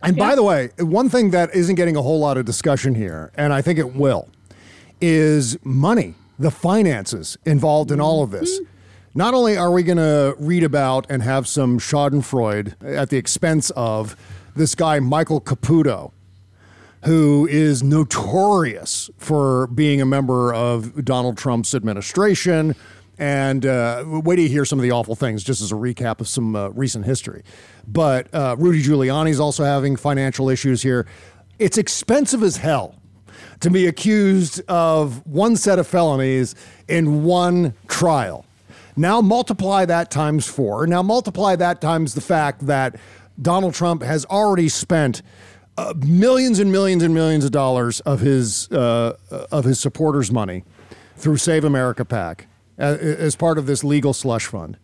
And 0.02 0.16
by 0.16 0.36
the 0.36 0.43
way, 0.43 0.70
one 0.78 1.10
thing 1.10 1.32
that 1.32 1.54
isn't 1.56 1.76
getting 1.76 1.95
a 1.95 2.02
whole 2.02 2.20
lot 2.20 2.38
of 2.38 2.45
discussion 2.45 2.95
here, 2.95 3.32
and 3.36 3.52
I 3.52 3.62
think 3.62 3.80
it 3.80 3.95
will, 3.95 4.30
is 5.02 5.58
money, 5.64 6.16
the 6.38 6.52
finances 6.52 7.38
involved 7.45 7.91
in 7.91 8.00
all 8.00 8.24
of 8.24 8.32
this. 8.32 8.60
Mm-hmm. 8.60 8.72
Not 9.16 9.34
only 9.34 9.58
are 9.58 9.72
we 9.72 9.82
going 9.82 9.98
to 9.98 10.36
read 10.38 10.64
about 10.64 11.08
and 11.10 11.24
have 11.24 11.48
some 11.48 11.80
Schadenfreude 11.80 12.76
at 12.84 13.10
the 13.10 13.18
expense 13.18 13.72
of 13.72 14.16
this 14.56 14.76
guy, 14.76 15.00
Michael 15.00 15.41
Caputo, 15.41 16.12
who 17.06 17.48
is 17.48 17.82
notorious 17.82 19.10
for 19.18 19.68
being 19.68 20.02
a 20.02 20.06
member 20.06 20.54
of 20.54 21.04
Donald 21.06 21.38
Trump's 21.38 21.74
administration. 21.74 22.76
And 23.18 23.65
uh, 23.65 24.03
wait 24.05 24.39
you 24.39 24.47
hear 24.47 24.65
some 24.65 24.78
of 24.78 24.84
the 24.84 24.91
awful 24.91 25.15
things, 25.15 25.43
just 25.43 25.61
as 25.61 25.72
a 25.72 25.76
recap 25.76 26.22
of 26.22 26.28
some 26.28 26.55
uh, 26.55 26.70
recent 26.70 27.05
history. 27.05 27.43
But 27.88 28.34
uh, 28.34 28.55
Rudy 28.59 28.84
Giuliani's 28.84 29.39
also 29.39 29.63
having 29.63 29.95
financial 29.95 30.49
issues 30.49 30.82
here. 30.82 31.07
It's 31.57 31.78
expensive 31.78 32.43
as 32.43 32.57
hell 32.57 32.95
to 33.61 33.70
be 33.70 33.88
accused 33.88 34.61
of 34.68 35.26
one 35.26 35.55
set 35.55 35.80
of 35.80 35.88
felonies 35.88 36.53
in 36.88 37.24
one 37.24 37.74
trial. 37.88 38.45
Now 38.95 39.22
multiply 39.22 39.86
that 39.86 40.11
times 40.11 40.47
four. 40.47 40.86
Now 40.88 41.01
multiply 41.01 41.55
that 41.55 41.82
times 41.82 42.13
the 42.13 42.22
fact 42.22 42.65
that 42.68 42.95
Donald 43.41 43.74
Trump 43.74 44.01
has 44.03 44.26
already 44.26 44.70
spent 44.70 45.22
uh, 45.78 45.93
millions 45.97 46.59
and 46.59 46.72
millions 46.72 47.03
and 47.03 47.13
millions 47.13 47.45
of 47.45 47.51
dollars 47.51 47.99
of 48.01 48.20
his 48.20 48.72
uh, 48.72 49.15
of 49.51 49.65
his 49.65 49.80
supporters' 49.80 50.32
money 50.32 50.63
through 51.15 51.38
Save 51.38 51.63
America 51.63 52.03
PAC 52.03 52.47
as 52.78 53.36
part 53.36 53.58
of 53.58 53.66
this 53.66 53.84
legal 53.84 54.14
slush 54.14 54.46
fund. 54.46 54.78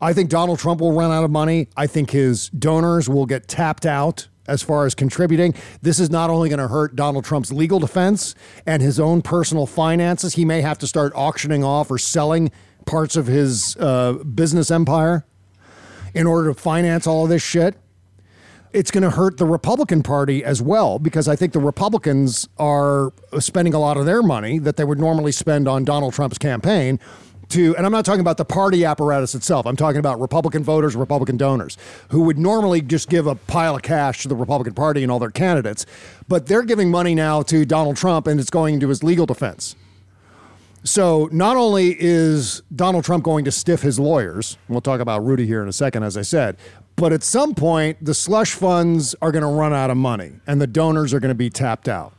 I 0.00 0.12
think 0.12 0.30
Donald 0.30 0.58
Trump 0.58 0.80
will 0.80 0.92
run 0.92 1.10
out 1.10 1.24
of 1.24 1.30
money. 1.30 1.68
I 1.76 1.86
think 1.86 2.10
his 2.10 2.48
donors 2.50 3.08
will 3.08 3.26
get 3.26 3.48
tapped 3.48 3.86
out 3.86 4.28
as 4.46 4.62
far 4.62 4.86
as 4.86 4.94
contributing. 4.94 5.54
This 5.82 6.00
is 6.00 6.10
not 6.10 6.30
only 6.30 6.48
going 6.48 6.58
to 6.58 6.68
hurt 6.68 6.96
Donald 6.96 7.24
Trump's 7.24 7.52
legal 7.52 7.78
defense 7.78 8.34
and 8.66 8.82
his 8.82 8.98
own 8.98 9.22
personal 9.22 9.66
finances, 9.66 10.34
he 10.34 10.44
may 10.44 10.62
have 10.62 10.78
to 10.78 10.86
start 10.86 11.12
auctioning 11.14 11.62
off 11.62 11.90
or 11.90 11.98
selling 11.98 12.50
parts 12.86 13.14
of 13.14 13.26
his 13.26 13.76
uh, 13.76 14.14
business 14.14 14.70
empire 14.70 15.26
in 16.14 16.26
order 16.26 16.48
to 16.48 16.58
finance 16.58 17.06
all 17.06 17.24
of 17.24 17.30
this 17.30 17.42
shit. 17.42 17.76
It's 18.72 18.90
going 18.90 19.02
to 19.02 19.10
hurt 19.10 19.38
the 19.38 19.46
Republican 19.46 20.02
Party 20.02 20.44
as 20.44 20.60
well 20.60 20.98
because 20.98 21.26
I 21.26 21.36
think 21.36 21.52
the 21.52 21.60
Republicans 21.60 22.48
are 22.58 23.12
spending 23.38 23.72
a 23.72 23.78
lot 23.78 23.96
of 23.96 24.04
their 24.04 24.22
money 24.22 24.58
that 24.58 24.76
they 24.76 24.84
would 24.84 24.98
normally 24.98 25.32
spend 25.32 25.66
on 25.66 25.84
Donald 25.84 26.12
Trump's 26.12 26.38
campaign 26.38 27.00
to, 27.50 27.74
and 27.76 27.86
I'm 27.86 27.92
not 27.92 28.04
talking 28.04 28.20
about 28.20 28.36
the 28.36 28.44
party 28.44 28.84
apparatus 28.84 29.34
itself. 29.34 29.66
I'm 29.66 29.76
talking 29.76 29.98
about 29.98 30.20
Republican 30.20 30.62
voters, 30.62 30.94
Republican 30.94 31.38
donors, 31.38 31.78
who 32.10 32.22
would 32.22 32.38
normally 32.38 32.82
just 32.82 33.08
give 33.08 33.26
a 33.26 33.34
pile 33.34 33.76
of 33.76 33.82
cash 33.82 34.22
to 34.22 34.28
the 34.28 34.36
Republican 34.36 34.74
Party 34.74 35.02
and 35.02 35.10
all 35.10 35.18
their 35.18 35.30
candidates. 35.30 35.86
But 36.28 36.46
they're 36.46 36.62
giving 36.62 36.90
money 36.90 37.14
now 37.14 37.42
to 37.42 37.64
Donald 37.64 37.96
Trump 37.96 38.26
and 38.26 38.38
it's 38.38 38.50
going 38.50 38.80
to 38.80 38.88
his 38.88 39.02
legal 39.02 39.24
defense. 39.24 39.76
So 40.84 41.28
not 41.32 41.56
only 41.56 41.96
is 41.98 42.62
Donald 42.74 43.04
Trump 43.04 43.24
going 43.24 43.44
to 43.46 43.50
stiff 43.50 43.82
his 43.82 43.98
lawyers, 43.98 44.58
we'll 44.68 44.80
talk 44.80 45.00
about 45.00 45.24
Rudy 45.24 45.46
here 45.46 45.62
in 45.62 45.68
a 45.68 45.72
second, 45.72 46.02
as 46.02 46.16
I 46.16 46.22
said, 46.22 46.56
but 46.98 47.12
at 47.12 47.22
some 47.22 47.54
point, 47.54 48.04
the 48.04 48.12
slush 48.12 48.54
funds 48.54 49.14
are 49.22 49.30
going 49.30 49.42
to 49.42 49.48
run 49.48 49.72
out 49.72 49.88
of 49.88 49.96
money 49.96 50.32
and 50.48 50.60
the 50.60 50.66
donors 50.66 51.14
are 51.14 51.20
going 51.20 51.30
to 51.30 51.34
be 51.34 51.48
tapped 51.48 51.88
out. 51.88 52.12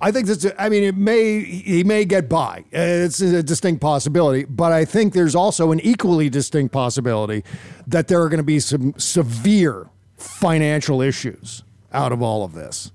I 0.00 0.10
think 0.10 0.28
that's. 0.28 0.46
I 0.58 0.68
mean, 0.68 0.84
it 0.84 0.96
may 0.96 1.40
he 1.40 1.82
may 1.82 2.04
get 2.04 2.28
by. 2.28 2.64
It's 2.70 3.20
a 3.20 3.42
distinct 3.42 3.80
possibility, 3.80 4.44
but 4.44 4.70
I 4.70 4.84
think 4.84 5.12
there's 5.12 5.34
also 5.34 5.72
an 5.72 5.80
equally 5.80 6.30
distinct 6.30 6.72
possibility 6.72 7.42
that 7.88 8.06
there 8.06 8.22
are 8.22 8.28
going 8.28 8.38
to 8.38 8.44
be 8.44 8.60
some 8.60 8.94
severe 8.96 9.88
financial 10.16 11.02
issues 11.02 11.64
out 11.92 12.12
of 12.12 12.22
all 12.22 12.44
of 12.44 12.54
this. 12.54 12.92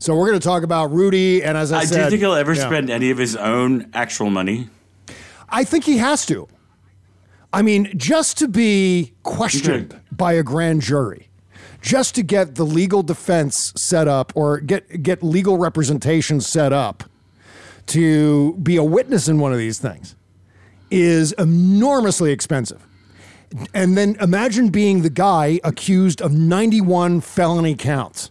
So 0.00 0.16
we're 0.16 0.26
going 0.26 0.40
to 0.40 0.46
talk 0.46 0.64
about 0.64 0.90
Rudy, 0.90 1.44
and 1.44 1.56
as 1.56 1.70
I, 1.70 1.80
I 1.80 1.84
said, 1.84 1.94
do 1.94 2.02
you 2.02 2.10
think 2.10 2.20
he'll 2.20 2.34
ever 2.34 2.54
yeah. 2.54 2.66
spend 2.66 2.90
any 2.90 3.10
of 3.10 3.18
his 3.18 3.36
own 3.36 3.88
actual 3.94 4.30
money. 4.30 4.68
I 5.48 5.62
think 5.62 5.84
he 5.84 5.98
has 5.98 6.26
to. 6.26 6.48
I 7.52 7.62
mean, 7.62 7.92
just 7.96 8.38
to 8.38 8.48
be 8.48 9.12
questioned 9.22 9.98
by 10.12 10.34
a 10.34 10.42
grand 10.42 10.82
jury, 10.82 11.28
just 11.82 12.14
to 12.14 12.22
get 12.22 12.54
the 12.54 12.64
legal 12.64 13.02
defense 13.02 13.72
set 13.76 14.06
up 14.06 14.32
or 14.36 14.60
get 14.60 15.02
get 15.02 15.22
legal 15.22 15.58
representation 15.58 16.40
set 16.40 16.72
up 16.72 17.04
to 17.86 18.54
be 18.62 18.76
a 18.76 18.84
witness 18.84 19.26
in 19.28 19.40
one 19.40 19.52
of 19.52 19.58
these 19.58 19.78
things 19.78 20.14
is 20.90 21.32
enormously 21.32 22.30
expensive. 22.32 22.86
And 23.74 23.96
then 23.96 24.16
imagine 24.20 24.68
being 24.68 25.02
the 25.02 25.10
guy 25.10 25.58
accused 25.64 26.20
of 26.22 26.32
91 26.32 27.20
felony 27.20 27.74
counts. 27.74 28.30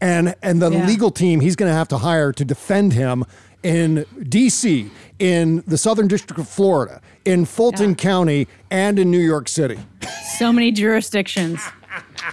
And 0.00 0.34
and 0.42 0.62
the 0.62 0.70
Yeah. 0.70 0.86
legal 0.86 1.10
team 1.10 1.40
he's 1.40 1.56
going 1.56 1.70
to 1.70 1.76
have 1.76 1.88
to 1.88 1.98
hire 1.98 2.32
to 2.32 2.44
defend 2.44 2.94
him 2.94 3.24
in 3.62 4.06
DC, 4.22 4.90
in 5.18 5.62
the 5.66 5.76
Southern 5.76 6.08
District 6.08 6.40
of 6.40 6.48
Florida, 6.48 7.02
in 7.24 7.44
Fulton 7.44 7.94
County, 7.94 8.48
and 8.70 8.98
in 8.98 9.10
New 9.10 9.18
York 9.20 9.48
City. 9.48 9.78
So 10.38 10.52
many 10.52 10.72
jurisdictions. 10.72 11.60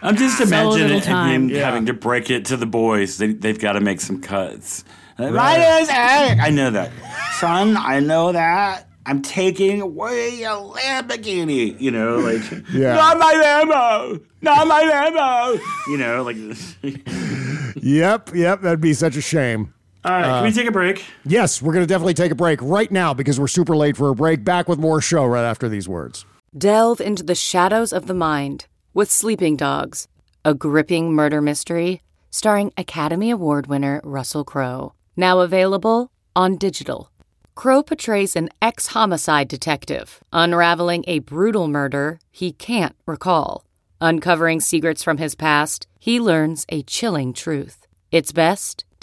I'm 0.02 0.16
just 0.16 0.38
So 0.38 0.44
imagining 0.44 0.88
little 0.88 1.02
time. 1.02 1.50
him 1.50 1.56
having 1.56 1.86
to 1.88 1.94
break 1.94 2.30
it 2.30 2.46
to 2.46 2.58
the 2.58 2.66
boys. 2.66 3.18
They, 3.18 3.34
they've 3.34 3.60
got 3.60 3.74
to 3.74 3.82
make 3.82 4.00
some 4.02 4.22
cuts. 4.22 4.84
Right. 5.20 5.82
is 5.82 5.90
eh? 5.90 6.38
I 6.40 6.50
know 6.52 6.70
that. 6.72 6.92
Son, 7.40 7.76
I 7.78 8.00
know 8.00 8.32
that. 8.32 8.88
I'm 9.06 9.22
taking 9.22 9.82
away 9.82 10.44
a 10.44 10.50
Lamborghini. 10.50 11.80
You 11.80 11.92
know, 11.92 12.18
like, 12.20 12.42
Yeah. 12.72 12.94
not 12.96 13.18
my 13.18 13.34
Lambo. 13.34 14.22
Not 14.42 14.68
my 14.68 14.84
Lambo. 14.84 15.60
You 15.88 15.98
know, 15.98 16.24
like, 16.24 16.38
Yep, 17.84 18.36
yep, 18.36 18.62
that'd 18.62 18.82
be 18.82 18.94
such 18.94 19.16
a 19.16 19.22
shame. 19.22 19.74
All 20.08 20.14
right, 20.14 20.24
can 20.24 20.43
we 20.43 20.49
uh, 20.49 20.53
take 20.53 20.68
a 20.68 20.72
break? 20.72 21.05
Yes, 21.26 21.62
we're 21.62 21.74
going 21.74 21.84
to 21.84 21.88
definitely 21.88 22.14
take 22.14 22.32
a 22.32 22.36
break 22.36 22.62
right 22.62 22.91
now 22.91 23.14
because 23.14 23.39
we're 23.39 23.47
super 23.47 23.76
late 23.76 23.97
for 23.97 24.10
a 24.10 24.16
break. 24.16 24.43
Back 24.43 24.70
with 24.70 24.80
more 24.80 25.01
show 25.01 25.26
right 25.26 25.43
after 25.43 25.68
these 25.68 25.88
words. 25.88 26.26
Delve 26.58 27.01
into 27.01 27.24
the 27.24 27.36
shadows 27.36 27.91
of 27.91 28.08
the 28.08 28.14
mind 28.14 28.68
with 28.93 29.12
Sleeping 29.12 29.58
Dogs, 29.58 30.08
a 30.45 30.53
gripping 30.53 31.14
murder 31.14 31.41
mystery 31.41 32.01
starring 32.32 32.72
Academy 32.78 33.32
Award 33.32 33.68
winner 33.68 34.01
Russell 34.03 34.43
Crowe. 34.43 34.93
Now 35.16 35.39
available 35.39 36.12
on 36.36 36.58
digital. 36.58 37.12
Crowe 37.55 37.84
portrays 37.84 38.36
an 38.36 38.49
ex 38.62 38.88
homicide 38.88 39.47
detective 39.47 40.24
unraveling 40.32 41.03
a 41.08 41.20
brutal 41.20 41.68
murder 41.68 42.20
he 42.32 42.51
can't 42.51 42.95
recall. 43.05 43.66
Uncovering 43.99 44.60
secrets 44.60 45.03
from 45.03 45.18
his 45.18 45.34
past, 45.34 45.88
he 45.99 46.20
learns 46.20 46.66
a 46.70 46.84
chilling 46.84 47.34
truth. 47.34 47.88
It's 48.12 48.32
best 48.32 48.86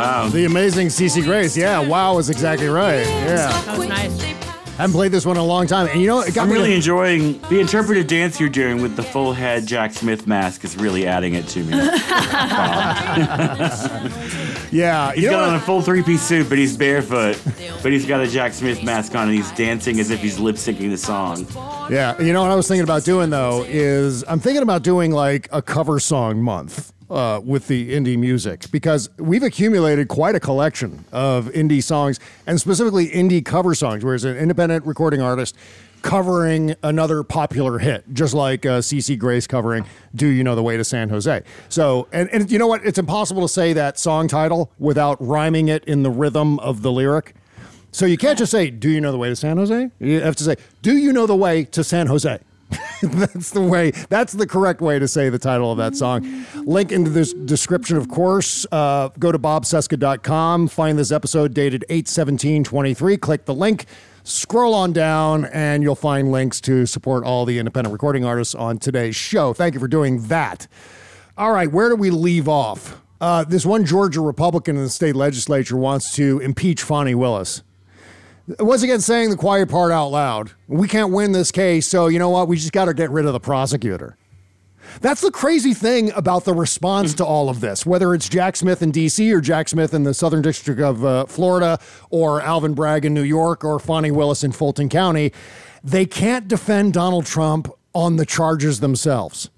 Wow. 0.00 0.28
The 0.28 0.44
amazing 0.46 0.88
CC 0.88 1.22
Grace. 1.22 1.56
Yeah, 1.56 1.78
wow 1.86 2.16
is 2.18 2.30
exactly 2.30 2.68
right. 2.68 3.04
Yeah. 3.06 3.48
That 3.66 3.78
was 3.78 3.88
nice. 3.88 4.20
Haven't 4.76 4.94
played 4.94 5.12
this 5.12 5.26
one 5.26 5.36
in 5.36 5.42
a 5.42 5.46
long 5.46 5.66
time. 5.66 5.88
And 5.88 6.00
you 6.00 6.06
know, 6.06 6.20
it 6.20 6.32
got 6.34 6.44
I'm 6.44 6.48
me 6.48 6.54
really 6.54 6.70
to- 6.70 6.74
enjoying 6.76 7.38
the 7.50 7.60
interpretive 7.60 8.06
dance 8.06 8.40
you're 8.40 8.48
doing 8.48 8.80
with 8.80 8.96
the 8.96 9.02
full 9.02 9.34
head 9.34 9.66
Jack 9.66 9.92
Smith 9.92 10.26
mask 10.26 10.64
is 10.64 10.74
really 10.78 11.06
adding 11.06 11.34
it 11.34 11.46
to 11.48 11.62
me. 11.64 11.72
Yeah, 14.72 15.10
He's 15.12 15.24
you 15.24 15.30
know 15.30 15.38
got 15.38 15.48
on 15.48 15.54
a 15.56 15.60
full 15.60 15.82
three 15.82 16.02
piece 16.04 16.22
suit, 16.22 16.48
but 16.48 16.56
he's 16.56 16.76
barefoot. 16.76 17.36
But 17.82 17.90
he's 17.90 18.06
got 18.06 18.20
a 18.20 18.26
Jack 18.28 18.52
Smith 18.52 18.84
mask 18.84 19.16
on 19.16 19.26
and 19.28 19.36
he's 19.36 19.50
dancing 19.52 19.98
as 19.98 20.10
if 20.12 20.20
he's 20.20 20.38
lip 20.38 20.54
syncing 20.54 20.90
the 20.90 20.96
song. 20.96 21.44
Yeah, 21.90 22.20
you 22.22 22.32
know 22.32 22.40
what 22.42 22.52
I 22.52 22.54
was 22.54 22.68
thinking 22.68 22.84
about 22.84 23.04
doing 23.04 23.30
though 23.30 23.64
is 23.66 24.24
I'm 24.28 24.38
thinking 24.38 24.62
about 24.62 24.84
doing 24.84 25.10
like 25.10 25.48
a 25.50 25.60
cover 25.60 25.98
song 25.98 26.40
month 26.40 26.92
uh, 27.10 27.40
with 27.44 27.66
the 27.66 27.92
indie 27.94 28.18
music 28.18 28.70
because 28.70 29.10
we've 29.18 29.42
accumulated 29.42 30.08
quite 30.08 30.34
a 30.34 30.40
collection 30.40 31.04
of 31.12 31.46
indie 31.46 31.82
songs 31.82 32.20
and 32.46 32.60
specifically 32.60 33.08
indie 33.08 33.44
cover 33.44 33.74
songs, 33.74 34.04
where 34.04 34.14
it's 34.14 34.24
an 34.24 34.36
independent 34.36 34.86
recording 34.86 35.20
artist 35.20 35.56
covering 36.02 36.74
another 36.82 37.22
popular 37.22 37.78
hit, 37.78 38.04
just 38.12 38.32
like 38.32 38.64
uh, 38.64 38.78
CC 38.78 39.18
Grace 39.18 39.46
covering 39.46 39.84
"Do 40.14 40.26
You 40.26 40.44
Know 40.44 40.54
the 40.54 40.62
Way 40.62 40.76
to 40.76 40.84
San 40.84 41.08
Jose." 41.08 41.42
So, 41.68 42.08
and 42.12 42.28
and 42.30 42.50
you 42.50 42.58
know 42.58 42.66
what? 42.66 42.84
It's 42.84 42.98
impossible 42.98 43.42
to 43.42 43.48
say 43.48 43.72
that 43.72 43.98
song 43.98 44.28
title 44.28 44.70
without 44.78 45.20
rhyming 45.20 45.68
it 45.68 45.84
in 45.84 46.02
the 46.02 46.10
rhythm 46.10 46.58
of 46.60 46.82
the 46.82 46.92
lyric. 46.92 47.34
So 47.92 48.06
you 48.06 48.16
can't 48.16 48.38
just 48.38 48.52
say, 48.52 48.70
"Do 48.70 48.88
you 48.88 49.00
know 49.00 49.12
the 49.12 49.18
way 49.18 49.28
to 49.28 49.36
San 49.36 49.56
Jose?" 49.56 49.90
You 49.98 50.20
have 50.20 50.36
to 50.36 50.44
say, 50.44 50.56
"Do 50.82 50.96
you 50.96 51.12
know 51.12 51.26
the 51.26 51.36
way 51.36 51.64
to 51.64 51.82
San 51.82 52.06
Jose?" 52.06 52.38
that's 53.02 53.50
the 53.50 53.62
way. 53.62 53.90
That's 54.08 54.32
the 54.32 54.46
correct 54.46 54.80
way 54.80 54.98
to 54.98 55.08
say 55.08 55.28
the 55.28 55.38
title 55.38 55.72
of 55.72 55.78
that 55.78 55.96
song. 55.96 56.44
Link 56.64 56.92
into 56.92 57.10
this 57.10 57.32
description, 57.32 57.96
of 57.96 58.08
course. 58.08 58.66
Uh, 58.70 59.08
go 59.18 59.32
to 59.32 59.38
bobcesca.com. 59.38 60.68
Find 60.68 60.98
this 60.98 61.12
episode 61.12 61.54
dated 61.54 61.84
8-17-23. 61.88 63.20
Click 63.20 63.44
the 63.44 63.54
link. 63.54 63.86
Scroll 64.22 64.74
on 64.74 64.92
down, 64.92 65.46
and 65.46 65.82
you'll 65.82 65.94
find 65.94 66.30
links 66.30 66.60
to 66.62 66.84
support 66.84 67.24
all 67.24 67.46
the 67.46 67.58
independent 67.58 67.92
recording 67.92 68.24
artists 68.24 68.54
on 68.54 68.78
today's 68.78 69.16
show. 69.16 69.54
Thank 69.54 69.74
you 69.74 69.80
for 69.80 69.88
doing 69.88 70.22
that. 70.28 70.66
All 71.38 71.52
right, 71.52 71.72
where 71.72 71.88
do 71.88 71.96
we 71.96 72.10
leave 72.10 72.48
off? 72.48 73.00
Uh, 73.20 73.44
this 73.44 73.64
one 73.64 73.84
Georgia 73.84 74.20
Republican 74.20 74.76
in 74.76 74.82
the 74.82 74.90
state 74.90 75.16
legislature 75.16 75.76
wants 75.76 76.14
to 76.16 76.38
impeach 76.40 76.82
Fani 76.82 77.14
Willis. 77.14 77.62
Once 78.58 78.82
again, 78.82 79.00
saying 79.00 79.30
the 79.30 79.36
quiet 79.36 79.68
part 79.68 79.92
out 79.92 80.08
loud. 80.08 80.52
We 80.66 80.88
can't 80.88 81.12
win 81.12 81.32
this 81.32 81.52
case, 81.52 81.86
so 81.86 82.08
you 82.08 82.18
know 82.18 82.30
what? 82.30 82.48
We 82.48 82.56
just 82.56 82.72
got 82.72 82.86
to 82.86 82.94
get 82.94 83.10
rid 83.10 83.26
of 83.26 83.32
the 83.32 83.40
prosecutor. 83.40 84.16
That's 85.00 85.20
the 85.20 85.30
crazy 85.30 85.72
thing 85.72 86.10
about 86.12 86.44
the 86.44 86.54
response 86.54 87.14
to 87.14 87.24
all 87.24 87.48
of 87.48 87.60
this, 87.60 87.86
whether 87.86 88.12
it's 88.12 88.28
Jack 88.28 88.56
Smith 88.56 88.82
in 88.82 88.90
D.C. 88.90 89.32
or 89.32 89.40
Jack 89.40 89.68
Smith 89.68 89.94
in 89.94 90.02
the 90.02 90.14
Southern 90.14 90.42
District 90.42 90.80
of 90.80 91.04
uh, 91.04 91.26
Florida 91.26 91.78
or 92.10 92.40
Alvin 92.40 92.74
Bragg 92.74 93.04
in 93.04 93.14
New 93.14 93.22
York 93.22 93.62
or 93.62 93.78
Fani 93.78 94.10
Willis 94.10 94.42
in 94.42 94.52
Fulton 94.52 94.88
County. 94.88 95.32
They 95.84 96.06
can't 96.06 96.48
defend 96.48 96.94
Donald 96.94 97.26
Trump 97.26 97.68
on 97.94 98.16
the 98.16 98.26
charges 98.26 98.80
themselves. 98.80 99.50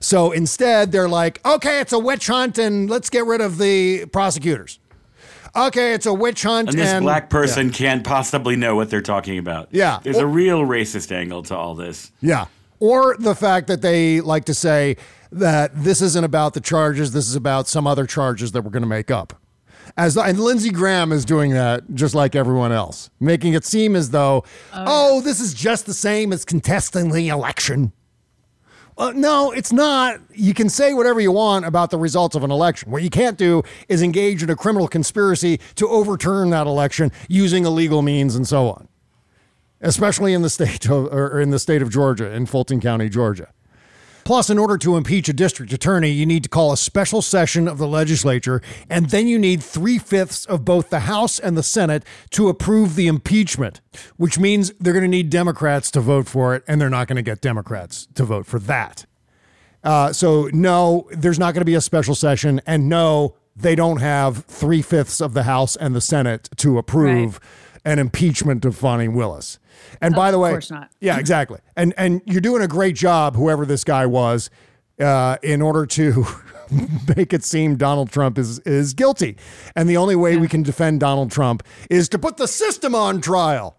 So 0.00 0.32
instead, 0.32 0.92
they're 0.92 1.08
like, 1.08 1.44
okay, 1.46 1.80
it's 1.80 1.92
a 1.92 1.98
witch 1.98 2.26
hunt 2.26 2.58
and 2.58 2.88
let's 2.90 3.10
get 3.10 3.24
rid 3.24 3.40
of 3.40 3.58
the 3.58 4.06
prosecutors. 4.06 4.78
Okay, 5.54 5.92
it's 5.92 6.06
a 6.06 6.14
witch 6.14 6.42
hunt. 6.44 6.70
And 6.70 6.78
this 6.78 6.88
and- 6.88 7.04
black 7.04 7.28
person 7.28 7.68
Yeah. 7.68 7.72
can't 7.74 8.04
possibly 8.04 8.56
know 8.56 8.74
what 8.74 8.90
they're 8.90 9.02
talking 9.02 9.38
about. 9.38 9.68
Yeah. 9.70 9.98
There's 10.02 10.16
a 10.16 10.26
real 10.26 10.62
racist 10.62 11.12
angle 11.12 11.42
to 11.44 11.56
all 11.56 11.74
this. 11.74 12.10
Yeah. 12.20 12.46
Or 12.80 13.16
the 13.18 13.34
fact 13.34 13.66
that 13.68 13.82
they 13.82 14.20
like 14.20 14.44
to 14.46 14.54
say 14.54 14.96
that 15.30 15.70
this 15.84 16.02
isn't 16.02 16.24
about 16.24 16.54
the 16.54 16.60
charges, 16.60 17.12
this 17.12 17.28
is 17.28 17.36
about 17.36 17.68
some 17.68 17.86
other 17.86 18.06
charges 18.06 18.52
that 18.52 18.62
we're 18.62 18.70
going 18.70 18.82
to 18.82 18.88
make 18.88 19.10
up. 19.10 19.34
As 19.96 20.16
and 20.16 20.40
Lindsey 20.40 20.70
Graham 20.70 21.12
is 21.12 21.24
doing 21.24 21.52
that 21.52 21.82
just 21.94 22.14
like 22.14 22.34
everyone 22.34 22.72
else, 22.72 23.10
making 23.20 23.52
it 23.52 23.64
seem 23.64 23.94
as 23.94 24.10
though, 24.10 24.44
oh, 24.72 24.84
oh 24.86 25.20
this 25.20 25.38
is 25.38 25.52
just 25.52 25.86
the 25.86 25.92
same 25.94 26.32
as 26.32 26.44
contesting 26.44 27.12
the 27.12 27.28
election. 27.28 27.92
Uh, 28.98 29.12
no, 29.14 29.52
it's 29.52 29.72
not. 29.72 30.20
You 30.34 30.54
can 30.54 30.68
say 30.68 30.92
whatever 30.92 31.20
you 31.20 31.32
want 31.32 31.64
about 31.64 31.90
the 31.90 31.98
results 31.98 32.36
of 32.36 32.44
an 32.44 32.50
election. 32.50 32.90
What 32.90 33.02
you 33.02 33.10
can't 33.10 33.38
do 33.38 33.62
is 33.88 34.02
engage 34.02 34.42
in 34.42 34.50
a 34.50 34.56
criminal 34.56 34.86
conspiracy 34.86 35.60
to 35.76 35.88
overturn 35.88 36.50
that 36.50 36.66
election 36.66 37.10
using 37.28 37.64
illegal 37.64 38.02
means 38.02 38.36
and 38.36 38.46
so 38.46 38.68
on 38.70 38.88
especially 39.82 40.32
in 40.32 40.42
the 40.42 40.50
state 40.50 40.88
of, 40.88 41.12
or 41.12 41.40
in 41.40 41.50
the 41.50 41.58
state 41.58 41.82
of 41.82 41.90
Georgia, 41.90 42.32
in 42.32 42.46
Fulton 42.46 42.80
County, 42.80 43.08
Georgia. 43.08 43.48
Plus, 44.24 44.50
in 44.50 44.58
order 44.58 44.78
to 44.78 44.96
impeach 44.96 45.28
a 45.28 45.32
district 45.32 45.72
attorney, 45.72 46.10
you 46.10 46.26
need 46.26 46.42
to 46.44 46.48
call 46.48 46.72
a 46.72 46.76
special 46.76 47.22
session 47.22 47.66
of 47.66 47.78
the 47.78 47.88
legislature, 47.88 48.62
and 48.88 49.10
then 49.10 49.26
you 49.26 49.38
need 49.38 49.62
three 49.62 49.98
fifths 49.98 50.44
of 50.46 50.64
both 50.64 50.90
the 50.90 51.00
House 51.00 51.38
and 51.38 51.56
the 51.56 51.62
Senate 51.62 52.04
to 52.30 52.48
approve 52.48 52.94
the 52.94 53.08
impeachment, 53.08 53.80
which 54.16 54.38
means 54.38 54.72
they're 54.78 54.92
going 54.92 55.02
to 55.02 55.08
need 55.08 55.30
Democrats 55.30 55.90
to 55.92 56.00
vote 56.00 56.28
for 56.28 56.54
it, 56.54 56.62
and 56.68 56.80
they're 56.80 56.90
not 56.90 57.08
going 57.08 57.16
to 57.16 57.22
get 57.22 57.40
Democrats 57.40 58.06
to 58.14 58.24
vote 58.24 58.46
for 58.46 58.58
that. 58.60 59.06
Uh, 59.82 60.12
so, 60.12 60.48
no, 60.52 61.08
there's 61.10 61.38
not 61.38 61.54
going 61.54 61.60
to 61.60 61.66
be 61.66 61.74
a 61.74 61.80
special 61.80 62.14
session, 62.14 62.60
and 62.66 62.88
no, 62.88 63.34
they 63.56 63.74
don't 63.74 64.00
have 64.00 64.44
three 64.44 64.82
fifths 64.82 65.20
of 65.20 65.34
the 65.34 65.42
House 65.42 65.76
and 65.76 65.94
the 65.94 66.00
Senate 66.00 66.48
to 66.56 66.78
approve 66.78 67.40
an 67.84 67.98
impeachment 67.98 68.64
of 68.64 68.76
Fani 68.76 69.08
Willis. 69.08 69.58
And 70.00 70.14
by 70.14 70.30
the 70.30 70.38
way, 70.38 70.50
course 70.50 70.70
not. 70.70 70.90
yeah, 71.00 71.18
exactly. 71.18 71.58
And 71.76 71.94
and 71.96 72.22
you're 72.24 72.40
doing 72.40 72.62
a 72.62 72.68
great 72.68 72.94
job, 72.96 73.36
whoever 73.36 73.66
this 73.66 73.84
guy 73.84 74.06
was, 74.06 74.50
uh, 75.00 75.36
in 75.42 75.60
order 75.62 75.86
to 75.86 76.24
make 77.16 77.32
it 77.32 77.44
seem 77.44 77.76
Donald 77.76 78.10
Trump 78.10 78.38
is 78.38 78.58
is 78.60 78.94
guilty. 78.94 79.36
And 79.74 79.88
the 79.88 79.96
only 79.96 80.16
way 80.16 80.36
we 80.36 80.48
can 80.48 80.62
defend 80.62 81.00
Donald 81.00 81.30
Trump 81.30 81.62
is 81.90 82.08
to 82.10 82.18
put 82.18 82.36
the 82.36 82.48
system 82.48 82.94
on 82.94 83.20
trial. 83.20 83.76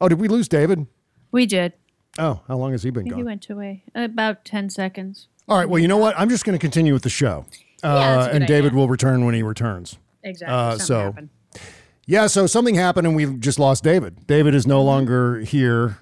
Oh, 0.00 0.08
did 0.08 0.20
we 0.20 0.28
lose 0.28 0.48
David? 0.48 0.86
We 1.30 1.46
did. 1.46 1.72
Oh, 2.18 2.40
how 2.46 2.56
long 2.56 2.72
has 2.72 2.82
he 2.82 2.90
been 2.90 3.04
think 3.04 3.16
he 3.16 3.22
went 3.22 3.48
away 3.48 3.84
about 3.94 4.44
10 4.44 4.68
seconds. 4.68 5.28
All 5.48 5.56
right. 5.56 5.68
Well, 5.68 5.80
you 5.80 5.88
know 5.88 5.96
what? 5.96 6.18
I'm 6.18 6.28
just 6.28 6.44
going 6.44 6.58
to 6.58 6.60
continue 6.60 6.92
with 6.92 7.02
the 7.02 7.08
show, 7.08 7.46
uh, 7.82 8.26
good 8.26 8.36
and 8.36 8.46
David 8.46 8.68
idea. 8.72 8.78
will 8.78 8.88
return 8.88 9.24
when 9.24 9.34
he 9.34 9.42
returns. 9.42 9.96
Exactly. 10.22 10.54
Uh, 10.54 10.78
so 10.78 10.98
happened. 11.04 11.30
Yeah, 12.12 12.26
so 12.26 12.46
something 12.46 12.74
happened, 12.74 13.06
and 13.06 13.16
we 13.16 13.24
just 13.38 13.58
lost 13.58 13.82
David. 13.82 14.26
David 14.26 14.54
is 14.54 14.66
no 14.66 14.80
mm-hmm. 14.80 14.86
longer 14.86 15.40
here. 15.40 15.96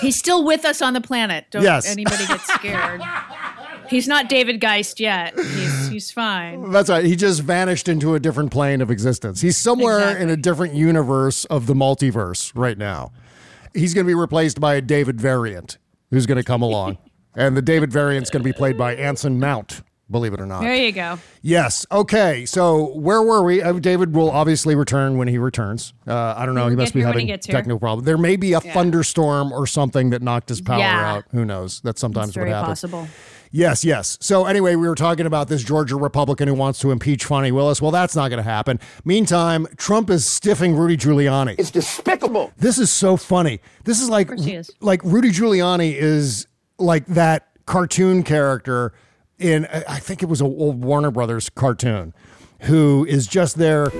He's 0.00 0.16
still 0.16 0.44
with 0.44 0.64
us 0.64 0.80
on 0.80 0.94
the 0.94 1.00
planet. 1.02 1.44
Don't 1.50 1.62
Yes. 1.62 1.86
anybody 1.86 2.26
get 2.26 2.40
scared. 2.40 3.02
He's 3.90 4.08
not 4.08 4.30
David 4.30 4.62
Geist 4.62 4.98
yet. 4.98 5.38
He's, 5.38 5.88
he's 5.88 6.10
fine. 6.10 6.70
That's 6.70 6.88
right. 6.88 7.04
He 7.04 7.16
just 7.16 7.42
vanished 7.42 7.86
into 7.86 8.14
a 8.14 8.20
different 8.20 8.50
plane 8.50 8.80
of 8.80 8.90
existence. 8.90 9.42
He's 9.42 9.58
somewhere 9.58 10.16
in 10.16 10.30
a 10.30 10.38
different 10.38 10.72
universe 10.72 11.44
of 11.44 11.66
the 11.66 11.74
multiverse 11.74 12.50
right 12.54 12.78
now. 12.78 13.12
He's 13.74 13.92
going 13.92 14.06
to 14.06 14.10
be 14.10 14.14
replaced 14.14 14.58
by 14.58 14.76
a 14.76 14.80
David 14.80 15.20
variant 15.20 15.76
who's 16.10 16.24
going 16.24 16.38
to 16.38 16.44
come 16.44 16.62
along. 16.62 16.96
and 17.36 17.54
the 17.54 17.62
David 17.62 17.92
variant's 17.92 18.30
going 18.30 18.42
to 18.42 18.48
be 18.48 18.54
played 18.54 18.78
by 18.78 18.94
Anson 18.96 19.38
Mount, 19.38 19.82
believe 20.12 20.32
it 20.34 20.40
or 20.40 20.46
not. 20.46 20.60
There 20.60 20.74
you 20.76 20.92
go. 20.92 21.18
Yes. 21.42 21.84
Okay. 21.90 22.46
So 22.46 22.92
where 22.96 23.20
were 23.22 23.42
we? 23.42 23.60
Uh, 23.62 23.72
David 23.74 24.14
will 24.14 24.30
obviously 24.30 24.74
return 24.76 25.16
when 25.16 25.26
he 25.26 25.38
returns. 25.38 25.92
Uh, 26.06 26.34
I 26.36 26.46
don't 26.46 26.54
know. 26.54 26.64
He 26.66 26.70
He'll 26.70 26.78
must 26.78 26.94
be 26.94 27.02
having 27.02 27.22
he 27.22 27.26
gets 27.26 27.46
here. 27.46 27.54
technical 27.56 27.80
problems. 27.80 28.06
There 28.06 28.18
may 28.18 28.36
be 28.36 28.52
a 28.52 28.60
Yeah. 28.64 28.72
thunderstorm 28.72 29.52
or 29.52 29.66
something 29.66 30.10
that 30.10 30.22
knocked 30.22 30.48
his 30.50 30.60
power 30.60 30.78
Yeah. 30.78 31.14
out. 31.14 31.24
Who 31.32 31.44
knows? 31.44 31.80
That's 31.82 32.00
sometimes 32.00 32.28
It's 32.28 32.36
what 32.36 32.42
very 32.42 32.50
happens. 32.54 32.68
possible. 32.82 33.08
Yes, 33.54 33.84
yes. 33.84 34.16
So 34.20 34.46
anyway, 34.46 34.76
we 34.76 34.88
were 34.88 34.94
talking 34.94 35.26
about 35.26 35.48
this 35.48 35.62
Georgia 35.62 35.96
Republican 35.96 36.48
who 36.48 36.54
wants 36.54 36.78
to 36.78 36.90
impeach 36.90 37.26
Fani 37.26 37.52
Willis. 37.52 37.82
Well, 37.82 37.90
that's 37.90 38.16
not 38.16 38.28
going 38.30 38.38
to 38.42 38.48
happen. 38.50 38.80
Meantime, 39.04 39.66
Trump 39.76 40.08
is 40.08 40.24
stiffing 40.24 40.74
Rudy 40.74 40.96
Giuliani. 40.96 41.56
It's 41.58 41.70
despicable. 41.70 42.50
This 42.56 42.78
is 42.78 42.90
so 42.90 43.18
funny. 43.18 43.60
This 43.84 44.00
is 44.00 44.08
like 44.08 44.30
is. 44.38 44.70
like 44.80 45.02
Rudy 45.04 45.30
Giuliani 45.30 45.94
is 45.94 46.46
like 46.78 47.04
that 47.08 47.48
cartoon 47.66 48.22
character 48.22 48.94
in 49.42 49.66
I 49.66 49.84
I 49.88 49.98
think 49.98 50.22
it 50.22 50.26
was 50.26 50.40
a 50.40 50.44
old 50.44 50.82
Warner 50.84 51.10
Brothers 51.10 51.50
cartoon 51.50 52.14
who 52.62 53.04
is 53.08 53.26
just 53.26 53.56
there 53.56 53.90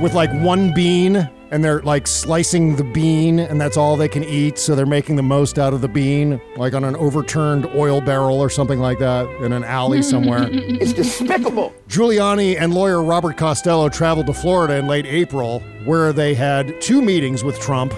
with 0.00 0.12
like 0.14 0.30
one 0.42 0.72
bean 0.74 1.28
and 1.50 1.62
they're 1.64 1.80
like 1.82 2.06
slicing 2.06 2.76
the 2.76 2.84
bean 2.84 3.38
and 3.38 3.60
that's 3.60 3.76
all 3.76 3.96
they 3.96 4.08
can 4.08 4.24
eat 4.24 4.58
so 4.58 4.74
they're 4.74 4.84
making 4.84 5.16
the 5.16 5.22
most 5.22 5.58
out 5.58 5.72
of 5.72 5.80
the 5.80 5.88
bean 5.88 6.40
like 6.56 6.74
on 6.74 6.84
an 6.84 6.96
overturned 6.96 7.64
oil 7.74 8.00
barrel 8.00 8.40
or 8.40 8.50
something 8.50 8.80
like 8.80 8.98
that 8.98 9.26
in 9.40 9.52
an 9.52 9.62
alley 9.64 10.02
somewhere 10.02 10.48
It's 10.52 10.92
despicable. 10.92 11.72
Giuliani 11.88 12.60
and 12.60 12.74
lawyer 12.74 13.02
Robert 13.02 13.36
Costello 13.36 13.88
traveled 13.88 14.26
to 14.26 14.34
Florida 14.34 14.74
in 14.76 14.86
late 14.86 15.06
April 15.06 15.60
where 15.84 16.12
they 16.12 16.34
had 16.34 16.80
two 16.80 17.00
meetings 17.00 17.44
with 17.44 17.58
Trump 17.60 17.94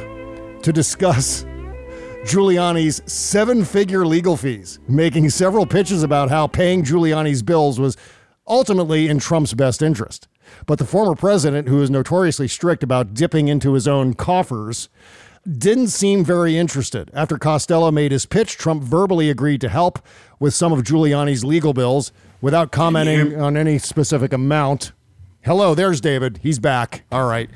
to 0.62 0.72
discuss 0.72 1.46
Giuliani's 2.26 3.00
seven 3.10 3.64
figure 3.64 4.04
legal 4.04 4.36
fees, 4.36 4.80
making 4.88 5.30
several 5.30 5.64
pitches 5.64 6.02
about 6.02 6.28
how 6.28 6.48
paying 6.48 6.82
Giuliani's 6.82 7.40
bills 7.42 7.78
was 7.78 7.96
ultimately 8.48 9.08
in 9.08 9.20
Trump's 9.20 9.54
best 9.54 9.80
interest. 9.80 10.26
But 10.66 10.80
the 10.80 10.84
former 10.84 11.14
president, 11.14 11.68
who 11.68 11.80
is 11.80 11.88
notoriously 11.88 12.48
strict 12.48 12.82
about 12.82 13.14
dipping 13.14 13.46
into 13.46 13.74
his 13.74 13.86
own 13.86 14.14
coffers, 14.14 14.88
didn't 15.46 15.88
seem 15.88 16.24
very 16.24 16.56
interested. 16.56 17.12
After 17.14 17.38
Costello 17.38 17.92
made 17.92 18.10
his 18.10 18.26
pitch, 18.26 18.58
Trump 18.58 18.82
verbally 18.82 19.30
agreed 19.30 19.60
to 19.60 19.68
help 19.68 20.00
with 20.40 20.52
some 20.52 20.72
of 20.72 20.82
Giuliani's 20.82 21.44
legal 21.44 21.72
bills 21.72 22.10
without 22.40 22.72
commenting 22.72 23.40
on 23.40 23.56
any 23.56 23.78
specific 23.78 24.32
amount. 24.32 24.90
Hello, 25.42 25.76
there's 25.76 26.00
David. 26.00 26.40
He's 26.42 26.58
back. 26.58 27.04
All 27.12 27.28
right. 27.28 27.48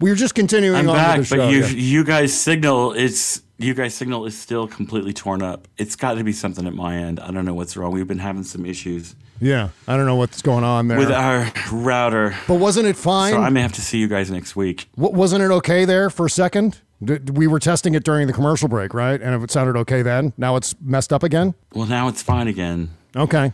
We 0.00 0.10
were 0.10 0.16
just 0.16 0.34
continuing 0.34 0.76
I'm 0.76 0.88
on 0.88 0.96
back, 0.96 1.16
the 1.18 1.22
but 1.22 1.36
show. 1.36 1.48
you 1.50 1.60
yeah. 1.60 1.66
you 1.68 2.04
guys 2.04 2.36
signal 2.36 2.92
it's 2.92 3.42
you 3.58 3.74
guys 3.74 3.94
signal 3.94 4.24
is 4.26 4.38
still 4.38 4.68
completely 4.68 5.12
torn 5.12 5.42
up. 5.42 5.66
It's 5.76 5.96
got 5.96 6.14
to 6.14 6.24
be 6.24 6.32
something 6.32 6.66
at 6.66 6.74
my 6.74 6.96
end. 6.96 7.18
I 7.20 7.30
don't 7.32 7.44
know 7.44 7.54
what's 7.54 7.76
wrong. 7.76 7.90
We've 7.92 8.06
been 8.06 8.18
having 8.20 8.44
some 8.44 8.64
issues 8.64 9.16
Yeah, 9.40 9.70
I 9.88 9.96
don't 9.96 10.06
know 10.06 10.14
what's 10.16 10.42
going 10.42 10.64
on 10.64 10.88
there. 10.88 10.98
with 10.98 11.10
our 11.10 11.52
router. 11.72 12.36
but 12.46 12.54
wasn't 12.54 12.86
it 12.86 12.96
fine? 12.96 13.32
So 13.32 13.40
I 13.40 13.50
may 13.50 13.60
have 13.62 13.72
to 13.74 13.80
see 13.80 13.98
you 13.98 14.06
guys 14.08 14.30
next 14.30 14.54
week. 14.56 14.88
Wa- 14.96 15.10
wasn't 15.10 15.42
it 15.42 15.50
okay 15.50 15.84
there 15.84 16.08
for 16.08 16.26
a 16.26 16.30
second? 16.30 16.80
D- 17.02 17.18
we 17.32 17.46
were 17.46 17.58
testing 17.60 17.94
it 17.94 18.04
during 18.04 18.26
the 18.26 18.32
commercial 18.32 18.68
break, 18.68 18.94
right? 18.94 19.20
And 19.20 19.34
if 19.34 19.42
it 19.42 19.50
sounded 19.50 19.76
okay 19.80 20.02
then, 20.02 20.32
now 20.36 20.56
it's 20.56 20.74
messed 20.80 21.12
up 21.12 21.22
again. 21.22 21.54
Well, 21.74 21.86
now 21.86 22.08
it's 22.08 22.22
fine 22.22 22.48
again. 22.48 22.90
Okay. 23.16 23.52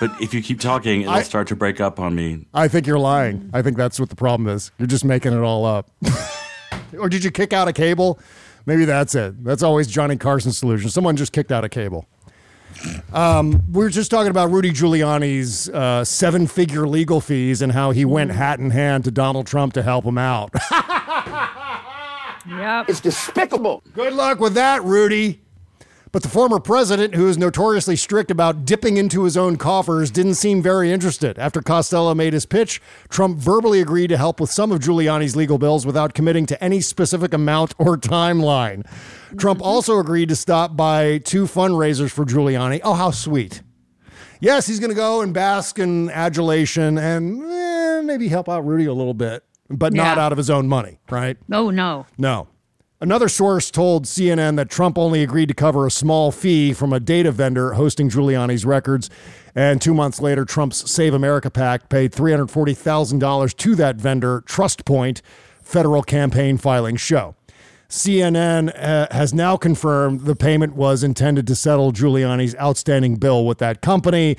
But 0.00 0.10
if 0.20 0.34
you 0.34 0.42
keep 0.42 0.60
talking, 0.60 1.02
it'll 1.02 1.14
I- 1.14 1.22
start 1.22 1.48
to 1.48 1.56
break 1.56 1.80
up 1.80 1.98
on 1.98 2.14
me. 2.14 2.46
I 2.52 2.68
think 2.68 2.86
you're 2.86 2.98
lying. 2.98 3.48
I 3.54 3.62
think 3.62 3.76
that's 3.78 3.98
what 3.98 4.10
the 4.10 4.16
problem 4.16 4.48
is. 4.48 4.70
You're 4.78 4.86
just 4.88 5.04
making 5.04 5.32
it 5.32 5.40
all 5.40 5.64
up. 5.64 5.90
or 6.98 7.08
did 7.08 7.24
you 7.24 7.30
kick 7.30 7.52
out 7.54 7.68
a 7.68 7.72
cable? 7.72 8.18
Maybe 8.66 8.84
that's 8.84 9.14
it. 9.14 9.42
That's 9.44 9.62
always 9.62 9.86
Johnny 9.86 10.16
Carson's 10.16 10.58
solution. 10.58 10.88
Someone 10.90 11.16
just 11.16 11.32
kicked 11.32 11.52
out 11.52 11.64
a 11.64 11.68
cable. 11.68 12.06
Um, 13.12 13.62
we 13.72 13.84
were 13.84 13.90
just 13.90 14.10
talking 14.10 14.30
about 14.30 14.50
Rudy 14.50 14.70
Giuliani's 14.70 15.68
uh, 15.70 16.04
seven 16.04 16.46
figure 16.46 16.86
legal 16.88 17.20
fees 17.20 17.62
and 17.62 17.72
how 17.72 17.92
he 17.92 18.04
went 18.04 18.32
hat 18.32 18.58
in 18.58 18.70
hand 18.70 19.04
to 19.04 19.10
Donald 19.10 19.46
Trump 19.46 19.74
to 19.74 19.82
help 19.82 20.04
him 20.04 20.18
out. 20.18 20.52
Yep. 22.46 22.90
It's 22.90 23.00
despicable. 23.00 23.82
Good 23.94 24.12
luck 24.12 24.38
with 24.38 24.54
that, 24.54 24.84
Rudy. 24.84 25.40
But 26.14 26.22
the 26.22 26.28
former 26.28 26.60
president, 26.60 27.16
who 27.16 27.26
is 27.26 27.36
notoriously 27.36 27.96
strict 27.96 28.30
about 28.30 28.64
dipping 28.64 28.98
into 28.98 29.24
his 29.24 29.36
own 29.36 29.56
coffers, 29.56 30.12
didn't 30.12 30.34
seem 30.34 30.62
very 30.62 30.92
interested. 30.92 31.40
After 31.40 31.60
Costello 31.60 32.14
made 32.14 32.34
his 32.34 32.46
pitch, 32.46 32.80
Trump 33.08 33.36
verbally 33.36 33.80
agreed 33.80 34.10
to 34.10 34.16
help 34.16 34.38
with 34.38 34.48
some 34.48 34.70
of 34.70 34.78
Giuliani's 34.78 35.34
legal 35.34 35.58
bills 35.58 35.84
without 35.84 36.14
committing 36.14 36.46
to 36.46 36.62
any 36.62 36.80
specific 36.80 37.34
amount 37.34 37.74
or 37.78 37.96
timeline. 37.96 38.86
Trump 39.36 39.60
also 39.60 39.98
agreed 39.98 40.28
to 40.28 40.36
stop 40.36 40.76
by 40.76 41.18
two 41.18 41.46
fundraisers 41.46 42.12
for 42.12 42.24
Giuliani. 42.24 42.80
Oh, 42.84 42.94
how 42.94 43.10
sweet. 43.10 43.62
Yes, 44.38 44.68
he's 44.68 44.78
going 44.78 44.90
to 44.90 44.96
go 44.96 45.20
and 45.20 45.34
bask 45.34 45.80
in 45.80 46.10
adulation 46.10 46.96
and 46.96 47.42
eh, 47.42 48.02
maybe 48.02 48.28
help 48.28 48.48
out 48.48 48.64
Rudy 48.64 48.84
a 48.84 48.94
little 48.94 49.14
bit, 49.14 49.42
but 49.68 49.92
not 49.92 50.16
out 50.18 50.30
of 50.30 50.38
his 50.38 50.48
own 50.48 50.68
money, 50.68 51.00
right? 51.10 51.36
Oh 51.50 51.70
no. 51.70 52.06
No. 52.16 52.46
Another 53.04 53.28
source 53.28 53.70
told 53.70 54.06
CNN 54.06 54.56
that 54.56 54.70
Trump 54.70 54.96
only 54.96 55.22
agreed 55.22 55.48
to 55.48 55.54
cover 55.54 55.86
a 55.86 55.90
small 55.90 56.32
fee 56.32 56.72
from 56.72 56.90
a 56.90 56.98
data 56.98 57.30
vendor 57.30 57.74
hosting 57.74 58.08
Giuliani's 58.08 58.64
records. 58.64 59.10
And 59.54 59.78
two 59.82 59.92
months 59.92 60.22
later, 60.22 60.46
Trump's 60.46 60.90
Save 60.90 61.12
America 61.12 61.50
PAC 61.50 61.90
paid 61.90 62.12
$340,000 62.12 63.56
to 63.58 63.74
that 63.74 63.96
vendor, 63.96 64.40
TrustPoint, 64.46 65.20
federal 65.62 66.02
campaign 66.02 66.56
filing 66.56 66.96
show. 66.96 67.34
CNN 67.90 68.72
uh, 68.74 69.08
has 69.10 69.34
now 69.34 69.58
confirmed 69.58 70.22
the 70.22 70.34
payment 70.34 70.74
was 70.74 71.04
intended 71.04 71.46
to 71.48 71.54
settle 71.54 71.92
Giuliani's 71.92 72.56
outstanding 72.56 73.16
bill 73.16 73.44
with 73.44 73.58
that 73.58 73.82
company, 73.82 74.38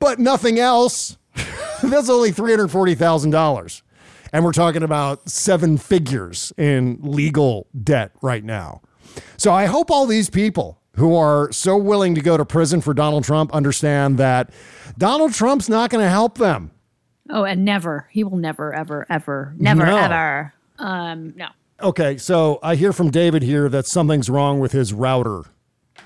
but 0.00 0.18
nothing 0.18 0.58
else. 0.58 1.18
That's 1.84 2.10
only 2.10 2.32
$340,000. 2.32 3.82
And 4.32 4.44
we're 4.44 4.52
talking 4.52 4.82
about 4.82 5.28
seven 5.28 5.76
figures 5.76 6.52
in 6.56 6.98
legal 7.02 7.66
debt 7.82 8.12
right 8.22 8.42
now. 8.44 8.80
So 9.36 9.52
I 9.52 9.66
hope 9.66 9.90
all 9.90 10.06
these 10.06 10.30
people 10.30 10.80
who 10.96 11.14
are 11.14 11.50
so 11.52 11.76
willing 11.76 12.14
to 12.14 12.20
go 12.22 12.36
to 12.36 12.44
prison 12.44 12.80
for 12.80 12.94
Donald 12.94 13.24
Trump 13.24 13.54
understand 13.54 14.18
that 14.18 14.50
Donald 14.96 15.34
Trump's 15.34 15.68
not 15.68 15.90
going 15.90 16.04
to 16.04 16.10
help 16.10 16.38
them. 16.38 16.70
Oh, 17.30 17.44
and 17.44 17.64
never. 17.64 18.08
He 18.10 18.24
will 18.24 18.36
never, 18.38 18.74
ever, 18.74 19.06
ever, 19.08 19.54
never, 19.58 19.84
No. 19.86 19.96
ever. 19.96 20.54
Um, 20.78 21.34
no. 21.36 21.48
Okay, 21.82 22.16
so 22.16 22.58
I 22.62 22.74
hear 22.76 22.92
from 22.92 23.10
David 23.10 23.42
here 23.42 23.68
that 23.68 23.86
something's 23.86 24.30
wrong 24.30 24.60
with 24.60 24.72
his 24.72 24.92
router. 24.92 25.42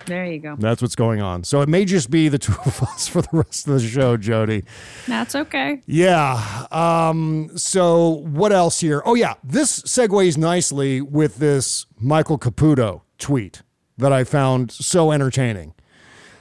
There 0.06 0.24
you 0.24 0.38
go. 0.38 0.56
That's 0.58 0.80
what's 0.80 0.94
going 0.94 1.20
on. 1.20 1.44
So 1.44 1.60
it 1.60 1.68
may 1.68 1.84
just 1.84 2.10
be 2.10 2.28
the 2.28 2.38
two 2.46 2.54
of 2.64 2.82
us 2.82 3.08
for 3.08 3.22
the 3.22 3.28
rest 3.32 3.66
of 3.66 3.74
the 3.74 3.86
show, 3.86 4.16
Jody. 4.16 4.64
That's 5.06 5.34
okay. 5.34 5.82
Yeah. 5.86 6.66
Um, 6.70 7.50
so 7.56 8.08
what 8.08 8.52
else 8.52 8.80
here? 8.80 9.02
Oh, 9.04 9.14
yeah. 9.14 9.34
This 9.44 9.82
segues 9.82 10.36
nicely 10.36 11.00
with 11.00 11.36
this 11.36 11.86
Michael 11.98 12.38
Caputo 12.38 13.02
tweet 13.18 13.62
that 13.98 14.12
I 14.12 14.24
found 14.24 14.70
so 14.70 15.10
entertaining. 15.10 15.74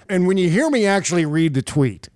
And 0.09 0.27
when 0.27 0.37
you 0.37 0.49
hear 0.49 0.69
me 0.69 0.85
actually 0.85 1.25
read 1.25 1.53
the 1.53 1.61
tweet, 1.61 2.09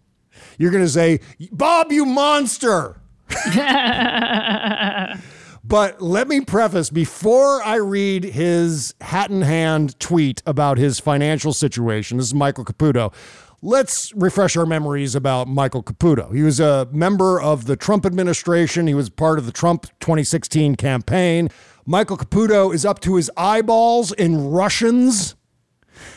you're 0.58 0.72
going 0.72 0.84
to 0.84 0.90
say, 0.90 1.20
Bob, 1.52 1.92
you 1.92 2.06
monster. 2.06 3.02
But 5.70 6.02
let 6.02 6.28
me 6.28 6.42
preface 6.42 6.90
before 6.90 7.62
I 7.62 7.76
read 7.76 8.24
his 8.24 8.96
hat 9.02 9.30
in 9.30 9.44
hand 9.44 10.00
tweet 10.00 10.42
about 10.48 10.80
his 10.80 11.00
financial 11.00 11.54
situation. 11.54 12.18
This 12.18 12.26
is 12.26 12.34
Michael 12.34 12.66
Caputo. 12.66 13.14
Let's 13.62 14.12
refresh 14.16 14.58
our 14.58 14.66
memories 14.66 15.14
about 15.14 15.48
Michael 15.48 15.84
Caputo. 15.84 16.34
He 16.34 16.42
was 16.42 16.60
a 16.60 16.88
member 16.92 17.40
of 17.40 17.66
the 17.66 17.76
Trump 17.76 18.08
administration, 18.08 18.88
he 18.88 18.96
was 18.96 19.12
part 19.12 19.38
of 19.38 19.46
the 19.46 19.52
Trump 19.52 19.86
2016 20.00 20.74
campaign. 20.74 21.50
Michael 21.86 22.18
Caputo 22.18 22.74
is 22.74 22.84
up 22.84 23.00
to 23.02 23.18
his 23.18 23.30
eyeballs 23.38 24.12
in 24.14 24.50
Russians. 24.50 25.36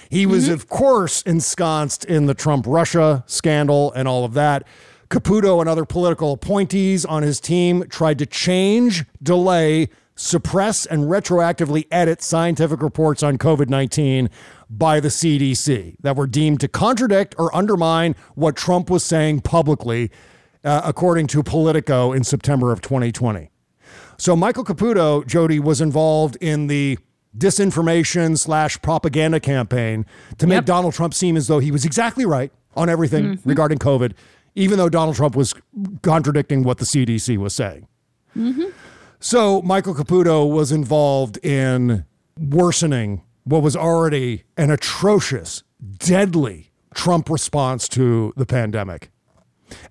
He 0.08 0.24
was, 0.24 0.44
mm-hmm. 0.44 0.54
of 0.54 0.68
course, 0.70 1.20
ensconced 1.22 2.06
in 2.06 2.24
the 2.24 2.34
Trump 2.34 2.64
Russia 2.66 3.22
scandal 3.26 3.92
and 3.92 4.08
all 4.08 4.24
of 4.24 4.32
that. 4.32 4.66
Caputo 5.12 5.60
and 5.60 5.68
other 5.68 5.84
political 5.84 6.32
appointees 6.32 7.04
on 7.04 7.22
his 7.22 7.38
team 7.38 7.84
tried 7.90 8.18
to 8.18 8.24
change, 8.24 9.04
delay, 9.22 9.90
suppress, 10.16 10.86
and 10.86 11.04
retroactively 11.04 11.86
edit 11.90 12.22
scientific 12.22 12.80
reports 12.80 13.22
on 13.22 13.36
COVID 13.36 13.68
19 13.68 14.30
by 14.70 15.00
the 15.00 15.08
CDC 15.08 15.96
that 16.00 16.16
were 16.16 16.26
deemed 16.26 16.60
to 16.60 16.68
contradict 16.68 17.34
or 17.38 17.54
undermine 17.54 18.16
what 18.36 18.56
Trump 18.56 18.88
was 18.88 19.04
saying 19.04 19.42
publicly, 19.42 20.10
uh, 20.64 20.80
according 20.82 21.26
to 21.26 21.42
Politico 21.42 22.12
in 22.12 22.24
September 22.24 22.72
of 22.72 22.80
2020. 22.80 23.50
So 24.16 24.34
Michael 24.34 24.64
Caputo, 24.64 25.26
Jody, 25.26 25.58
was 25.58 25.82
involved 25.82 26.36
in 26.36 26.68
the 26.68 26.98
disinformation 27.36 28.38
slash 28.38 28.80
propaganda 28.80 29.40
campaign 29.40 30.06
to 30.38 30.46
make 30.46 30.64
Donald 30.64 30.94
Trump 30.94 31.12
seem 31.12 31.36
as 31.36 31.48
though 31.48 31.58
he 31.58 31.70
was 31.70 31.84
exactly 31.84 32.24
right 32.24 32.50
on 32.74 32.88
everything 32.88 33.38
regarding 33.44 33.76
COVID, 33.76 34.14
even 34.54 34.78
though 34.78 34.88
Donald 34.88 35.16
Trump 35.16 35.36
was 35.36 35.54
contradicting 36.02 36.62
what 36.62 36.78
the 36.78 36.84
CDC 36.84 37.36
was 37.38 37.54
saying. 37.54 37.86
Mm-hmm. 38.36 38.64
So 39.20 39.62
Michael 39.62 39.94
Caputo 39.94 40.50
was 40.50 40.72
involved 40.72 41.38
in 41.44 42.04
worsening 42.38 43.22
what 43.44 43.62
was 43.62 43.76
already 43.76 44.44
an 44.56 44.70
atrocious, 44.70 45.62
deadly 45.98 46.70
Trump 46.94 47.28
response 47.30 47.88
to 47.90 48.32
the 48.36 48.46
pandemic. 48.46 49.10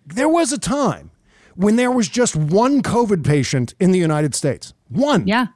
There 0.05 0.29
was 0.29 0.51
a 0.51 0.57
time 0.57 1.11
when 1.55 1.75
there 1.75 1.91
was 1.91 2.07
just 2.07 2.35
one 2.35 2.81
COVID 2.81 3.25
patient 3.25 3.73
in 3.79 3.91
the 3.91 3.99
United 3.99 4.35
States. 4.35 4.73
One. 4.89 5.27
Yeah. 5.27 5.47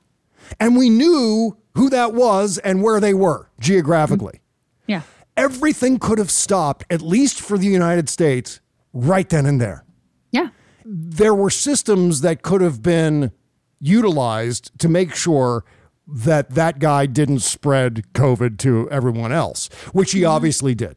And 0.60 0.76
we 0.76 0.90
knew 0.90 1.58
who 1.76 1.90
that 1.90 2.14
was 2.14 2.58
and 2.60 2.82
where 2.82 3.00
they 3.00 3.14
were 3.14 3.50
geographically. 3.60 4.34
Mm-hmm. 4.34 4.92
Yeah. 4.92 5.02
Everything 5.38 6.00
could 6.00 6.18
have 6.18 6.32
stopped, 6.32 6.86
at 6.90 7.02
least 7.02 7.42
for 7.42 7.58
the 7.58 7.68
United 7.68 8.10
States, 8.10 8.62
right 8.96 9.30
then 9.30 9.46
and 9.46 9.62
there. 9.62 9.86
Yeah. 10.32 10.50
There 10.84 11.36
were 11.36 11.52
systems 11.52 12.22
that 12.22 12.42
could 12.42 12.62
have 12.62 12.82
been 12.82 13.32
utilized 13.80 14.72
to 14.80 14.90
make 14.90 15.14
sure 15.14 15.64
that 16.08 16.52
that 16.52 16.80
guy 16.80 17.06
didn't 17.06 17.40
spread 17.40 18.04
COVID 18.14 18.58
to 18.60 18.90
everyone 18.90 19.32
else, 19.32 19.70
which 19.92 20.12
he 20.12 20.22
mm-hmm. 20.22 20.32
obviously 20.32 20.74
did. 20.74 20.96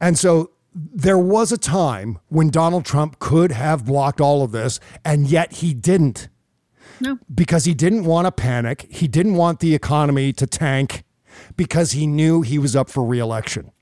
And 0.00 0.18
so 0.18 0.52
there 0.74 1.18
was 1.18 1.50
a 1.50 1.58
time 1.58 2.18
when 2.28 2.50
Donald 2.50 2.84
Trump 2.84 3.18
could 3.18 3.52
have 3.52 3.86
blocked 3.86 4.20
all 4.20 4.42
of 4.42 4.52
this, 4.52 4.80
and 5.04 5.26
yet 5.26 5.54
he 5.54 5.74
didn't. 5.74 6.28
No. 7.00 7.18
Because 7.34 7.64
he 7.64 7.74
didn't 7.74 8.04
want 8.04 8.26
to 8.26 8.32
panic. 8.32 8.86
He 8.90 9.08
didn't 9.08 9.34
want 9.34 9.60
the 9.60 9.74
economy 9.74 10.32
to 10.34 10.46
tank 10.46 11.02
because 11.56 11.92
he 11.92 12.06
knew 12.06 12.42
he 12.42 12.58
was 12.58 12.76
up 12.76 12.90
for 12.90 13.04
reelection. 13.04 13.72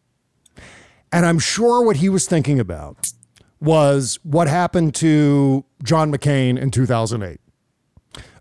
And 1.12 1.24
I'm 1.24 1.38
sure 1.38 1.82
what 1.82 1.96
he 1.96 2.08
was 2.08 2.26
thinking 2.26 2.60
about 2.60 3.12
was 3.60 4.18
what 4.22 4.48
happened 4.48 4.94
to 4.96 5.64
John 5.82 6.12
McCain 6.12 6.58
in 6.58 6.70
2008 6.70 7.40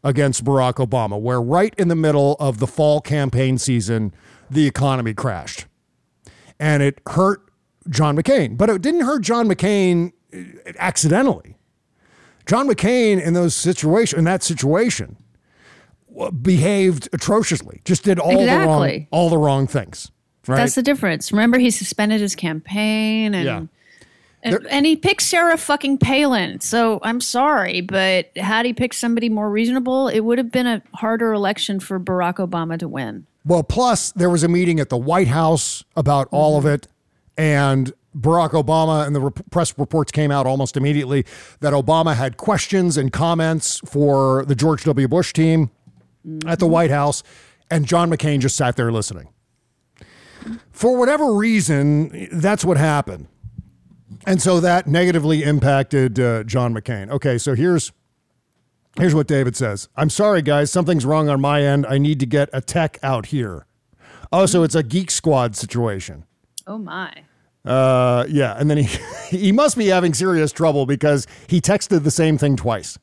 against 0.03 0.43
Barack 0.43 0.75
Obama, 0.75 1.19
where 1.19 1.41
right 1.41 1.73
in 1.77 1.87
the 1.87 1.95
middle 1.95 2.35
of 2.39 2.59
the 2.59 2.67
fall 2.67 3.01
campaign 3.01 3.57
season, 3.57 4.13
the 4.49 4.67
economy 4.67 5.13
crashed. 5.13 5.65
And 6.59 6.83
it 6.83 7.01
hurt 7.07 7.41
John 7.89 8.17
McCain, 8.17 8.57
but 8.57 8.69
it 8.69 8.81
didn't 8.81 9.01
hurt 9.01 9.21
John 9.21 9.47
McCain 9.47 10.13
uh, 10.33 10.73
accidentally. 10.79 11.57
John 12.45 12.67
McCain 12.67 13.21
in 13.21 13.33
those 13.33 13.55
situation 13.55 14.19
in 14.19 14.25
that 14.25 14.43
situation 14.43 15.17
behaved 16.41 17.09
atrociously. 17.13 17.81
Just 17.85 18.03
did 18.03 18.19
all 18.19 18.45
the 18.45 18.47
wrong 18.47 19.07
all 19.11 19.29
the 19.29 19.37
wrong 19.37 19.67
things. 19.67 20.11
Right? 20.47 20.57
That's 20.57 20.75
the 20.75 20.83
difference. 20.83 21.31
Remember, 21.31 21.57
he 21.57 21.71
suspended 21.71 22.21
his 22.21 22.35
campaign 22.35 23.33
and. 23.33 23.45
Yeah. 23.45 23.63
And, 24.43 24.67
and 24.69 24.85
he 24.85 24.95
picked 24.95 25.23
Sarah 25.23 25.57
fucking 25.57 25.97
Palin. 25.97 26.61
So 26.61 26.99
I'm 27.01 27.19
sorry, 27.19 27.81
but 27.81 28.29
had 28.37 28.65
he 28.65 28.71
picked 28.71 28.95
somebody 28.95 29.29
more 29.29 29.49
reasonable, 29.49 30.07
it 30.07 30.21
would 30.21 30.37
have 30.37 30.51
been 30.51 30.67
a 30.67 30.81
harder 30.93 31.33
election 31.33 31.79
for 31.79 31.99
Barack 31.99 32.35
Obama 32.35 32.77
to 32.79 32.87
win. 32.87 33.25
Well, 33.43 33.63
plus 33.63 34.11
there 34.11 34.29
was 34.29 34.43
a 34.43 34.47
meeting 34.47 34.79
at 34.79 34.89
the 34.89 34.95
White 34.95 35.27
House 35.27 35.83
about 35.97 36.29
all 36.31 36.55
of 36.55 36.65
mm-hmm. 36.65 36.75
it, 36.75 36.87
and 37.35 37.91
Barack 38.15 38.51
Obama 38.51 39.05
and 39.05 39.15
the 39.15 39.21
rep- 39.21 39.49
press 39.49 39.77
reports 39.77 40.11
came 40.11 40.31
out 40.31 40.45
almost 40.45 40.77
immediately 40.77 41.25
that 41.59 41.73
Obama 41.73 42.15
had 42.15 42.37
questions 42.37 42.95
and 42.95 43.11
comments 43.11 43.81
for 43.85 44.45
the 44.45 44.55
George 44.55 44.83
W. 44.83 45.07
Bush 45.07 45.33
team 45.33 45.71
at 46.45 46.59
the 46.59 46.65
mm-hmm. 46.65 46.73
White 46.73 46.91
House, 46.91 47.23
and 47.71 47.85
John 47.85 48.09
McCain 48.09 48.39
just 48.39 48.55
sat 48.55 48.75
there 48.75 48.91
listening. 48.91 49.29
For 50.71 50.95
whatever 50.97 51.33
reason, 51.33 52.29
that's 52.31 52.63
what 52.63 52.77
happened. 52.77 53.27
And 54.25 54.41
so 54.41 54.59
that 54.59 54.87
negatively 54.87 55.43
impacted 55.43 56.19
uh, 56.19 56.43
John 56.43 56.73
McCain. 56.73 57.09
Okay, 57.09 57.37
so 57.37 57.55
here's 57.55 57.91
here's 58.97 59.15
what 59.15 59.27
David 59.27 59.55
says. 59.55 59.89
I'm 59.95 60.09
sorry, 60.09 60.41
guys, 60.41 60.71
something's 60.71 61.05
wrong 61.05 61.29
on 61.29 61.39
my 61.39 61.61
end. 61.63 61.85
I 61.87 61.97
need 61.97 62.19
to 62.19 62.25
get 62.25 62.49
a 62.51 62.61
tech 62.61 62.97
out 63.03 63.27
here. 63.27 63.65
Oh, 64.31 64.45
so 64.45 64.63
it's 64.63 64.75
a 64.75 64.83
Geek 64.83 65.11
Squad 65.11 65.55
situation. 65.55 66.25
Oh 66.65 66.77
my. 66.77 67.13
Uh, 67.63 68.25
yeah, 68.29 68.55
and 68.57 68.69
then 68.69 68.77
he 68.77 68.97
he 69.37 69.51
must 69.51 69.77
be 69.77 69.87
having 69.87 70.13
serious 70.13 70.51
trouble 70.51 70.85
because 70.85 71.27
he 71.47 71.61
texted 71.61 72.03
the 72.03 72.11
same 72.11 72.37
thing 72.37 72.55
twice. 72.55 72.97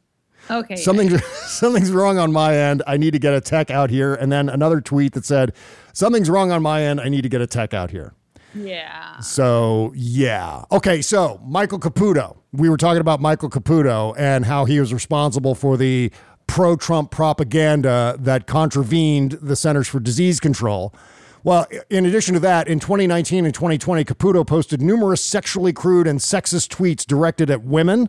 Okay. 0.51 0.77
Something's 0.77 1.25
something's 1.47 1.91
wrong 1.91 2.19
on 2.19 2.33
my 2.33 2.57
end. 2.57 2.83
I 2.87 2.97
need 2.97 3.13
to 3.13 3.19
get 3.19 3.35
a 3.35 3.41
tech 3.41 3.71
out 3.71 3.91
here. 3.91 4.15
And 4.15 4.31
then 4.31 4.49
another 4.49 4.81
tweet 4.81 5.13
that 5.15 5.25
said, 5.25 5.53
"Something's 5.93 6.31
wrong 6.31 6.51
on 6.51 6.63
my 6.63 6.83
end. 6.83 7.01
I 7.01 7.09
need 7.09 7.23
to 7.23 7.29
get 7.29 7.41
a 7.41 7.47
tech 7.47 7.75
out 7.75 7.91
here." 7.91 8.15
Yeah. 8.55 9.21
So 9.21 9.93
yeah. 9.97 10.65
Okay. 10.71 11.03
So 11.03 11.41
Michael 11.45 11.81
Caputo. 11.81 12.39
We 12.53 12.69
were 12.69 12.77
talking 12.77 13.01
about 13.01 13.21
Michael 13.21 13.51
Caputo 13.51 14.15
and 14.17 14.45
how 14.45 14.65
he 14.65 14.79
was 14.79 14.95
responsible 14.95 15.57
for 15.57 15.77
the 15.77 16.13
pro-Trump 16.47 17.11
propaganda 17.11 18.17
that 18.19 18.47
contravened 18.47 19.33
the 19.43 19.57
Centers 19.57 19.89
for 19.89 19.99
Disease 19.99 20.39
Control. 20.39 20.95
Well, 21.43 21.67
in 21.91 22.07
addition 22.07 22.35
to 22.35 22.41
that, 22.41 22.69
in 22.69 22.81
2019 22.81 23.45
and 23.45 23.55
2020, 23.55 24.05
Caputo 24.05 24.47
posted 24.47 24.81
numerous 24.81 25.23
sexually 25.23 25.75
crude 25.75 26.07
and 26.07 26.19
sexist 26.19 26.69
tweets 26.69 27.05
directed 27.07 27.51
at 27.51 27.63
women. 27.63 28.09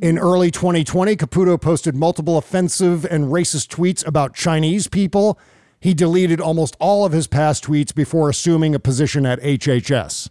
In 0.00 0.18
early 0.18 0.50
2020, 0.50 1.14
Caputo 1.14 1.60
posted 1.60 1.94
multiple 1.94 2.38
offensive 2.38 3.04
and 3.04 3.26
racist 3.26 3.68
tweets 3.68 4.06
about 4.06 4.34
Chinese 4.34 4.88
people. 4.88 5.38
He 5.78 5.92
deleted 5.92 6.40
almost 6.40 6.74
all 6.80 7.04
of 7.04 7.12
his 7.12 7.26
past 7.26 7.64
tweets 7.64 7.94
before 7.94 8.30
assuming 8.30 8.74
a 8.74 8.78
position 8.78 9.26
at 9.26 9.38
HHS. 9.42 10.30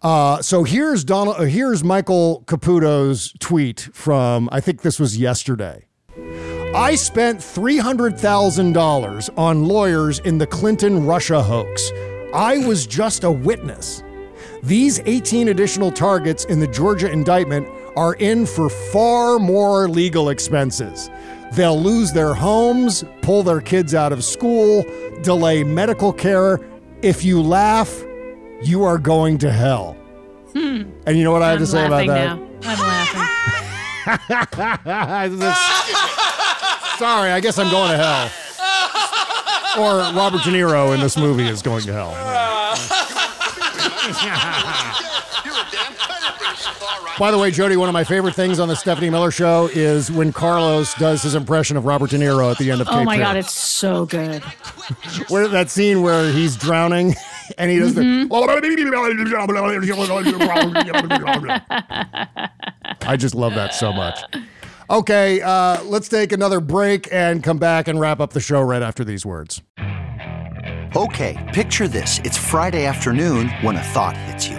Uh, 0.00 0.40
so 0.40 0.64
here's 0.64 1.04
Donald. 1.04 1.36
Uh, 1.38 1.42
here's 1.42 1.84
Michael 1.84 2.42
Caputo's 2.46 3.34
tweet 3.40 3.90
from 3.92 4.48
I 4.50 4.60
think 4.60 4.80
this 4.80 4.98
was 4.98 5.18
yesterday. 5.18 5.84
I 6.74 6.94
spent 6.94 7.42
three 7.42 7.76
hundred 7.76 8.18
thousand 8.18 8.72
dollars 8.72 9.28
on 9.36 9.66
lawyers 9.66 10.18
in 10.20 10.38
the 10.38 10.46
Clinton 10.46 11.04
Russia 11.04 11.42
hoax. 11.42 11.92
I 12.32 12.64
was 12.66 12.86
just 12.86 13.24
a 13.24 13.30
witness. 13.30 14.02
These 14.62 15.00
18 15.00 15.48
additional 15.48 15.90
targets 15.90 16.44
in 16.44 16.60
the 16.60 16.66
Georgia 16.66 17.10
indictment 17.10 17.66
are 17.96 18.14
in 18.14 18.46
for 18.46 18.68
far 18.68 19.38
more 19.38 19.88
legal 19.88 20.30
expenses. 20.30 21.10
They'll 21.52 21.80
lose 21.80 22.12
their 22.12 22.34
homes, 22.34 23.04
pull 23.22 23.42
their 23.42 23.60
kids 23.60 23.94
out 23.94 24.12
of 24.12 24.22
school, 24.24 24.84
delay 25.22 25.64
medical 25.64 26.12
care. 26.12 26.60
If 27.02 27.24
you 27.24 27.42
laugh, 27.42 28.04
you 28.62 28.84
are 28.84 28.98
going 28.98 29.38
to 29.38 29.50
hell. 29.50 29.94
Hmm. 30.52 30.82
And 31.06 31.16
you 31.16 31.24
know 31.24 31.32
what 31.32 31.42
I 31.42 31.50
have 31.50 31.58
to 31.58 31.66
say 31.66 31.86
about 31.86 32.06
that? 32.06 32.36
now. 32.36 32.46
I'm 32.62 32.78
laughing. 32.78 33.26
Sorry, 36.98 37.30
I 37.30 37.40
guess 37.40 37.58
I'm 37.58 37.70
going 37.70 37.90
to 37.90 37.96
hell. 37.96 38.30
Or 39.78 39.98
Robert 40.14 40.42
De 40.42 40.50
Niro 40.50 40.92
in 40.94 41.00
this 41.00 41.16
movie 41.16 41.46
is 41.46 41.62
going 41.62 41.84
to 41.84 41.92
hell. 41.92 42.10
By 47.20 47.30
the 47.30 47.36
way, 47.38 47.50
Jody, 47.50 47.76
one 47.76 47.86
of 47.86 47.92
my 47.92 48.02
favorite 48.02 48.34
things 48.34 48.58
on 48.58 48.68
the 48.68 48.74
Stephanie 48.74 49.10
Miller 49.10 49.30
show 49.30 49.68
is 49.74 50.10
when 50.10 50.32
Carlos 50.32 50.94
does 50.94 51.22
his 51.22 51.34
impression 51.34 51.76
of 51.76 51.84
Robert 51.84 52.08
De 52.08 52.16
Niro 52.16 52.50
at 52.50 52.56
the 52.56 52.70
end 52.70 52.80
of 52.80 52.88
Oh 52.88 52.92
Cape 52.92 53.04
my 53.04 53.16
Fear. 53.16 53.24
god, 53.26 53.36
it's 53.36 53.52
so 53.52 54.06
good. 54.06 54.42
where 55.28 55.46
that 55.46 55.68
scene 55.68 56.00
where 56.00 56.32
he's 56.32 56.56
drowning 56.56 57.14
and 57.58 57.70
he 57.70 57.78
does 57.78 57.92
Mm-hmm. 57.94 58.28
the 58.28 58.34
I 63.02 63.16
just 63.18 63.34
love 63.34 63.54
that 63.54 63.74
so 63.74 63.92
much. 63.92 64.18
Okay, 64.88 65.42
uh, 65.42 65.82
let's 65.84 66.08
take 66.08 66.32
another 66.32 66.58
break 66.60 67.06
and 67.12 67.42
come 67.44 67.58
back 67.58 67.86
and 67.86 68.00
wrap 68.00 68.20
up 68.20 68.32
the 68.32 68.40
show 68.40 68.62
right 68.62 68.80
after 68.82 69.04
these 69.04 69.26
words. 69.26 69.60
Okay, 70.96 71.36
picture 71.52 71.86
this. 71.86 72.18
It's 72.24 72.38
Friday 72.38 72.86
afternoon 72.86 73.50
when 73.60 73.76
a 73.76 73.82
thought 73.82 74.16
hits 74.16 74.48
you. 74.48 74.58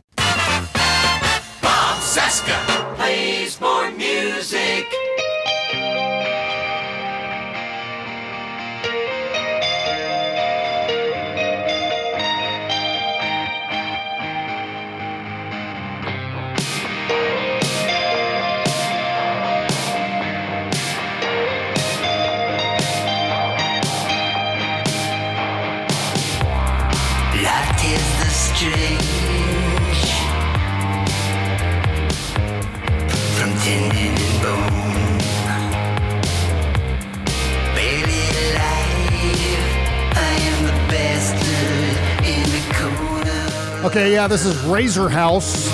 Okay, 43.83 44.13
yeah, 44.13 44.27
this 44.27 44.45
is 44.45 44.55
Razorhouse. 44.57 45.71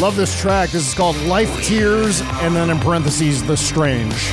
Love 0.00 0.16
this 0.16 0.40
track. 0.40 0.70
This 0.70 0.88
is 0.88 0.94
called 0.94 1.16
Life 1.24 1.62
Tears, 1.62 2.22
and 2.40 2.56
then 2.56 2.70
in 2.70 2.78
parentheses, 2.78 3.42
The 3.46 3.58
Strange. 3.58 4.32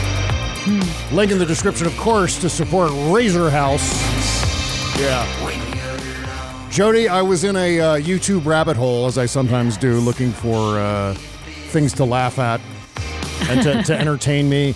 Link 1.12 1.30
in 1.30 1.38
the 1.38 1.46
description, 1.46 1.86
of 1.86 1.98
course, 1.98 2.40
to 2.40 2.50
support 2.50 2.92
Razorhouse. 2.92 3.92
Yeah. 4.98 6.70
Jody, 6.70 7.10
I 7.10 7.22
was 7.22 7.44
in 7.44 7.58
a 7.58 7.78
uh, 7.78 7.98
YouTube 7.98 8.46
rabbit 8.46 8.78
hole, 8.78 9.06
as 9.06 9.18
I 9.18 9.26
sometimes 9.26 9.76
do, 9.76 10.00
looking 10.00 10.32
for 10.32 10.80
uh, 10.80 11.14
things 11.72 11.92
to 11.96 12.06
laugh 12.06 12.40
at 12.40 12.62
and 13.50 13.62
to, 13.64 13.84
to 13.84 14.00
entertain 14.00 14.48
me. 14.48 14.76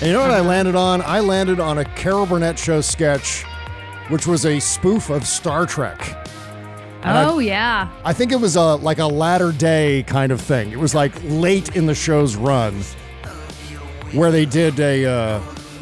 And 0.00 0.08
you 0.08 0.14
know 0.14 0.20
what 0.20 0.32
I 0.32 0.40
landed 0.40 0.74
on? 0.74 1.00
I 1.02 1.20
landed 1.20 1.60
on 1.60 1.78
a 1.78 1.84
Carol 1.84 2.26
Burnett 2.26 2.58
show 2.58 2.80
sketch, 2.80 3.44
which 4.08 4.26
was 4.26 4.46
a 4.46 4.58
spoof 4.58 5.10
of 5.10 5.24
Star 5.24 5.64
Trek. 5.64 6.21
And 7.04 7.18
I- 7.18 7.24
Oh 7.24 7.38
yeah. 7.38 7.88
I 8.04 8.12
think 8.12 8.32
it 8.32 8.40
was 8.40 8.56
a 8.56 8.76
like 8.76 8.98
a 8.98 9.06
latter 9.06 9.52
day 9.52 10.04
kind 10.06 10.32
of 10.32 10.40
thing. 10.40 10.70
It 10.72 10.78
was 10.78 10.94
like 10.94 11.12
late 11.24 11.74
in 11.76 11.86
the 11.86 11.94
show's 11.94 12.36
run 12.36 12.82
where 14.12 14.30
they 14.30 14.44
did 14.44 14.78
a 14.78 15.06
uh, 15.06 15.40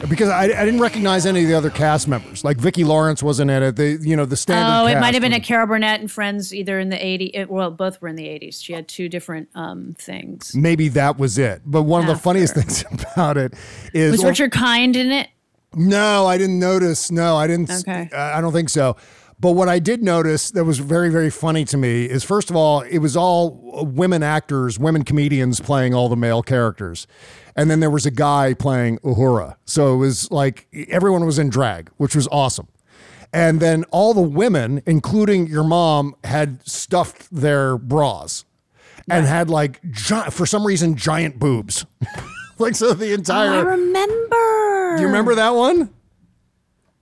because 0.08 0.28
I, 0.30 0.44
I 0.44 0.64
didn't 0.64 0.80
recognize 0.80 1.26
any 1.26 1.42
of 1.42 1.48
the 1.48 1.54
other 1.54 1.68
cast 1.68 2.08
members. 2.08 2.42
Like 2.44 2.56
Vicki 2.56 2.84
Lawrence 2.84 3.22
wasn't 3.22 3.50
in 3.50 3.62
it. 3.62 3.76
The 3.76 3.98
you 4.00 4.16
know 4.16 4.24
the 4.24 4.36
standard. 4.36 4.72
Oh, 4.72 4.86
it 4.86 4.98
might 5.00 5.14
have 5.14 5.20
been 5.22 5.32
a 5.34 5.40
Carol 5.40 5.66
Burnett 5.66 6.00
and 6.00 6.10
Friends 6.10 6.54
either 6.54 6.78
in 6.78 6.88
the 6.88 6.96
80s. 6.96 7.30
It, 7.34 7.50
well, 7.50 7.70
both 7.70 8.00
were 8.00 8.08
in 8.08 8.16
the 8.16 8.26
80s. 8.26 8.62
She 8.62 8.72
had 8.72 8.88
two 8.88 9.08
different 9.08 9.48
um, 9.54 9.94
things. 9.98 10.54
Maybe 10.54 10.88
that 10.90 11.18
was 11.18 11.36
it. 11.38 11.60
But 11.66 11.82
one 11.82 12.00
of 12.02 12.06
the 12.08 12.16
funniest 12.16 12.54
things 12.60 12.84
about 12.90 13.36
it 13.36 13.52
is 13.92 14.12
Was 14.12 14.24
Richard 14.24 14.52
Kind 14.52 14.96
in 14.96 15.10
it? 15.12 15.28
No, 15.74 16.26
I 16.26 16.38
didn't 16.38 16.58
notice. 16.58 17.10
No, 17.10 17.36
I 17.36 17.46
didn't. 17.46 17.70
Okay. 17.70 18.08
I 18.16 18.40
don't 18.40 18.52
think 18.52 18.70
so. 18.70 18.96
But 19.40 19.52
what 19.52 19.70
I 19.70 19.78
did 19.78 20.02
notice 20.02 20.50
that 20.50 20.64
was 20.64 20.78
very, 20.80 21.08
very 21.08 21.30
funny 21.30 21.64
to 21.66 21.78
me 21.78 22.04
is 22.04 22.22
first 22.22 22.50
of 22.50 22.56
all, 22.56 22.82
it 22.82 22.98
was 22.98 23.16
all 23.16 23.86
women 23.86 24.22
actors, 24.22 24.78
women 24.78 25.02
comedians 25.02 25.60
playing 25.60 25.94
all 25.94 26.10
the 26.10 26.16
male 26.16 26.42
characters. 26.42 27.06
And 27.56 27.70
then 27.70 27.80
there 27.80 27.90
was 27.90 28.04
a 28.04 28.10
guy 28.10 28.52
playing 28.52 28.98
Uhura. 28.98 29.56
So 29.64 29.94
it 29.94 29.96
was 29.96 30.30
like 30.30 30.66
everyone 30.90 31.24
was 31.24 31.38
in 31.38 31.48
drag, 31.48 31.90
which 31.96 32.14
was 32.14 32.28
awesome. 32.30 32.68
And 33.32 33.60
then 33.60 33.84
all 33.90 34.12
the 34.12 34.20
women, 34.20 34.82
including 34.86 35.46
your 35.46 35.64
mom, 35.64 36.16
had 36.24 36.66
stuffed 36.68 37.28
their 37.34 37.78
bras. 37.78 38.44
and 39.08 39.24
had 39.24 39.48
like 39.48 39.80
gi- 39.90 40.30
for 40.30 40.44
some 40.44 40.66
reason 40.66 40.96
giant 40.96 41.38
boobs. 41.38 41.86
like 42.58 42.74
so 42.74 42.92
the 42.92 43.14
Oh, 43.14 43.32
I 43.34 43.60
remember. 43.60 44.96
Do 44.96 45.02
you 45.02 45.06
remember 45.08 45.34
that 45.36 45.54
one? 45.54 45.90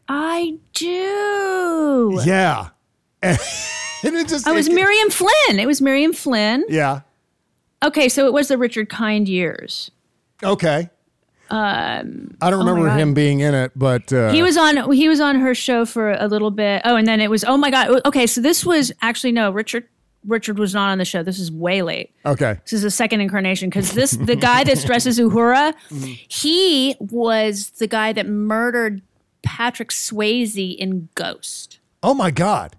I 0.08 0.58
do. 0.74 2.20
Yeah. 2.24 2.68
And 4.04 4.14
it 4.14 4.28
just 4.28 4.46
I 4.46 4.52
was 4.52 4.68
it- 4.68 4.74
Miriam 4.74 5.10
Flynn. 5.10 5.58
It 5.58 5.66
was 5.66 5.80
Miriam 5.82 6.12
Flynn. 6.12 6.64
Yeah. 6.68 7.00
Okay, 7.82 8.08
so 8.08 8.26
it 8.26 8.32
was 8.32 8.46
the 8.48 8.58
Richard 8.58 8.88
Kind 8.88 9.28
years. 9.28 9.90
Okay. 10.42 10.90
Um, 11.50 12.36
I 12.42 12.50
don't 12.50 12.60
oh 12.60 12.64
remember 12.64 12.88
God. 12.88 12.98
him 12.98 13.14
being 13.14 13.40
in 13.40 13.54
it, 13.54 13.72
but 13.74 14.12
uh, 14.12 14.30
he 14.30 14.42
was 14.42 14.56
on 14.56 14.92
he 14.92 15.08
was 15.08 15.18
on 15.18 15.40
her 15.40 15.54
show 15.54 15.86
for 15.86 16.12
a 16.12 16.28
little 16.28 16.50
bit. 16.50 16.82
Oh, 16.84 16.94
and 16.94 17.08
then 17.08 17.20
it 17.20 17.30
was 17.30 17.42
oh 17.44 17.56
my 17.56 17.70
god. 17.70 18.02
Okay, 18.04 18.26
so 18.26 18.40
this 18.40 18.66
was 18.66 18.92
actually 19.00 19.32
no 19.32 19.50
Richard 19.50 19.88
Richard 20.26 20.58
was 20.58 20.74
not 20.74 20.90
on 20.90 20.98
the 20.98 21.04
show. 21.06 21.22
This 21.22 21.38
is 21.38 21.50
way 21.50 21.80
late. 21.80 22.12
Okay. 22.26 22.58
This 22.64 22.74
is 22.74 22.84
a 22.84 22.90
second 22.90 23.20
incarnation 23.22 23.70
because 23.70 23.92
this 23.92 24.10
the 24.12 24.36
guy 24.36 24.62
that 24.64 24.78
dresses 24.84 25.18
Uhura, 25.18 25.74
he 26.28 26.96
was 27.00 27.70
the 27.78 27.86
guy 27.86 28.12
that 28.12 28.26
murdered 28.26 29.00
Patrick 29.42 29.90
Swayze 29.90 30.76
in 30.76 31.08
Ghost. 31.14 31.78
Oh 32.02 32.14
my 32.14 32.30
God. 32.30 32.76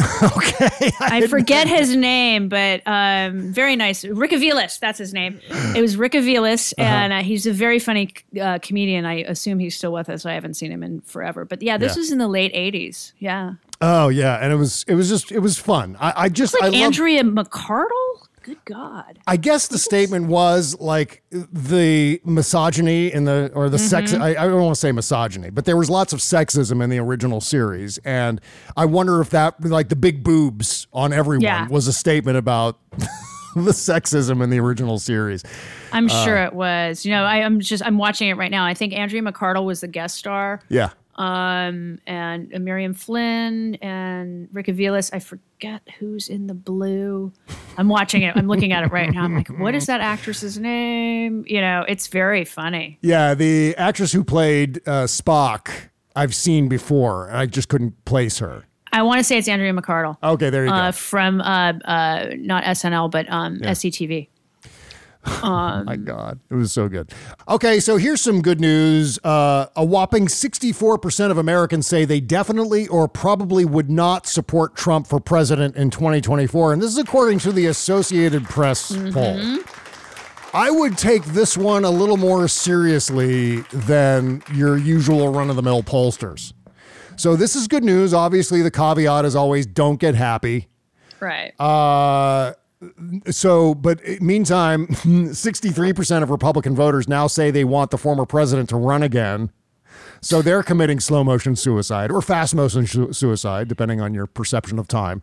okay. 0.22 0.90
I 1.00 1.26
forget 1.26 1.68
his 1.68 1.94
name, 1.94 2.48
but 2.48 2.80
um, 2.86 3.52
very 3.52 3.76
nice. 3.76 4.02
Rick 4.02 4.30
Aviles, 4.30 4.78
that's 4.78 4.98
his 4.98 5.12
name. 5.12 5.38
It 5.76 5.82
was 5.82 5.96
Rick 5.98 6.12
Aviles, 6.12 6.72
Uh-huh. 6.78 6.82
and 6.88 7.12
uh, 7.12 7.18
he's 7.22 7.44
a 7.46 7.52
very 7.52 7.78
funny 7.78 8.10
uh, 8.40 8.58
comedian. 8.62 9.04
I 9.04 9.16
assume 9.24 9.58
he's 9.58 9.76
still 9.76 9.92
with 9.92 10.08
us. 10.08 10.24
I 10.24 10.32
haven't 10.32 10.54
seen 10.54 10.72
him 10.72 10.82
in 10.82 11.02
forever, 11.02 11.44
but 11.44 11.60
yeah, 11.60 11.76
this 11.76 11.96
Yeah. 11.96 12.00
was 12.00 12.12
in 12.12 12.18
the 12.18 12.28
late 12.28 12.54
'80s. 12.54 13.12
Yeah, 13.18 13.54
Oh 13.82 14.08
yeah, 14.08 14.36
and 14.42 14.50
it 14.52 14.56
was 14.56 14.86
it 14.88 14.94
was 14.94 15.08
just 15.10 15.30
it 15.32 15.40
was 15.40 15.58
fun. 15.58 15.98
I, 16.00 16.12
I 16.16 16.28
just 16.30 16.54
it's 16.54 16.62
like 16.62 16.72
I 16.72 16.78
Andrea 16.78 17.22
McArdle. 17.22 18.26
Good 18.42 18.64
God. 18.64 19.18
I 19.26 19.36
guess 19.36 19.66
the 19.68 19.78
statement 19.78 20.26
was 20.26 20.78
like 20.80 21.22
the 21.30 22.20
misogyny 22.24 23.12
in 23.12 23.24
the 23.24 23.50
or 23.54 23.68
the 23.68 23.78
sex. 23.78 24.12
Mhm. 24.12 24.20
I, 24.22 24.30
I 24.30 24.46
don't 24.48 24.62
want 24.62 24.74
to 24.74 24.80
say 24.80 24.92
misogyny, 24.92 25.50
but 25.50 25.66
there 25.66 25.76
was 25.76 25.90
lots 25.90 26.12
of 26.12 26.20
sexism 26.20 26.82
in 26.82 26.88
the 26.90 26.98
original 26.98 27.40
series, 27.40 27.98
and 27.98 28.40
I 28.76 28.86
wonder 28.86 29.20
if 29.20 29.30
that 29.30 29.62
like 29.64 29.88
the 29.90 29.96
big 29.96 30.24
boobs 30.24 30.86
on 30.92 31.12
everyone 31.12 31.42
Yeah. 31.42 31.68
was 31.68 31.86
a 31.86 31.92
statement 31.92 32.38
about 32.38 32.78
the 33.56 33.72
sexism 33.72 34.42
in 34.42 34.48
the 34.50 34.58
original 34.60 34.98
series. 34.98 35.42
I'm 35.92 36.06
Uh, 36.06 36.24
sure 36.24 36.36
it 36.38 36.52
was. 36.54 37.04
You 37.04 37.10
know, 37.12 37.24
I, 37.24 37.38
I'm 37.42 37.60
just 37.60 37.84
I'm 37.84 37.98
watching 37.98 38.28
it 38.28 38.34
right 38.34 38.50
now. 38.50 38.64
I 38.64 38.74
think 38.74 38.92
Andrea 38.94 39.22
McArdle 39.22 39.64
was 39.66 39.80
the 39.80 39.88
guest 39.88 40.16
star. 40.16 40.60
Yeah. 40.68 40.90
Um, 41.20 41.98
and 42.06 42.48
Miriam 42.64 42.94
Flynn 42.94 43.74
and 43.76 44.48
Rick 44.52 44.66
Aviles. 44.68 45.10
I 45.12 45.18
forget 45.18 45.82
who's 45.98 46.30
in 46.30 46.46
the 46.46 46.54
blue. 46.54 47.30
I'm 47.76 47.88
watching 47.88 48.22
it. 48.22 48.34
I'm 48.36 48.48
looking 48.48 48.72
at 48.72 48.84
it 48.84 48.90
right 48.90 49.12
now. 49.12 49.24
I'm 49.24 49.36
like, 49.36 49.48
what 49.48 49.74
is 49.74 49.84
that 49.84 50.00
actress's 50.00 50.58
name? 50.58 51.44
You 51.46 51.60
know, 51.60 51.84
it's 51.86 52.06
very 52.06 52.46
funny. 52.46 52.98
Yeah, 53.02 53.34
the 53.34 53.76
actress 53.76 54.12
who 54.12 54.24
played 54.24 54.78
uh, 54.86 55.04
Spock, 55.04 55.70
I've 56.16 56.34
seen 56.34 56.68
before, 56.68 57.28
and 57.28 57.36
I 57.36 57.44
just 57.44 57.68
couldn't 57.68 58.02
place 58.06 58.38
her. 58.38 58.64
I 58.90 59.02
want 59.02 59.18
to 59.18 59.24
say 59.24 59.36
it's 59.36 59.46
Andrea 59.46 59.74
McArdle. 59.74 60.16
Okay, 60.22 60.48
there 60.48 60.64
you 60.64 60.72
uh, 60.72 60.86
go. 60.86 60.92
From 60.92 61.42
uh, 61.42 61.74
uh, 61.84 62.30
not 62.38 62.64
SNL, 62.64 63.10
but 63.10 63.30
um, 63.30 63.58
Yeah. 63.60 63.72
SCTV. 63.72 64.28
Um, 65.42 65.84
My 65.84 65.96
God, 65.96 66.40
it 66.50 66.54
was 66.54 66.72
so 66.72 66.88
good. 66.88 67.12
Okay, 67.48 67.78
so 67.80 67.96
here's 67.98 68.20
some 68.20 68.40
good 68.40 68.60
news. 68.60 69.18
Uh, 69.22 69.66
a 69.76 69.84
whopping 69.84 70.26
64% 70.26 71.30
of 71.30 71.36
Americans 71.38 71.86
say 71.86 72.04
they 72.04 72.20
definitely 72.20 72.88
or 72.88 73.06
probably 73.06 73.64
would 73.64 73.90
not 73.90 74.26
support 74.26 74.76
Trump 74.76 75.06
for 75.06 75.20
president 75.20 75.76
in 75.76 75.90
2024. 75.90 76.72
And 76.72 76.80
this 76.82 76.90
is 76.90 76.98
according 76.98 77.38
to 77.40 77.52
the 77.52 77.66
Associated 77.66 78.44
Press 78.44 78.96
poll. 79.12 79.58
I 80.52 80.70
would 80.70 80.98
take 80.98 81.24
this 81.26 81.56
one 81.56 81.84
a 81.84 81.90
little 81.90 82.16
more 82.16 82.48
seriously 82.48 83.60
than 83.72 84.42
your 84.52 84.76
usual 84.76 85.32
run 85.32 85.48
of 85.48 85.56
the 85.56 85.62
mill 85.62 85.82
pollsters. 85.82 86.52
So, 87.16 87.36
this 87.36 87.54
is 87.54 87.68
good 87.68 87.84
news. 87.84 88.14
Obviously, 88.14 88.62
the 88.62 88.70
caveat 88.70 89.24
is 89.26 89.36
always 89.36 89.66
don't 89.66 90.00
get 90.00 90.14
happy. 90.14 90.68
right. 91.20 91.52
Uh, 91.60 92.54
so, 93.30 93.74
but 93.74 94.00
meantime, 94.20 94.86
63% 94.88 96.22
of 96.22 96.30
Republican 96.30 96.74
voters 96.74 97.08
now 97.08 97.26
say 97.26 97.50
they 97.50 97.64
want 97.64 97.90
the 97.90 97.98
former 97.98 98.24
president 98.24 98.68
to 98.70 98.76
run 98.76 99.02
again. 99.02 99.50
So 100.22 100.42
they're 100.42 100.62
committing 100.62 101.00
slow 101.00 101.24
motion 101.24 101.56
suicide 101.56 102.10
or 102.10 102.20
fast 102.20 102.54
motion 102.54 102.86
su- 102.86 103.12
suicide, 103.12 103.68
depending 103.68 104.00
on 104.00 104.14
your 104.14 104.26
perception 104.26 104.78
of 104.78 104.86
time. 104.86 105.22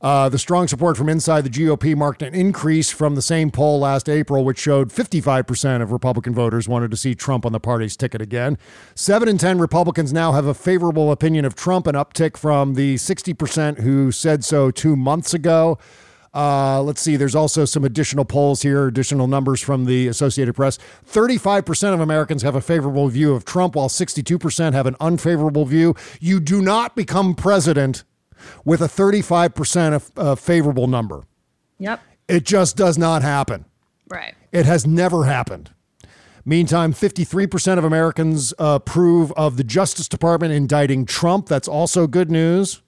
Uh, 0.00 0.28
the 0.28 0.38
strong 0.38 0.68
support 0.68 0.98
from 0.98 1.08
inside 1.08 1.42
the 1.42 1.50
GOP 1.50 1.96
marked 1.96 2.20
an 2.20 2.34
increase 2.34 2.90
from 2.90 3.14
the 3.14 3.22
same 3.22 3.50
poll 3.50 3.80
last 3.80 4.06
April, 4.06 4.44
which 4.44 4.58
showed 4.58 4.90
55% 4.90 5.80
of 5.80 5.92
Republican 5.92 6.34
voters 6.34 6.68
wanted 6.68 6.90
to 6.90 6.96
see 6.96 7.14
Trump 7.14 7.46
on 7.46 7.52
the 7.52 7.60
party's 7.60 7.96
ticket 7.96 8.20
again. 8.20 8.58
Seven 8.94 9.28
in 9.28 9.38
10 9.38 9.58
Republicans 9.58 10.12
now 10.12 10.32
have 10.32 10.44
a 10.44 10.52
favorable 10.52 11.10
opinion 11.10 11.46
of 11.46 11.54
Trump, 11.54 11.86
an 11.86 11.94
uptick 11.94 12.36
from 12.36 12.74
the 12.74 12.96
60% 12.96 13.80
who 13.80 14.12
said 14.12 14.44
so 14.44 14.70
two 14.70 14.94
months 14.94 15.32
ago. 15.32 15.78
Uh, 16.34 16.82
let's 16.82 17.00
see, 17.00 17.16
there's 17.16 17.36
also 17.36 17.64
some 17.64 17.84
additional 17.84 18.24
polls 18.24 18.62
here, 18.62 18.88
additional 18.88 19.28
numbers 19.28 19.60
from 19.60 19.84
the 19.84 20.08
Associated 20.08 20.54
Press. 20.54 20.78
35% 21.06 21.94
of 21.94 22.00
Americans 22.00 22.42
have 22.42 22.56
a 22.56 22.60
favorable 22.60 23.08
view 23.08 23.34
of 23.34 23.44
Trump, 23.44 23.76
while 23.76 23.88
62% 23.88 24.72
have 24.72 24.86
an 24.86 24.96
unfavorable 25.00 25.64
view. 25.64 25.94
You 26.20 26.40
do 26.40 26.60
not 26.60 26.96
become 26.96 27.34
president 27.34 28.02
with 28.64 28.80
a 28.80 28.88
35% 28.88 29.94
of, 29.94 30.10
uh, 30.16 30.34
favorable 30.34 30.88
number. 30.88 31.24
Yep. 31.78 32.00
It 32.26 32.44
just 32.44 32.76
does 32.76 32.98
not 32.98 33.22
happen. 33.22 33.64
Right. 34.08 34.34
It 34.50 34.66
has 34.66 34.86
never 34.86 35.24
happened. 35.24 35.70
Meantime, 36.44 36.92
53% 36.92 37.78
of 37.78 37.84
Americans 37.84 38.52
approve 38.58 39.32
of 39.32 39.56
the 39.56 39.64
Justice 39.64 40.08
Department 40.08 40.52
indicting 40.52 41.06
Trump. 41.06 41.46
That's 41.46 41.68
also 41.68 42.06
good 42.06 42.30
news. 42.30 42.82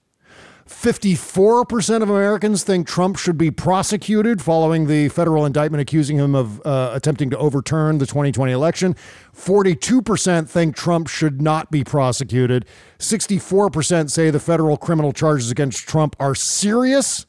54% 0.67 2.01
of 2.01 2.09
Americans 2.09 2.63
think 2.63 2.87
Trump 2.87 3.17
should 3.17 3.37
be 3.37 3.51
prosecuted 3.51 4.41
following 4.41 4.87
the 4.87 5.07
federal 5.09 5.45
indictment 5.45 5.81
accusing 5.81 6.17
him 6.17 6.35
of 6.35 6.65
uh, 6.65 6.91
attempting 6.93 7.29
to 7.29 7.37
overturn 7.37 7.99
the 7.99 8.05
2020 8.05 8.51
election. 8.51 8.95
42% 9.33 10.49
think 10.49 10.75
Trump 10.75 11.07
should 11.07 11.41
not 11.41 11.71
be 11.71 11.83
prosecuted. 11.83 12.65
64% 12.99 14.11
say 14.11 14.29
the 14.29 14.39
federal 14.39 14.77
criminal 14.77 15.13
charges 15.13 15.49
against 15.51 15.87
Trump 15.87 16.15
are 16.19 16.35
serious, 16.35 17.25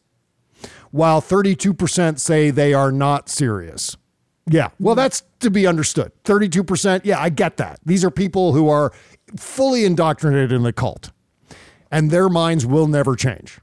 while 0.91 1.23
32% 1.23 2.19
say 2.19 2.51
they 2.51 2.75
are 2.75 2.91
not 2.91 3.29
serious. 3.29 3.97
Yeah, 4.51 4.71
well, 4.81 4.95
that's 4.95 5.23
to 5.41 5.51
be 5.51 5.67
understood. 5.67 6.11
32%, 6.25 7.03
yeah, 7.05 7.21
I 7.21 7.29
get 7.29 7.59
that. 7.59 7.81
These 7.85 8.05
are 8.05 8.11
people 8.11 8.53
who 8.55 8.69
are 8.69 8.93
fully 9.37 9.85
indoctrinated 9.85 10.53
in 10.53 10.63
the 10.63 10.73
cult 10.73 11.13
and 11.91 12.11
their 12.11 12.29
minds 12.29 12.67
will 12.67 12.87
never 12.87 13.17
change. 13.17 13.59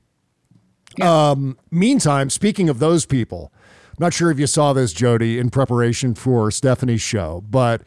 Um, 1.02 1.58
meantime, 1.72 2.30
speaking 2.30 2.70
of 2.70 2.80
those 2.80 3.06
people, 3.06 3.52
I'm 3.90 3.98
not 4.00 4.14
sure 4.14 4.32
if 4.32 4.40
you 4.40 4.48
saw 4.48 4.74
this, 4.74 4.94
Jody, 4.94 5.40
in 5.40 5.50
preparation 5.50 6.16
for 6.16 6.52
Stephanie's 6.52 7.02
show, 7.02 7.44
but 7.50 7.82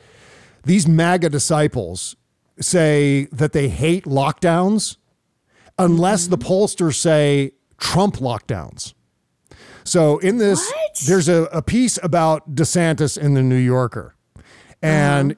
these 0.65 0.87
MAGA 0.87 1.31
disciples 1.31 2.17
say 2.61 3.29
that 3.33 3.53
they 3.53 3.69
hate 3.69 4.05
lockdowns 4.05 4.97
unless 5.79 6.27
the 6.27 6.39
pollsters 6.39 6.97
say 6.97 7.53
Trump 7.79 8.17
lockdowns. 8.17 8.95
So 9.85 10.19
in 10.19 10.37
this, 10.39 10.71
there's 11.07 11.29
a, 11.29 11.45
a 11.45 11.63
piece 11.63 11.99
about 12.03 12.55
DeSantis 12.55 13.17
in 13.17 13.35
the 13.35 13.43
New 13.43 13.57
Yorker. 13.57 14.15
And 14.83 15.37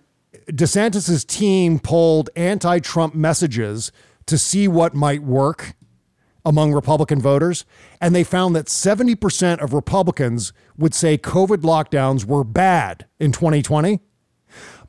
DeSantis's 0.48 1.24
team 1.24 1.78
polled 1.78 2.30
anti-Trump 2.34 3.14
messages 3.14 3.92
to 4.30 4.38
see 4.38 4.66
what 4.66 4.94
might 4.94 5.22
work 5.22 5.74
among 6.44 6.72
Republican 6.72 7.20
voters, 7.20 7.64
and 8.00 8.14
they 8.14 8.24
found 8.24 8.56
that 8.56 8.66
70% 8.66 9.58
of 9.62 9.74
Republicans 9.74 10.52
would 10.78 10.94
say 10.94 11.18
COVID 11.18 11.58
lockdowns 11.58 12.24
were 12.24 12.44
bad 12.44 13.06
in 13.18 13.32
2020. 13.32 14.00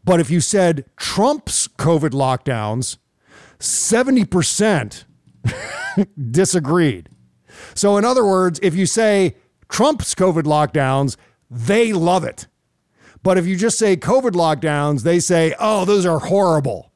But 0.03 0.19
if 0.19 0.29
you 0.29 0.39
said 0.39 0.85
Trump's 0.95 1.67
COVID 1.67 2.11
lockdowns, 2.11 2.97
70% 3.59 5.03
disagreed. 6.31 7.09
So, 7.75 7.97
in 7.97 8.05
other 8.05 8.25
words, 8.25 8.59
if 8.63 8.73
you 8.73 8.85
say 8.85 9.35
Trump's 9.69 10.15
COVID 10.15 10.43
lockdowns, 10.43 11.17
they 11.49 11.93
love 11.93 12.23
it. 12.23 12.47
But 13.23 13.37
if 13.37 13.45
you 13.45 13.55
just 13.55 13.77
say 13.77 13.97
COVID 13.97 14.31
lockdowns, 14.31 15.03
they 15.03 15.19
say, 15.19 15.53
oh, 15.59 15.85
those 15.85 16.05
are 16.05 16.19
horrible. 16.19 16.90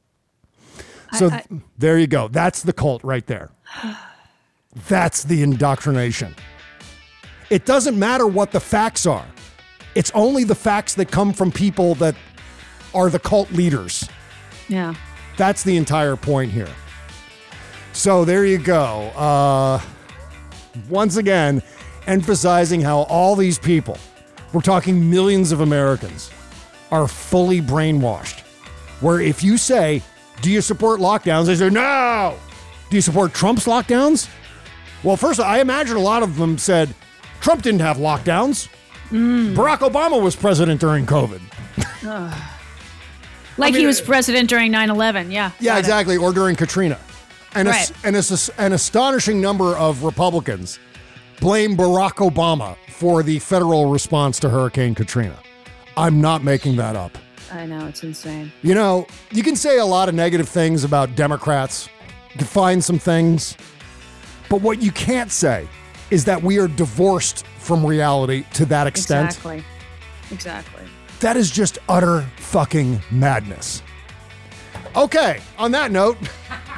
So 1.18 1.30
I- 1.30 1.44
there 1.78 1.98
you 1.98 2.06
go. 2.06 2.28
That's 2.28 2.62
the 2.62 2.72
cult 2.72 3.02
right 3.04 3.26
there. 3.26 3.50
That's 4.88 5.24
the 5.24 5.42
indoctrination. 5.42 6.34
It 7.50 7.64
doesn't 7.64 7.98
matter 7.98 8.26
what 8.26 8.52
the 8.52 8.60
facts 8.60 9.06
are, 9.06 9.26
it's 9.94 10.10
only 10.14 10.44
the 10.44 10.54
facts 10.54 10.94
that 10.94 11.10
come 11.10 11.32
from 11.32 11.50
people 11.50 11.94
that 11.96 12.14
are 12.94 13.08
the 13.08 13.18
cult 13.18 13.50
leaders. 13.52 14.08
Yeah. 14.68 14.94
That's 15.36 15.62
the 15.62 15.76
entire 15.76 16.16
point 16.16 16.50
here. 16.52 16.68
So 17.92 18.24
there 18.24 18.44
you 18.44 18.58
go. 18.58 19.08
Uh, 19.16 19.80
once 20.90 21.16
again, 21.16 21.62
emphasizing 22.06 22.80
how 22.82 23.02
all 23.04 23.36
these 23.36 23.58
people, 23.58 23.96
we're 24.52 24.60
talking 24.60 25.08
millions 25.08 25.52
of 25.52 25.60
Americans, 25.60 26.30
are 26.90 27.08
fully 27.08 27.60
brainwashed. 27.62 28.40
Where 29.00 29.20
if 29.20 29.42
you 29.42 29.56
say, 29.56 30.02
Do 30.42 30.50
you 30.50 30.60
support 30.60 31.00
lockdowns? 31.00 31.46
They 31.46 31.54
say, 31.56 31.70
No. 31.70 32.36
Do 32.90 32.96
you 32.96 33.02
support 33.02 33.34
Trump's 33.34 33.66
lockdowns? 33.66 34.28
Well, 35.02 35.16
first, 35.16 35.40
I 35.40 35.60
imagine 35.60 35.96
a 35.96 36.00
lot 36.00 36.22
of 36.22 36.36
them 36.36 36.56
said, 36.58 36.94
Trump 37.40 37.62
didn't 37.62 37.80
have 37.80 37.96
lockdowns. 37.98 38.68
Mm. 39.10 39.54
Barack 39.54 39.78
Obama 39.78 40.20
was 40.20 40.34
president 40.36 40.80
during 40.80 41.06
COVID. 41.06 41.40
Like 43.58 43.72
mean, 43.72 43.80
he 43.80 43.86
was 43.86 44.00
president 44.00 44.48
during 44.50 44.70
9 44.70 44.90
11. 44.90 45.30
Yeah. 45.30 45.50
Yeah, 45.60 45.72
got 45.72 45.76
it. 45.76 45.80
exactly. 45.80 46.16
Or 46.16 46.32
during 46.32 46.56
Katrina. 46.56 46.98
And, 47.54 47.68
Right. 47.68 47.90
a, 47.90 48.06
and 48.06 48.16
a, 48.16 48.22
an 48.58 48.72
astonishing 48.72 49.40
number 49.40 49.76
of 49.76 50.02
Republicans 50.02 50.78
blame 51.40 51.76
Barack 51.76 52.14
Obama 52.30 52.76
for 52.90 53.22
the 53.22 53.38
federal 53.38 53.86
response 53.86 54.38
to 54.40 54.50
Hurricane 54.50 54.94
Katrina. 54.94 55.38
I'm 55.96 56.20
not 56.20 56.44
making 56.44 56.76
that 56.76 56.96
up. 56.96 57.16
I 57.52 57.66
know, 57.66 57.86
it's 57.86 58.02
insane. 58.02 58.52
You 58.62 58.74
know, 58.74 59.06
you 59.30 59.42
can 59.42 59.56
say 59.56 59.78
a 59.78 59.84
lot 59.84 60.08
of 60.08 60.14
negative 60.14 60.48
things 60.48 60.84
about 60.84 61.14
Democrats, 61.14 61.88
you 62.32 62.38
can 62.38 62.46
find 62.46 62.82
some 62.82 62.98
things, 62.98 63.56
but 64.48 64.60
what 64.60 64.82
you 64.82 64.92
can't 64.92 65.30
say 65.30 65.68
is 66.10 66.24
that 66.24 66.42
we 66.42 66.58
are 66.58 66.68
divorced 66.68 67.46
from 67.58 67.84
reality 67.84 68.44
to 68.54 68.64
that 68.66 68.86
extent. 68.86 69.28
Exactly. 69.28 69.64
Exactly. 70.30 70.82
That 71.20 71.36
is 71.36 71.50
just 71.50 71.78
utter 71.88 72.22
fucking 72.36 73.00
madness. 73.10 73.82
Okay, 74.94 75.40
on 75.58 75.70
that 75.72 75.90
note, 75.90 76.16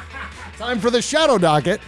time 0.57 0.79
for 0.79 0.89
the 0.89 1.01
shadow 1.01 1.37
docket. 1.37 1.81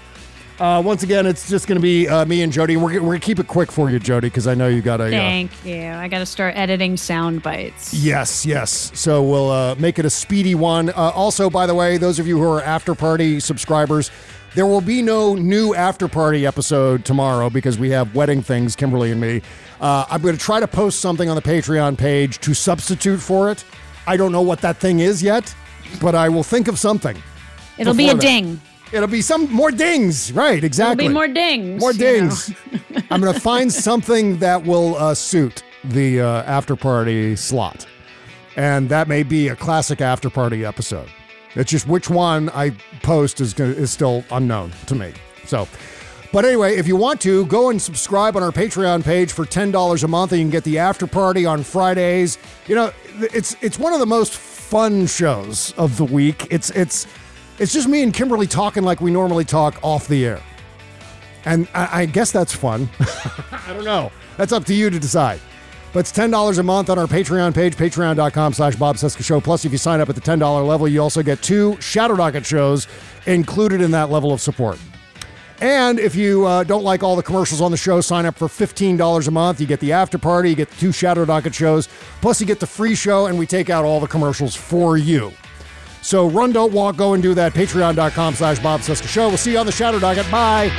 Uh, 0.61 0.79
once 0.79 1.01
again, 1.01 1.25
it's 1.25 1.49
just 1.49 1.65
going 1.65 1.75
to 1.75 1.81
be 1.81 2.07
uh, 2.07 2.23
me 2.25 2.43
and 2.43 2.53
Jody. 2.53 2.77
We're, 2.77 2.83
we're 2.83 2.99
going 2.99 3.19
to 3.19 3.25
keep 3.25 3.39
it 3.39 3.47
quick 3.47 3.71
for 3.71 3.89
you, 3.89 3.97
Jody, 3.97 4.27
because 4.27 4.45
I 4.45 4.53
know 4.53 4.67
you 4.67 4.83
got 4.83 5.01
a. 5.01 5.05
Uh, 5.05 5.09
Thank 5.09 5.65
you. 5.65 5.87
I 5.87 6.07
got 6.07 6.19
to 6.19 6.25
start 6.27 6.55
editing 6.55 6.97
sound 6.97 7.41
bites. 7.41 7.95
Yes, 7.95 8.45
yes. 8.45 8.91
So 8.93 9.23
we'll 9.23 9.49
uh, 9.49 9.73
make 9.79 9.97
it 9.97 10.05
a 10.05 10.09
speedy 10.11 10.53
one. 10.53 10.89
Uh, 10.91 11.09
also, 11.15 11.49
by 11.49 11.65
the 11.65 11.73
way, 11.73 11.97
those 11.97 12.19
of 12.19 12.27
you 12.27 12.37
who 12.37 12.47
are 12.47 12.61
after 12.61 12.93
party 12.93 13.39
subscribers, 13.39 14.11
there 14.53 14.67
will 14.67 14.81
be 14.81 15.01
no 15.01 15.33
new 15.33 15.73
after 15.73 16.07
party 16.07 16.45
episode 16.45 17.05
tomorrow 17.05 17.49
because 17.49 17.79
we 17.79 17.89
have 17.89 18.13
wedding 18.13 18.43
things, 18.43 18.75
Kimberly 18.75 19.11
and 19.11 19.19
me. 19.19 19.41
Uh, 19.79 20.05
I'm 20.11 20.21
going 20.21 20.37
to 20.37 20.39
try 20.39 20.59
to 20.59 20.67
post 20.67 20.99
something 20.99 21.27
on 21.27 21.35
the 21.35 21.41
Patreon 21.41 21.97
page 21.97 22.37
to 22.37 22.53
substitute 22.53 23.19
for 23.19 23.49
it. 23.49 23.65
I 24.05 24.15
don't 24.15 24.31
know 24.31 24.43
what 24.43 24.61
that 24.61 24.77
thing 24.77 24.99
is 24.99 25.23
yet, 25.23 25.55
but 25.99 26.13
I 26.13 26.29
will 26.29 26.43
think 26.43 26.67
of 26.67 26.77
something. 26.77 27.17
It'll 27.79 27.95
be 27.95 28.09
a 28.09 28.13
that. 28.13 28.21
ding. 28.21 28.61
It'll 28.91 29.07
be 29.07 29.21
some 29.21 29.51
more 29.51 29.71
dings, 29.71 30.31
right? 30.33 30.63
Exactly. 30.63 31.05
It'll 31.05 31.09
be 31.09 31.13
more 31.13 31.27
dings. 31.27 31.79
More 31.79 31.93
you 31.93 31.99
know. 31.99 32.11
dings. 32.11 32.53
I'm 33.09 33.21
going 33.21 33.33
to 33.33 33.39
find 33.39 33.71
something 33.71 34.37
that 34.39 34.65
will 34.65 34.95
uh, 34.95 35.13
suit 35.13 35.63
the 35.83 36.21
uh, 36.21 36.43
after 36.43 36.75
party 36.75 37.35
slot. 37.35 37.85
And 38.57 38.89
that 38.89 39.07
may 39.07 39.23
be 39.23 39.47
a 39.47 39.55
classic 39.55 40.01
after 40.01 40.29
party 40.29 40.65
episode. 40.65 41.09
It's 41.55 41.71
just 41.71 41.87
which 41.87 42.09
one 42.09 42.49
I 42.49 42.71
post 43.01 43.41
is, 43.41 43.53
gonna, 43.53 43.71
is 43.71 43.91
still 43.91 44.23
unknown 44.31 44.71
to 44.87 44.95
me. 44.95 45.13
So, 45.45 45.67
but 46.31 46.45
anyway, 46.45 46.77
if 46.77 46.87
you 46.87 46.95
want 46.95 47.19
to, 47.21 47.45
go 47.47 47.69
and 47.69 47.81
subscribe 47.81 48.35
on 48.37 48.43
our 48.43 48.51
Patreon 48.51 49.03
page 49.03 49.31
for 49.33 49.45
$10 49.45 50.03
a 50.03 50.07
month 50.07 50.31
and 50.31 50.39
you 50.39 50.45
can 50.45 50.51
get 50.51 50.63
the 50.63 50.79
after 50.79 51.07
party 51.07 51.45
on 51.45 51.63
Fridays. 51.63 52.37
You 52.67 52.75
know, 52.75 52.93
it's 53.19 53.55
it's 53.61 53.77
one 53.77 53.93
of 53.93 53.99
the 53.99 54.05
most 54.05 54.33
fun 54.33 55.07
shows 55.07 55.73
of 55.77 55.97
the 55.97 56.05
week. 56.05 56.47
It's 56.49 56.69
it's 56.69 57.05
it's 57.61 57.71
just 57.71 57.87
me 57.87 58.01
and 58.01 58.11
Kimberly 58.11 58.47
talking 58.47 58.81
like 58.81 59.01
we 59.01 59.11
normally 59.11 59.45
talk 59.45 59.77
off 59.83 60.07
the 60.07 60.25
air. 60.25 60.41
And 61.45 61.67
I, 61.75 62.01
I 62.01 62.05
guess 62.07 62.31
that's 62.31 62.51
fun. 62.53 62.89
I 62.99 63.65
don't 63.67 63.83
know. 63.83 64.11
That's 64.35 64.51
up 64.51 64.65
to 64.65 64.73
you 64.73 64.89
to 64.89 64.99
decide. 64.99 65.39
But 65.93 65.99
it's 65.99 66.11
$10 66.11 66.57
a 66.57 66.63
month 66.63 66.89
on 66.89 66.97
our 66.97 67.05
Patreon 67.05 67.53
page, 67.53 67.75
patreon.com 67.75 68.53
slash 68.53 68.75
Bob 68.77 68.97
Show. 68.97 69.39
Plus, 69.39 69.63
if 69.63 69.71
you 69.71 69.77
sign 69.77 70.01
up 70.01 70.09
at 70.09 70.15
the 70.15 70.21
$10 70.21 70.67
level, 70.67 70.87
you 70.87 71.01
also 71.01 71.21
get 71.21 71.43
two 71.43 71.79
Shadow 71.79 72.15
Docket 72.15 72.45
shows 72.45 72.87
included 73.27 73.79
in 73.79 73.91
that 73.91 74.09
level 74.09 74.33
of 74.33 74.41
support. 74.41 74.79
And 75.59 75.99
if 75.99 76.15
you 76.15 76.47
uh, 76.47 76.63
don't 76.63 76.83
like 76.83 77.03
all 77.03 77.15
the 77.15 77.21
commercials 77.21 77.61
on 77.61 77.69
the 77.69 77.77
show, 77.77 78.01
sign 78.01 78.25
up 78.25 78.35
for 78.35 78.47
$15 78.47 79.27
a 79.27 79.31
month. 79.31 79.61
You 79.61 79.67
get 79.67 79.79
the 79.81 79.91
after 79.91 80.17
party, 80.17 80.49
you 80.49 80.55
get 80.55 80.71
the 80.71 80.77
two 80.77 80.91
Shadow 80.91 81.25
Docket 81.25 81.53
shows, 81.53 81.87
plus 82.21 82.41
you 82.41 82.47
get 82.47 82.59
the 82.59 82.65
free 82.65 82.95
show, 82.95 83.27
and 83.27 83.37
we 83.37 83.45
take 83.45 83.69
out 83.69 83.85
all 83.85 83.99
the 83.99 84.07
commercials 84.07 84.55
for 84.55 84.97
you. 84.97 85.31
So 86.01 86.27
run, 86.27 86.51
don't 86.51 86.73
walk, 86.73 86.97
go 86.97 87.13
and 87.13 87.21
do 87.21 87.33
that. 87.35 87.53
Patreon.com 87.53 88.35
slash 88.35 88.59
Bob 88.59 88.81
Cesca 88.81 89.07
Show. 89.07 89.29
We'll 89.29 89.37
see 89.37 89.53
you 89.53 89.59
on 89.59 89.65
the 89.65 89.71
Shadow 89.71 89.99
Docket. 89.99 90.29
Bye. 90.31 90.69